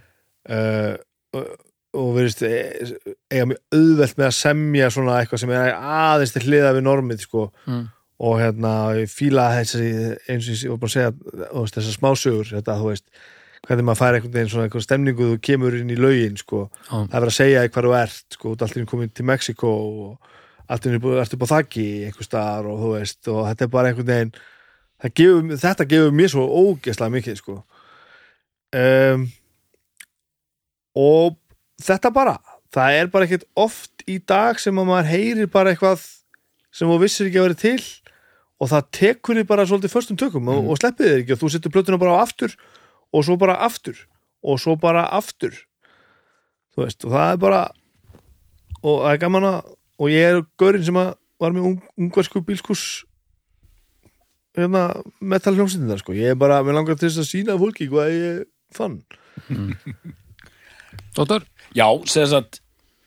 uh, 0.49 0.95
og, 1.37 1.49
og 1.97 2.07
virðist 2.17 2.43
e- 2.47 3.15
eiga 3.33 3.49
mjög 3.51 3.59
auðvelt 3.75 4.17
með 4.21 4.27
að 4.29 4.37
semja 4.39 4.87
svona 4.95 5.17
eitthvað 5.23 5.43
sem 5.43 5.51
er 5.57 5.75
aðeins 5.75 6.33
til 6.37 6.43
hliða 6.47 6.71
við 6.77 6.85
normið 6.87 7.25
sko 7.27 7.49
Mm. 7.67 7.83
Og 8.17 8.39
hérna 8.41 8.73
ég 8.97 9.11
fíla 9.13 9.51
þessi 9.59 9.89
eins 10.31 10.47
og 10.49 10.55
ég 10.57 10.73
var 10.73 10.81
bara 10.81 10.91
að 10.91 10.95
segja 10.95 11.65
þessar 11.75 11.97
smásögur 11.99 12.53
þetta 12.55 12.79
þú 12.81 12.93
veist 12.93 13.07
hvernig 13.67 13.87
maður 13.87 14.01
fær 14.01 14.17
einhvern 14.17 14.35
veginn 14.37 14.51
svona 14.53 14.67
einhver 14.69 14.85
stemningu 14.85 15.29
þú 15.33 15.39
kemur 15.49 15.77
inn 15.77 15.93
í 15.93 15.99
laugin 15.99 16.37
sko. 16.39 16.67
Já. 16.87 16.97
það 17.11 17.17
er 17.19 17.29
að 17.29 17.37
segja 17.37 17.65
hvar 17.75 17.89
þú 17.89 17.95
ert 17.99 18.37
sko, 18.39 18.53
ert 18.55 18.67
alltaf 18.67 18.91
komin 18.91 19.13
til 19.13 19.27
Mexiko 19.29 19.73
og 19.87 20.35
alltaf 20.67 20.93
ert 20.97 21.37
upp 21.37 21.47
á 21.47 21.53
þakki 21.55 21.87
einhver 22.09 22.29
staðar 22.29 22.71
og 22.71 22.85
þú 22.85 22.93
veist 22.95 23.33
og 23.33 23.41
þetta 23.51 23.67
er 23.67 23.73
bara 23.75 23.91
einhvern 23.93 24.13
veginn 24.13 24.37
gefur, 25.13 25.57
þetta 25.67 25.89
gefur 25.91 26.15
mér 26.17 26.33
svo 26.33 26.47
ógeðslega 26.47 27.17
mikið 27.19 27.41
sko. 27.43 27.59
Um, 28.77 29.29
og 30.97 31.37
þetta 31.83 32.13
bara 32.15 32.39
það 32.75 32.99
er 33.01 33.13
bara 33.13 33.29
ekkert 33.29 33.47
oft 33.59 34.07
í 34.09 34.19
dag 34.23 34.61
sem 34.61 34.79
að 34.79 34.89
maður 34.89 35.13
heyrir 35.13 35.53
bara 35.53 35.73
eitthvað 35.73 36.03
sem 36.75 36.89
þú 36.89 36.99
vissir 37.03 37.29
ekki 37.29 37.41
að 37.41 37.49
vera 37.49 37.61
til 37.61 37.79
og 38.61 38.71
það 38.73 38.87
tekur 38.97 39.37
þið 39.41 39.49
bara 39.51 39.67
svolítið 39.69 39.93
förstum 39.93 40.19
tökum 40.21 40.49
og, 40.53 40.69
og 40.73 40.79
sleppið 40.81 41.11
þið 41.11 41.19
ekki 41.23 41.35
og 41.37 41.41
þú 41.43 41.51
setur 41.57 41.75
plötuna 41.75 41.99
bara 42.01 42.15
á 42.17 42.23
aftur 42.25 42.55
og 43.13 43.25
svo 43.27 43.37
bara 43.41 43.59
aftur 43.67 43.99
og 44.47 44.61
svo 44.63 44.77
bara 44.81 45.03
aftur. 45.17 45.53
Þú 46.77 46.85
veist 46.87 47.05
og 47.09 47.13
það 47.17 47.33
er 47.35 47.41
bara 47.43 47.61
og 48.83 49.03
það 49.03 49.11
er 49.13 49.21
gaman 49.27 49.49
að 49.51 49.75
og 49.97 50.11
ég 50.13 50.27
er 50.31 50.43
gaurinn 50.61 50.85
sem 50.85 50.97
að 51.01 51.15
var 51.41 51.53
með 51.57 51.67
ung, 51.71 51.79
ungversku 52.01 52.41
bílskús 52.45 52.83
hérna 54.57 54.87
metalljómsindar 55.21 56.01
sko. 56.01 56.15
Ég 56.17 56.33
er 56.33 56.39
bara, 56.41 56.63
mér 56.65 56.79
langar 56.79 56.97
til 56.97 57.11
þess 57.11 57.21
að 57.21 57.29
sína 57.29 57.57
fólki 57.61 57.89
hvað 57.93 58.13
ég 58.15 58.39
fann. 58.77 59.03
Dóttar? 61.17 61.45
Já, 61.77 61.87
segðast 62.09 62.37
að 62.39 62.61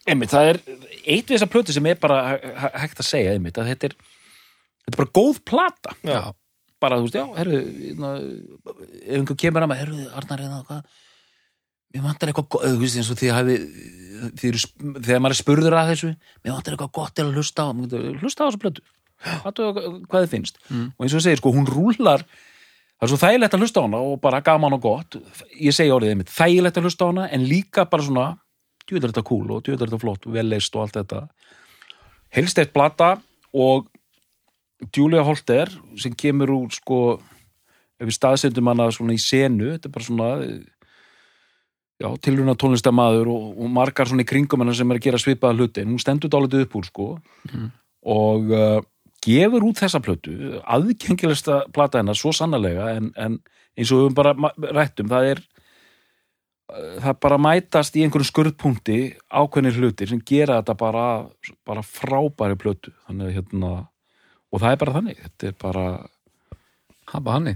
einmitt, 0.10 0.32
það 0.34 0.50
er 0.52 0.60
eitt 0.70 1.30
við 1.30 1.36
þessa 1.36 1.50
plötu 1.54 1.74
sem 1.76 1.86
er 1.90 1.98
bara 2.02 2.20
hæ- 2.32 2.54
hæ- 2.64 2.76
hægt 2.84 3.02
að 3.02 3.08
segja 3.10 3.34
einmitt, 3.36 3.58
að 3.62 3.70
þetta 3.74 3.90
er 3.90 3.96
þetta 4.90 4.98
er 4.98 5.04
bara 5.06 5.16
góð 5.22 5.40
plata. 5.48 5.96
Já. 6.04 6.22
bara, 6.80 6.96
þú 6.96 7.08
veist, 7.10 7.16
já, 7.20 7.26
herru 7.36 7.58
hérna, 7.60 8.10
ef 9.04 9.16
einhver 9.20 9.36
kemur 9.42 9.66
að 9.66 9.72
maður, 9.74 9.80
herru, 9.84 10.04
Arnar 10.16 10.44
eða 10.46 10.60
hvað? 10.70 10.84
Mér 11.90 12.04
vantar 12.06 12.30
eitthvað 12.32 12.46
gott, 12.54 12.64
þú 12.70 12.78
veist, 12.80 13.00
eins 13.02 13.10
og 13.12 13.18
því 13.20 13.32
hafi 13.36 13.56
því, 14.40 14.52
eru 14.52 14.62
sp- 14.62 14.86
þegar 15.04 15.20
maður 15.26 15.36
er 15.36 15.40
spurður 15.42 15.76
að 15.80 15.90
þessu 15.92 16.12
mér 16.14 16.54
vantar 16.54 16.76
eitthvað 16.78 16.94
gott 17.00 17.14
til 17.18 17.26
að 17.26 17.34
hlusta 17.40 17.66
á 17.66 17.70
Maður 17.74 17.90
getur, 17.90 18.22
hlusta 18.24 18.40
á 18.40 18.48
þessu 18.48 18.62
plötu, 18.64 18.86
Athuga 19.50 19.84
hvað 20.08 20.24
þið 20.24 20.32
finnst. 20.38 20.62
Og 20.72 21.04
eins 21.04 21.12
og 21.12 21.20
ég 21.20 21.26
segir, 21.28 21.42
sko, 21.42 21.52
hún 21.58 21.68
rúlar 21.68 22.24
það 22.24 23.04
er 23.04 23.12
svo 23.12 23.20
þægilegt 23.26 23.58
að 23.60 23.64
hlusta 23.66 23.80
á 23.80 23.86
hana 23.90 24.00
og 24.14 24.16
bara 24.24 24.40
gaman 24.46 24.78
og 24.80 24.82
gott. 24.88 25.20
Ég 25.60 25.76
segi 25.76 25.92
orðið 25.92 26.14
einmitt, 26.16 26.32
þægilegt 26.32 26.80
að 26.80 26.88
hlusta 26.88 27.04
á 27.04 27.10
hana 27.12 27.28
en 27.36 27.44
líka 27.50 27.90
bara 27.92 28.08
svona, 28.08 28.26
djúðar 28.88 29.12
þetta 29.12 29.28
cool 29.28 29.52
og 29.58 29.64
djúðar 29.68 29.90
þetta 29.92 30.00
flott, 30.06 30.30
vel 30.32 30.48
leist 30.48 30.76
og 30.80 30.86
allt 30.88 30.96
þetta. 31.02 31.26
Helst 32.40 32.60
eitt 32.64 32.72
plata 32.76 33.18
og 33.52 33.88
Julia 34.88 35.24
Holter 35.28 35.72
sem 36.00 36.16
kemur 36.16 36.54
úr 36.56 36.74
sko 36.74 37.00
ef 38.00 38.08
við 38.08 38.16
staðsendum 38.16 38.70
hana 38.72 38.88
svona 38.96 39.16
í 39.16 39.22
senu 39.22 39.74
þetta 39.74 39.90
er 39.90 39.96
bara 39.96 40.08
svona 40.08 40.30
já, 42.00 42.08
tilruna 42.24 42.56
tónlistamaður 42.60 43.32
og, 43.34 43.50
og 43.60 43.74
margar 43.76 44.10
svona 44.10 44.24
í 44.24 44.30
kringum 44.30 44.64
hana 44.64 44.76
sem 44.78 44.90
er 44.92 45.02
að 45.02 45.10
gera 45.10 45.22
svipaða 45.22 45.58
hluti. 45.58 45.84
En 45.84 45.94
hún 45.94 46.02
stendur 46.02 46.32
dálítið 46.32 46.66
upp 46.66 46.80
úr 46.80 46.88
sko 46.88 47.10
og 48.00 48.52
uh, 48.56 48.80
gefur 49.26 49.68
út 49.68 49.82
þessa 49.82 50.00
plötu 50.00 50.34
aðgengilegsta 50.64 51.66
plata 51.76 52.00
hennar 52.00 52.16
svo 52.16 52.32
sannarlega 52.32 52.94
en, 52.96 53.10
en 53.20 53.40
eins 53.76 53.92
og 53.92 54.00
við 54.00 54.06
höfum 54.06 54.16
bara 54.16 54.54
rættum 54.78 55.10
það 55.12 55.28
er 55.34 55.42
uh, 56.72 56.96
það 57.04 57.20
bara 57.28 57.42
mætast 57.50 58.00
í 58.00 58.06
einhverjum 58.06 58.32
skurðpunkti 58.32 59.00
ákveðnir 59.28 59.82
hlutir 59.82 60.14
sem 60.14 60.24
gera 60.24 60.62
þetta 60.62 60.78
bara, 60.80 61.06
bara 61.68 61.84
frábæri 61.84 62.56
plötu. 62.60 62.96
Þannig 63.10 63.28
að 63.28 63.36
hérna 63.42 63.74
og 64.52 64.62
það 64.64 64.72
er 64.76 64.82
bara 64.84 64.96
þannig, 65.00 65.24
þetta 65.26 65.52
er 65.52 65.58
bara 65.62 65.86
Hafa 67.10 67.34
hanni 67.34 67.56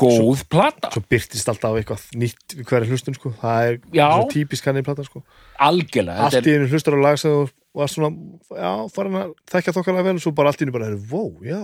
góð 0.00 0.40
plata, 0.50 0.90
svo 0.90 1.02
byrtist 1.06 1.48
alltaf 1.52 1.76
eitthvað 1.78 2.04
nýtt 2.18 2.54
við 2.56 2.66
hverja 2.66 2.88
hlustun 2.90 3.14
sko. 3.14 3.30
Það 3.38 3.66
er 3.68 3.76
Já. 3.94 4.06
svo 4.10 4.24
típisk 4.32 4.66
hann 4.66 4.80
í 4.80 4.82
plata 4.86 5.04
sko. 5.06 5.22
Algjörlega 5.62 6.24
allt 6.26 6.38
í 6.40 6.50
er, 6.50 6.58
einu 6.64 6.70
hlustar 6.72 6.96
á 6.98 7.00
lag 7.04 7.18
sem 7.20 7.30
þú 7.30 7.44
var 7.78 7.92
svona 7.92 8.10
já, 8.58 8.70
farin 8.94 9.18
að 9.20 9.34
þekka 9.52 9.74
þokkarlega 9.76 10.06
vel 10.08 10.16
og 10.18 10.24
svo 10.24 10.32
bara 10.34 10.50
allt 10.50 10.64
í 10.64 10.66
einu 10.66 10.74
bara, 10.74 10.88
wow, 11.12 11.30
já. 11.46 11.62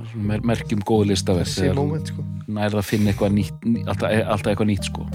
Svona 0.00 0.26
mer- 0.32 0.46
merkjum 0.50 0.82
góð 0.82 1.04
moment 1.78 2.10
sko. 2.10 2.24
nærða 2.48 2.80
að 2.82 2.88
finna 2.90 3.12
eitthvað 3.12 3.36
nýtt 3.38 3.66
ný- 3.68 3.86
alltaf, 3.86 4.10
alltaf 4.34 4.50
eitthvað 4.50 4.70
nýtt 4.72 4.88
sko. 4.90 5.06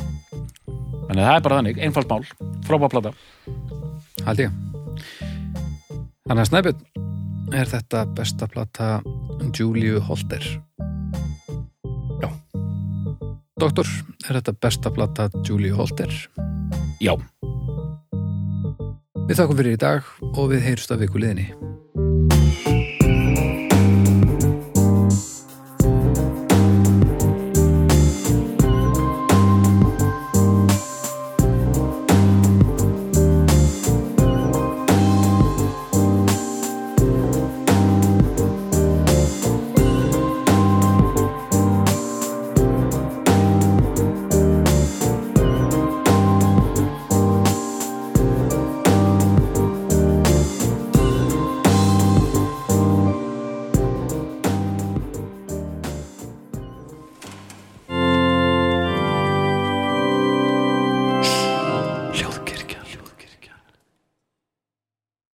Þannig 1.09 1.21
að 1.21 1.27
það 1.27 1.35
er 1.35 1.45
bara 1.49 1.57
þannig, 1.59 1.81
einfalt 1.83 2.07
mál. 2.07 2.23
Frábæð 2.65 2.93
plata. 2.95 3.11
Held 4.25 4.39
ég. 4.45 4.55
Þannig 6.25 6.41
að 6.41 6.49
Snæbjörn 6.53 7.14
er 7.53 7.69
þetta 7.69 8.05
besta 8.15 8.47
plata 8.47 8.89
Júliu 9.53 9.99
Holter? 10.01 10.45
Já. 12.21 12.29
Doktor, 13.59 13.89
er 14.29 14.39
þetta 14.39 14.55
besta 14.61 14.91
plata 14.93 15.29
Júliu 15.43 15.75
Holter? 15.77 16.11
Já, 17.03 17.13
Við 19.25 19.39
þakkum 19.39 19.57
fyrir 19.57 19.73
í 19.73 19.77
dag 19.81 20.09
og 20.37 20.51
við 20.51 20.67
heyrst 20.67 20.91
að 20.93 21.07
viku 21.07 21.17
liðinni 21.17 21.47